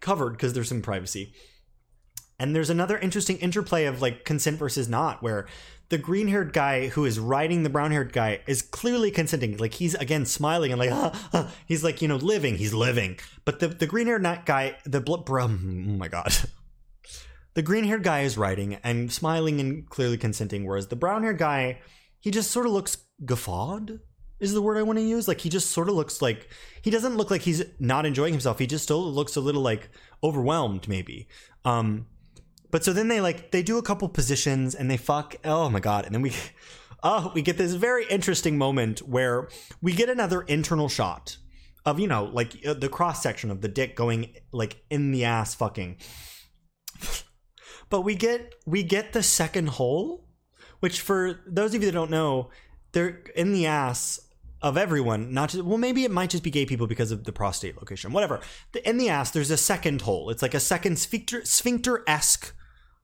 covered 0.00 0.30
because 0.30 0.54
there's 0.54 0.70
some 0.70 0.80
privacy. 0.80 1.34
And 2.40 2.56
there's 2.56 2.70
another 2.70 2.98
interesting 2.98 3.36
interplay 3.38 3.84
of 3.84 4.00
like 4.00 4.24
consent 4.24 4.58
versus 4.58 4.88
not, 4.88 5.22
where 5.22 5.46
the 5.90 5.98
green 5.98 6.28
haired 6.28 6.54
guy 6.54 6.88
who 6.88 7.04
is 7.04 7.18
riding 7.18 7.62
the 7.62 7.70
brown 7.70 7.90
haired 7.90 8.14
guy 8.14 8.40
is 8.46 8.62
clearly 8.62 9.10
consenting. 9.10 9.58
Like 9.58 9.74
he's 9.74 9.94
again 9.94 10.24
smiling 10.24 10.72
and 10.72 10.78
like, 10.78 10.90
ah, 10.92 11.28
ah. 11.34 11.52
he's 11.66 11.84
like, 11.84 12.00
you 12.00 12.08
know, 12.08 12.16
living, 12.16 12.56
he's 12.56 12.72
living. 12.72 13.18
But 13.44 13.60
the, 13.60 13.68
the 13.68 13.86
green 13.86 14.06
haired 14.06 14.26
guy, 14.46 14.78
the, 14.84 15.00
bro, 15.00 15.44
oh 15.44 15.48
my 15.48 16.08
God. 16.08 16.34
The 17.54 17.62
green 17.62 17.84
haired 17.84 18.02
guy 18.02 18.20
is 18.20 18.36
writing 18.36 18.74
and 18.82 19.12
smiling 19.12 19.60
and 19.60 19.88
clearly 19.88 20.18
consenting, 20.18 20.66
whereas 20.66 20.88
the 20.88 20.96
brown 20.96 21.22
haired 21.22 21.38
guy, 21.38 21.80
he 22.20 22.30
just 22.30 22.50
sort 22.50 22.66
of 22.66 22.72
looks 22.72 22.96
guffawed, 23.24 24.00
is 24.40 24.52
the 24.52 24.62
word 24.62 24.76
I 24.76 24.82
want 24.82 24.98
to 24.98 25.04
use. 25.04 25.28
Like 25.28 25.40
he 25.40 25.48
just 25.48 25.70
sort 25.70 25.88
of 25.88 25.94
looks 25.94 26.20
like 26.20 26.48
he 26.82 26.90
doesn't 26.90 27.16
look 27.16 27.30
like 27.30 27.42
he's 27.42 27.62
not 27.78 28.06
enjoying 28.06 28.32
himself. 28.32 28.58
He 28.58 28.66
just 28.66 28.84
still 28.84 29.02
looks 29.02 29.36
a 29.36 29.40
little 29.40 29.62
like 29.62 29.88
overwhelmed, 30.22 30.88
maybe. 30.88 31.28
Um, 31.64 32.06
but 32.70 32.84
so 32.84 32.92
then 32.92 33.08
they 33.08 33.20
like 33.20 33.52
they 33.52 33.62
do 33.62 33.78
a 33.78 33.82
couple 33.82 34.08
positions 34.08 34.74
and 34.74 34.90
they 34.90 34.96
fuck. 34.96 35.36
Oh 35.44 35.70
my 35.70 35.80
god! 35.80 36.06
And 36.06 36.14
then 36.14 36.22
we. 36.22 36.32
Oh, 37.06 37.30
we 37.34 37.42
get 37.42 37.58
this 37.58 37.74
very 37.74 38.06
interesting 38.06 38.56
moment 38.56 39.00
where 39.00 39.50
we 39.82 39.92
get 39.92 40.08
another 40.08 40.40
internal 40.40 40.88
shot 40.88 41.36
of 41.84 42.00
you 42.00 42.06
know 42.06 42.24
like 42.32 42.56
uh, 42.66 42.72
the 42.72 42.88
cross 42.88 43.22
section 43.22 43.50
of 43.50 43.60
the 43.60 43.68
dick 43.68 43.94
going 43.94 44.34
like 44.52 44.82
in 44.88 45.12
the 45.12 45.26
ass 45.26 45.54
fucking 45.54 45.98
but 47.90 48.02
we 48.02 48.14
get 48.14 48.54
we 48.66 48.82
get 48.82 49.12
the 49.12 49.22
second 49.22 49.70
hole, 49.70 50.24
which 50.80 51.00
for 51.00 51.40
those 51.46 51.74
of 51.74 51.82
you 51.82 51.86
that 51.86 51.92
don't 51.92 52.10
know, 52.10 52.50
they're 52.92 53.22
in 53.36 53.52
the 53.52 53.66
ass 53.66 54.20
of 54.62 54.78
everyone. 54.78 55.32
Not 55.32 55.50
just 55.50 55.64
well, 55.64 55.78
maybe 55.78 56.04
it 56.04 56.10
might 56.10 56.30
just 56.30 56.42
be 56.42 56.50
gay 56.50 56.66
people 56.66 56.86
because 56.86 57.10
of 57.10 57.24
the 57.24 57.32
prostate 57.32 57.76
location. 57.76 58.12
Whatever. 58.12 58.40
In 58.84 58.96
the 58.96 59.10
ass, 59.10 59.30
there's 59.30 59.50
a 59.50 59.56
second 59.56 60.02
hole. 60.02 60.30
It's 60.30 60.42
like 60.42 60.54
a 60.54 60.60
second 60.60 60.98
sphincter 60.98 61.44
sphincter 61.44 62.02
esque 62.06 62.54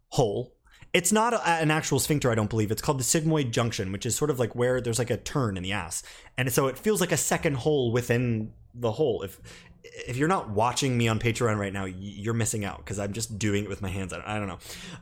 hole. 0.08 0.54
It's 0.92 1.12
not 1.12 1.34
a, 1.34 1.48
an 1.48 1.70
actual 1.70 2.00
sphincter, 2.00 2.32
I 2.32 2.34
don't 2.34 2.50
believe. 2.50 2.72
It's 2.72 2.82
called 2.82 2.98
the 2.98 3.04
sigmoid 3.04 3.52
junction, 3.52 3.92
which 3.92 4.06
is 4.06 4.16
sort 4.16 4.30
of 4.30 4.40
like 4.40 4.56
where 4.56 4.80
there's 4.80 4.98
like 4.98 5.10
a 5.10 5.16
turn 5.16 5.56
in 5.56 5.62
the 5.62 5.72
ass, 5.72 6.02
and 6.36 6.50
so 6.52 6.66
it 6.66 6.78
feels 6.78 7.00
like 7.00 7.12
a 7.12 7.16
second 7.16 7.58
hole 7.58 7.92
within 7.92 8.52
the 8.74 8.92
hole. 8.92 9.22
If 9.22 9.40
if 9.84 10.16
you're 10.16 10.28
not 10.28 10.50
watching 10.50 10.96
me 10.96 11.08
on 11.08 11.18
Patreon 11.18 11.58
right 11.58 11.72
now, 11.72 11.84
you're 11.84 12.34
missing 12.34 12.64
out 12.64 12.78
because 12.78 12.98
I'm 12.98 13.12
just 13.12 13.38
doing 13.38 13.64
it 13.64 13.68
with 13.68 13.82
my 13.82 13.88
hands. 13.88 14.12
I 14.12 14.38
don't 14.38 14.48
know. 14.48 14.58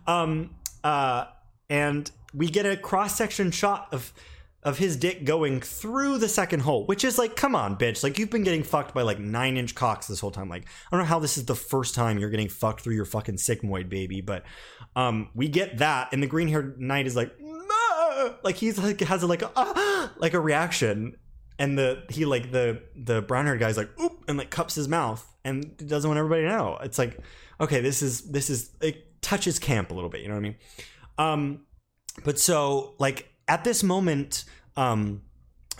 Um, 0.06 0.50
uh, 0.84 1.26
and 1.68 2.10
we 2.34 2.48
get 2.48 2.66
a 2.66 2.76
cross 2.76 3.16
section 3.16 3.50
shot 3.50 3.88
of 3.92 4.12
of 4.64 4.76
his 4.76 4.96
dick 4.96 5.24
going 5.24 5.60
through 5.60 6.18
the 6.18 6.28
second 6.28 6.60
hole, 6.60 6.84
which 6.86 7.04
is 7.04 7.16
like, 7.16 7.36
come 7.36 7.54
on, 7.54 7.76
bitch. 7.76 8.02
Like, 8.02 8.18
you've 8.18 8.30
been 8.30 8.42
getting 8.42 8.64
fucked 8.64 8.92
by 8.92 9.02
like 9.02 9.18
nine 9.20 9.56
inch 9.56 9.74
cocks 9.74 10.08
this 10.08 10.18
whole 10.18 10.32
time. 10.32 10.48
Like, 10.48 10.64
I 10.64 10.96
don't 10.96 11.00
know 11.00 11.06
how 11.06 11.20
this 11.20 11.38
is 11.38 11.44
the 11.44 11.54
first 11.54 11.94
time 11.94 12.18
you're 12.18 12.28
getting 12.28 12.48
fucked 12.48 12.80
through 12.80 12.96
your 12.96 13.04
fucking 13.04 13.36
sigmoid, 13.36 13.88
baby, 13.88 14.20
but 14.20 14.44
um, 14.96 15.30
we 15.34 15.48
get 15.48 15.78
that. 15.78 16.12
And 16.12 16.22
the 16.22 16.26
green 16.26 16.48
haired 16.48 16.80
knight 16.80 17.06
is 17.06 17.14
like, 17.14 17.32
like, 18.42 18.56
he's 18.56 18.78
like, 18.78 19.00
has 19.00 19.22
a, 19.22 19.28
like, 19.28 19.42
a, 19.42 19.50
ah, 19.54 20.12
like 20.18 20.34
a 20.34 20.40
reaction. 20.40 21.16
And 21.58 21.76
the, 21.76 22.04
he 22.08 22.24
like, 22.24 22.52
the, 22.52 22.82
the 22.94 23.22
brown 23.22 23.46
haired 23.46 23.60
guy's 23.60 23.76
like, 23.76 23.90
oop, 24.00 24.24
and 24.28 24.38
like 24.38 24.50
cups 24.50 24.74
his 24.76 24.88
mouth 24.88 25.26
and 25.44 25.76
doesn't 25.76 26.08
want 26.08 26.18
everybody 26.18 26.42
to 26.42 26.48
know. 26.48 26.78
It's 26.82 26.98
like, 26.98 27.18
okay, 27.60 27.80
this 27.80 28.02
is, 28.02 28.30
this 28.30 28.48
is, 28.48 28.70
it 28.80 29.20
touches 29.22 29.58
camp 29.58 29.90
a 29.90 29.94
little 29.94 30.10
bit, 30.10 30.20
you 30.20 30.28
know 30.28 30.34
what 30.34 30.40
I 30.40 30.42
mean? 30.42 30.56
Um, 31.18 31.60
but 32.24 32.38
so 32.38 32.94
like 32.98 33.28
at 33.48 33.64
this 33.64 33.82
moment, 33.82 34.44
um, 34.76 35.22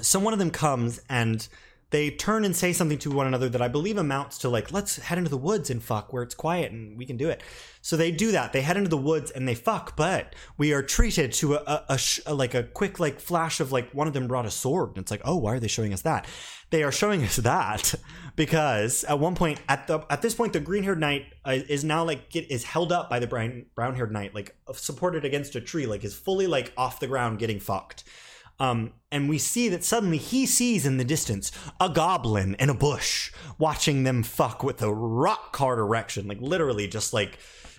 so 0.00 0.18
one 0.18 0.32
of 0.32 0.38
them 0.38 0.50
comes 0.50 1.00
and 1.08 1.46
they 1.90 2.10
turn 2.10 2.44
and 2.44 2.54
say 2.54 2.72
something 2.72 2.98
to 2.98 3.10
one 3.10 3.26
another 3.26 3.48
that 3.48 3.62
I 3.62 3.68
believe 3.68 3.96
amounts 3.96 4.38
to 4.38 4.48
like, 4.48 4.72
let's 4.72 4.96
head 4.96 5.16
into 5.16 5.30
the 5.30 5.38
woods 5.38 5.70
and 5.70 5.82
fuck 5.82 6.12
where 6.12 6.22
it's 6.22 6.34
quiet 6.34 6.70
and 6.70 6.98
we 6.98 7.06
can 7.06 7.16
do 7.16 7.30
it. 7.30 7.42
So 7.80 7.96
they 7.96 8.10
do 8.10 8.32
that. 8.32 8.52
They 8.52 8.60
head 8.60 8.76
into 8.76 8.90
the 8.90 8.98
woods 8.98 9.30
and 9.30 9.48
they 9.48 9.54
fuck, 9.54 9.96
but 9.96 10.34
we 10.58 10.74
are 10.74 10.82
treated 10.82 11.32
to 11.34 11.54
a, 11.54 11.62
a, 11.66 11.84
a, 11.90 11.98
sh- 11.98 12.20
a 12.26 12.34
like 12.34 12.52
a 12.52 12.64
quick 12.64 13.00
like 13.00 13.20
flash 13.20 13.60
of 13.60 13.72
like 13.72 13.90
one 13.92 14.06
of 14.06 14.12
them 14.12 14.28
brought 14.28 14.44
a 14.44 14.50
sword 14.50 14.90
and 14.90 14.98
it's 14.98 15.10
like, 15.10 15.22
oh, 15.24 15.36
why 15.36 15.54
are 15.54 15.60
they 15.60 15.68
showing 15.68 15.94
us 15.94 16.02
that? 16.02 16.26
They 16.70 16.82
are 16.82 16.92
showing 16.92 17.24
us 17.24 17.36
that 17.36 17.94
because 18.36 19.04
at 19.04 19.18
one 19.18 19.34
point 19.34 19.58
at 19.70 19.86
the 19.86 20.04
at 20.10 20.20
this 20.20 20.34
point 20.34 20.52
the 20.52 20.60
green 20.60 20.82
haired 20.82 21.00
knight 21.00 21.24
uh, 21.46 21.56
is 21.68 21.82
now 21.82 22.04
like 22.04 22.28
get, 22.28 22.50
is 22.50 22.64
held 22.64 22.92
up 22.92 23.08
by 23.08 23.18
the 23.18 23.26
brown 23.26 23.64
brown 23.74 23.94
haired 23.94 24.12
knight 24.12 24.34
like 24.34 24.54
supported 24.74 25.24
against 25.24 25.56
a 25.56 25.62
tree 25.62 25.86
like 25.86 26.04
is 26.04 26.14
fully 26.14 26.46
like 26.46 26.74
off 26.76 27.00
the 27.00 27.06
ground 27.06 27.38
getting 27.38 27.58
fucked. 27.58 28.04
Um, 28.60 28.92
and 29.10 29.28
we 29.28 29.38
see 29.38 29.68
that 29.68 29.84
suddenly 29.84 30.18
he 30.18 30.44
sees 30.44 30.84
in 30.84 30.96
the 30.96 31.04
distance 31.04 31.52
a 31.80 31.88
goblin 31.88 32.56
in 32.58 32.70
a 32.70 32.74
bush 32.74 33.32
watching 33.58 34.04
them 34.04 34.22
fuck 34.22 34.62
with 34.62 34.82
a 34.82 34.92
rock 34.92 35.56
hard 35.56 35.78
erection, 35.78 36.28
like 36.28 36.40
literally 36.40 36.88
just 36.88 37.12
like 37.12 37.38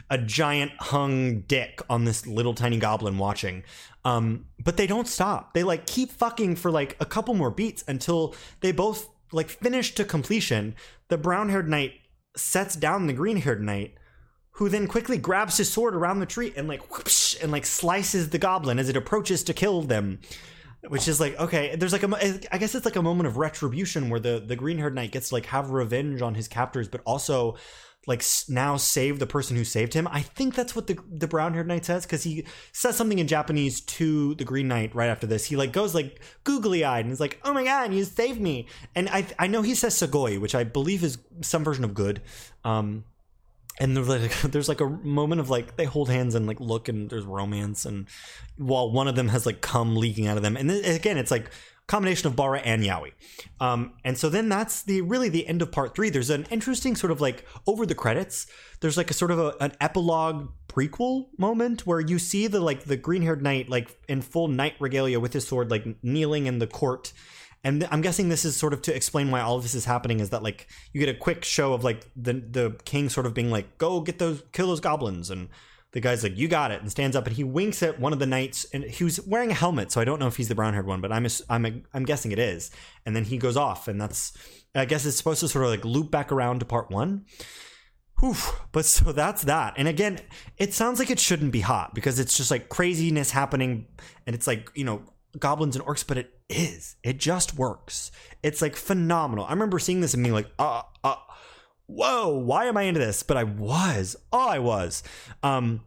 a 0.10 0.18
giant 0.18 0.72
hung 0.80 1.42
dick 1.42 1.82
on 1.90 2.06
this 2.06 2.26
little 2.26 2.54
tiny 2.54 2.78
goblin 2.78 3.18
watching. 3.18 3.64
Um, 4.06 4.46
but 4.64 4.78
they 4.78 4.88
don't 4.88 5.08
stop. 5.08 5.54
They 5.54 5.64
like 5.64 5.86
keep 5.86 6.12
fucking 6.12 6.56
for 6.56 6.72
like 6.72 6.96
a 7.00 7.06
couple 7.06 7.34
more 7.36 7.52
beats 7.52 7.84
until 7.88 8.36
they 8.62 8.72
both 8.72 9.08
like 9.32 9.50
finish 9.50 9.94
to 9.96 10.06
completion. 10.06 10.76
The 11.10 11.18
brown 11.18 11.50
haired 11.50 11.70
knight 11.70 11.94
sets 12.36 12.76
down 12.76 13.08
the 13.08 13.14
green 13.14 13.38
haired 13.38 13.62
knight 13.62 13.96
who 14.54 14.68
then 14.68 14.88
quickly 14.88 15.18
grabs 15.18 15.58
his 15.58 15.72
sword 15.72 15.96
around 15.96 16.20
the 16.20 16.26
tree 16.26 16.54
and 16.58 16.68
like 16.68 16.98
whoosh, 16.98 17.36
and 17.42 17.52
like 17.52 17.66
slices 17.66 18.30
the 18.30 18.38
goblin 18.38 18.80
as 18.80 18.90
it 18.90 18.98
approaches 18.98 19.44
to 19.44 19.54
kill 19.54 19.82
them 19.82 20.20
which 20.88 21.08
is 21.08 21.20
like 21.20 21.38
okay 21.40 21.76
there's 21.76 21.92
like 21.92 22.04
a 22.04 22.40
i 22.54 22.58
guess 22.58 22.74
it's 22.74 22.86
like 22.86 22.96
a 22.96 23.02
moment 23.02 23.28
of 23.28 23.38
retribution 23.38 24.10
where 24.10 24.20
the 24.20 24.40
the 24.40 24.56
green 24.56 24.78
haired 24.78 24.96
knight 24.96 25.12
gets 25.12 25.30
to 25.30 25.36
like 25.36 25.48
have 25.48 25.72
revenge 25.72 26.22
on 26.22 26.36
his 26.36 26.48
captors 26.48 26.88
but 26.88 27.02
also 27.06 27.58
like 28.08 28.24
now 28.48 28.78
save 28.78 29.20
the 29.20 29.28
person 29.28 29.56
who 29.56 29.64
saved 29.64 29.94
him. 29.94 30.08
I 30.08 30.22
think 30.22 30.56
that's 30.56 30.76
what 30.76 30.88
the 30.88 30.98
the 31.12 31.28
brown 31.28 31.54
haired 31.54 31.68
knight 31.68 31.86
says 31.86 32.06
because 32.06 32.24
he 32.24 32.46
says 32.72 32.96
something 32.96 33.20
in 33.20 33.28
japanese 33.28 33.82
to 33.82 34.36
the 34.36 34.46
green 34.46 34.68
knight 34.68 34.96
right 34.96 35.10
after 35.10 35.28
this. 35.28 35.46
He 35.46 35.56
like 35.56 35.72
goes 35.72 35.94
like 35.94 36.22
googly 36.44 36.84
eyed 36.84 37.06
and 37.06 37.12
is 37.12 37.20
like 37.20 37.40
oh 37.44 37.54
my 37.54 37.64
god 37.64 37.94
you 37.94 38.04
saved 38.06 38.40
me. 38.40 38.68
And 38.96 39.10
i 39.10 39.28
i 39.38 39.48
know 39.48 39.62
he 39.62 39.76
says 39.76 39.96
sugoi 39.96 40.40
which 40.40 40.56
i 40.56 40.64
believe 40.64 41.04
is 41.04 41.18
some 41.42 41.64
version 41.64 41.84
of 41.84 41.94
good. 41.94 42.22
Um 42.64 43.04
and 43.80 43.96
there's 43.96 44.08
like, 44.08 44.42
there's 44.52 44.70
like 44.70 44.82
a 44.82 44.90
moment 44.90 45.42
of 45.42 45.50
like 45.50 45.76
they 45.76 45.86
hold 45.86 46.10
hands 46.10 46.36
and 46.36 46.48
like 46.48 46.60
look 46.60 46.88
and 46.90 47.10
there's 47.10 47.26
romance 47.26 47.86
and 47.86 48.08
while 48.58 48.92
one 48.92 49.08
of 49.08 49.16
them 49.16 49.30
has 49.30 49.46
like 49.46 49.62
cum 49.62 49.96
leaking 49.96 50.28
out 50.28 50.38
of 50.38 50.44
them 50.44 50.58
and 50.58 50.70
then, 50.70 50.84
again 50.86 51.18
it's 51.18 51.32
like 51.32 51.52
combination 51.90 52.28
of 52.28 52.36
Bara 52.36 52.60
and 52.60 52.84
Yaoi. 52.84 53.12
Um, 53.60 53.94
and 54.06 54.18
so 54.18 54.30
then 54.30 54.48
that's 54.48 54.84
the 54.84 55.02
really 55.02 55.28
the 55.28 55.48
end 55.48 55.64
of 55.64 55.72
part 55.72 55.96
three. 55.96 56.10
There's 56.10 56.30
an 56.30 56.46
interesting 56.52 56.96
sort 56.96 57.12
of 57.12 57.20
like 57.20 57.46
over 57.66 57.86
the 57.86 57.96
credits. 57.96 58.46
There's 58.80 58.96
like 58.96 59.10
a 59.10 59.14
sort 59.14 59.32
of 59.32 59.40
a, 59.40 59.56
an 59.60 59.74
epilogue 59.82 60.50
prequel 60.68 61.28
moment 61.38 61.88
where 61.88 62.00
you 62.00 62.20
see 62.20 62.46
the 62.46 62.60
like 62.60 62.84
the 62.84 62.96
green 62.96 63.24
haired 63.24 63.42
knight 63.42 63.70
like 63.70 63.98
in 64.08 64.22
full 64.22 64.48
knight 64.48 64.76
regalia 64.80 65.20
with 65.20 65.34
his 65.34 65.48
sword 65.48 65.72
like 65.72 65.86
kneeling 66.04 66.46
in 66.46 66.60
the 66.60 66.68
court. 66.68 67.12
And 67.64 67.88
I'm 67.92 68.02
guessing 68.02 68.30
this 68.30 68.46
is 68.46 68.56
sort 68.56 68.74
of 68.74 68.82
to 68.84 68.96
explain 68.96 69.32
why 69.32 69.42
all 69.42 69.58
of 69.58 69.64
this 69.64 69.76
is 69.76 69.86
happening 69.86 70.22
is 70.22 70.30
that 70.30 70.44
like 70.44 70.68
you 70.94 71.00
get 71.00 71.14
a 71.14 71.18
quick 71.18 71.44
show 71.44 71.74
of 71.74 71.84
like 71.84 72.10
the 72.16 72.34
the 72.34 72.78
king 72.86 73.10
sort 73.10 73.26
of 73.26 73.34
being 73.34 73.52
like 73.52 73.78
go 73.78 74.02
get 74.02 74.20
those 74.20 74.44
kill 74.54 74.68
those 74.68 74.80
goblins 74.80 75.30
and 75.30 75.50
the 75.92 76.00
guy's 76.00 76.22
like, 76.22 76.38
"You 76.38 76.48
got 76.48 76.72
it," 76.72 76.82
and 76.82 76.92
stands 76.92 77.16
up 77.16 77.26
and 77.26 77.36
he 77.36 77.44
winks 77.44 77.82
at 77.82 78.00
one 78.00 78.14
of 78.14 78.20
the 78.20 78.28
knights, 78.28 78.66
and 78.74 78.84
he 78.84 79.04
was 79.04 79.20
wearing 79.22 79.52
a 79.52 79.56
helmet, 79.56 79.92
so 79.92 80.00
I 80.00 80.06
don't 80.06 80.20
know 80.20 80.28
if 80.28 80.38
he's 80.38 80.48
the 80.48 80.56
brown 80.56 80.74
haired 80.74 80.86
one, 80.86 81.02
but 81.02 81.12
I'm 81.12 81.26
I'm 81.50 81.84
I'm 81.94 82.06
guessing 82.06 82.32
it 82.32 82.40
is. 82.40 82.70
And 83.06 83.16
then 83.16 83.24
he 83.24 83.38
goes 83.38 83.58
off, 83.58 83.88
and 83.88 84.00
that's 84.00 84.34
I 84.76 84.86
guess 84.86 85.06
it's 85.06 85.18
supposed 85.18 85.40
to 85.40 85.48
sort 85.48 85.66
of 85.66 85.72
like 85.72 85.86
loop 85.86 86.12
back 86.12 86.32
around 86.32 86.60
to 86.60 86.66
part 86.66 86.92
one. 86.92 87.26
Whew. 88.20 88.36
But 88.72 88.86
so 88.86 89.12
that's 89.12 89.44
that. 89.44 89.74
And 89.78 89.88
again, 89.88 90.20
it 90.58 90.74
sounds 90.74 91.00
like 91.00 91.10
it 91.10 91.20
shouldn't 91.20 91.52
be 91.52 91.62
hot 91.62 91.96
because 91.96 92.20
it's 92.20 92.38
just 92.38 92.52
like 92.52 92.70
craziness 92.70 93.32
happening, 93.32 93.88
and 94.28 94.36
it's 94.36 94.46
like 94.46 94.70
you 94.76 94.84
know 94.84 95.02
goblins 95.38 95.76
and 95.76 95.86
orcs, 95.86 96.06
but 96.06 96.18
it 96.18 96.34
is. 96.50 96.96
It 97.04 97.18
just 97.18 97.56
works. 97.56 98.12
It's 98.42 98.62
like 98.62 98.76
phenomenal. 98.76 99.46
I 99.46 99.52
remember 99.52 99.80
seeing 99.80 100.02
this 100.02 100.14
and 100.14 100.24
being 100.24 100.34
like, 100.34 100.50
uh, 100.58 100.84
uh, 101.04 101.16
whoa, 101.88 102.30
why 102.30 102.66
am 102.66 102.78
I 102.78 102.84
into 102.84 103.00
this? 103.00 103.24
But 103.24 103.38
I 103.38 103.44
was. 103.44 104.16
Oh, 104.32 104.48
I 104.48 104.60
was. 104.60 105.04
Um, 105.44 105.82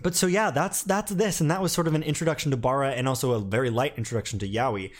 but 0.00 0.14
so 0.14 0.26
yeah, 0.26 0.50
that's 0.50 0.82
that's 0.82 1.10
this, 1.12 1.40
and 1.40 1.50
that 1.50 1.60
was 1.60 1.72
sort 1.72 1.88
of 1.88 1.94
an 1.94 2.02
introduction 2.02 2.50
to 2.52 2.56
Bara, 2.56 2.90
and 2.90 3.08
also 3.08 3.32
a 3.32 3.40
very 3.40 3.70
light 3.70 3.94
introduction 3.96 4.38
to 4.38 4.48
Yaoi. 4.48 4.92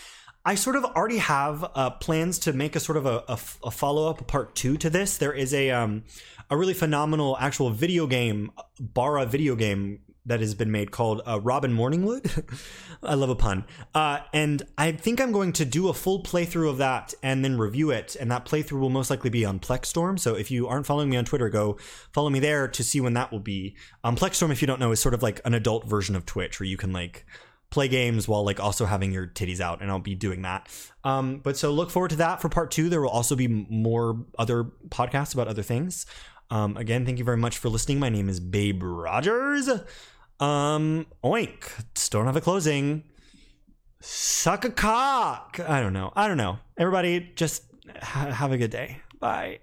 I 0.44 0.54
sort 0.54 0.76
of 0.76 0.84
already 0.84 1.18
have 1.18 1.64
uh, 1.74 1.90
plans 1.90 2.38
to 2.40 2.52
make 2.52 2.74
a 2.74 2.80
sort 2.80 2.96
of 2.96 3.06
a, 3.06 3.22
a, 3.28 3.38
a 3.64 3.70
follow 3.70 4.08
up, 4.08 4.20
a 4.20 4.24
part 4.24 4.54
two 4.54 4.76
to 4.78 4.90
this. 4.90 5.18
There 5.18 5.32
is 5.32 5.54
a 5.54 5.70
um, 5.70 6.04
a 6.50 6.56
really 6.56 6.74
phenomenal 6.74 7.36
actual 7.38 7.70
video 7.70 8.06
game, 8.06 8.50
Bara 8.80 9.26
video 9.26 9.54
game 9.54 10.00
that 10.28 10.40
has 10.40 10.54
been 10.54 10.70
made 10.70 10.90
called 10.90 11.20
uh, 11.26 11.40
Robin 11.40 11.74
Morningwood. 11.74 12.44
I 13.02 13.14
love 13.14 13.30
a 13.30 13.34
pun. 13.34 13.64
Uh, 13.94 14.20
and 14.32 14.62
I 14.76 14.92
think 14.92 15.20
I'm 15.20 15.32
going 15.32 15.52
to 15.54 15.64
do 15.64 15.88
a 15.88 15.94
full 15.94 16.22
playthrough 16.22 16.70
of 16.70 16.78
that 16.78 17.14
and 17.22 17.44
then 17.44 17.58
review 17.58 17.90
it. 17.90 18.16
And 18.18 18.30
that 18.30 18.44
playthrough 18.44 18.80
will 18.80 18.90
most 18.90 19.10
likely 19.10 19.30
be 19.30 19.44
on 19.44 19.58
Plexstorm. 19.58 20.18
So 20.18 20.34
if 20.34 20.50
you 20.50 20.68
aren't 20.68 20.86
following 20.86 21.10
me 21.10 21.16
on 21.16 21.24
Twitter, 21.24 21.48
go 21.48 21.78
follow 22.12 22.30
me 22.30 22.40
there 22.40 22.68
to 22.68 22.84
see 22.84 23.00
when 23.00 23.14
that 23.14 23.32
will 23.32 23.40
be. 23.40 23.76
Um, 24.04 24.16
Plexstorm, 24.16 24.50
if 24.50 24.60
you 24.62 24.66
don't 24.66 24.80
know, 24.80 24.92
is 24.92 25.00
sort 25.00 25.14
of 25.14 25.22
like 25.22 25.40
an 25.44 25.54
adult 25.54 25.88
version 25.88 26.14
of 26.14 26.26
Twitch 26.26 26.60
where 26.60 26.66
you 26.66 26.76
can 26.76 26.92
like 26.92 27.26
play 27.70 27.88
games 27.88 28.26
while 28.26 28.44
like 28.44 28.60
also 28.60 28.86
having 28.86 29.12
your 29.12 29.26
titties 29.26 29.60
out 29.60 29.82
and 29.82 29.90
i'll 29.90 29.98
be 29.98 30.14
doing 30.14 30.42
that 30.42 30.68
um, 31.04 31.38
but 31.38 31.56
so 31.56 31.70
look 31.70 31.90
forward 31.90 32.10
to 32.10 32.16
that 32.16 32.40
for 32.40 32.48
part 32.48 32.70
two 32.70 32.88
there 32.88 33.00
will 33.00 33.10
also 33.10 33.36
be 33.36 33.46
more 33.46 34.24
other 34.38 34.64
podcasts 34.88 35.34
about 35.34 35.48
other 35.48 35.62
things 35.62 36.06
um, 36.50 36.76
again 36.76 37.04
thank 37.04 37.18
you 37.18 37.24
very 37.24 37.36
much 37.36 37.58
for 37.58 37.68
listening 37.68 37.98
my 37.98 38.08
name 38.08 38.28
is 38.28 38.40
babe 38.40 38.82
rogers 38.82 39.68
um, 40.40 41.06
oink. 41.24 41.64
Still 41.94 42.20
don't 42.20 42.26
have 42.26 42.36
a 42.36 42.40
closing. 42.40 43.04
Suck 44.00 44.64
a 44.64 44.70
cock. 44.70 45.58
I 45.66 45.80
don't 45.80 45.92
know. 45.92 46.12
I 46.14 46.28
don't 46.28 46.36
know. 46.36 46.58
Everybody, 46.78 47.32
just 47.34 47.64
ha- 48.00 48.30
have 48.30 48.52
a 48.52 48.58
good 48.58 48.70
day. 48.70 49.00
Bye. 49.18 49.58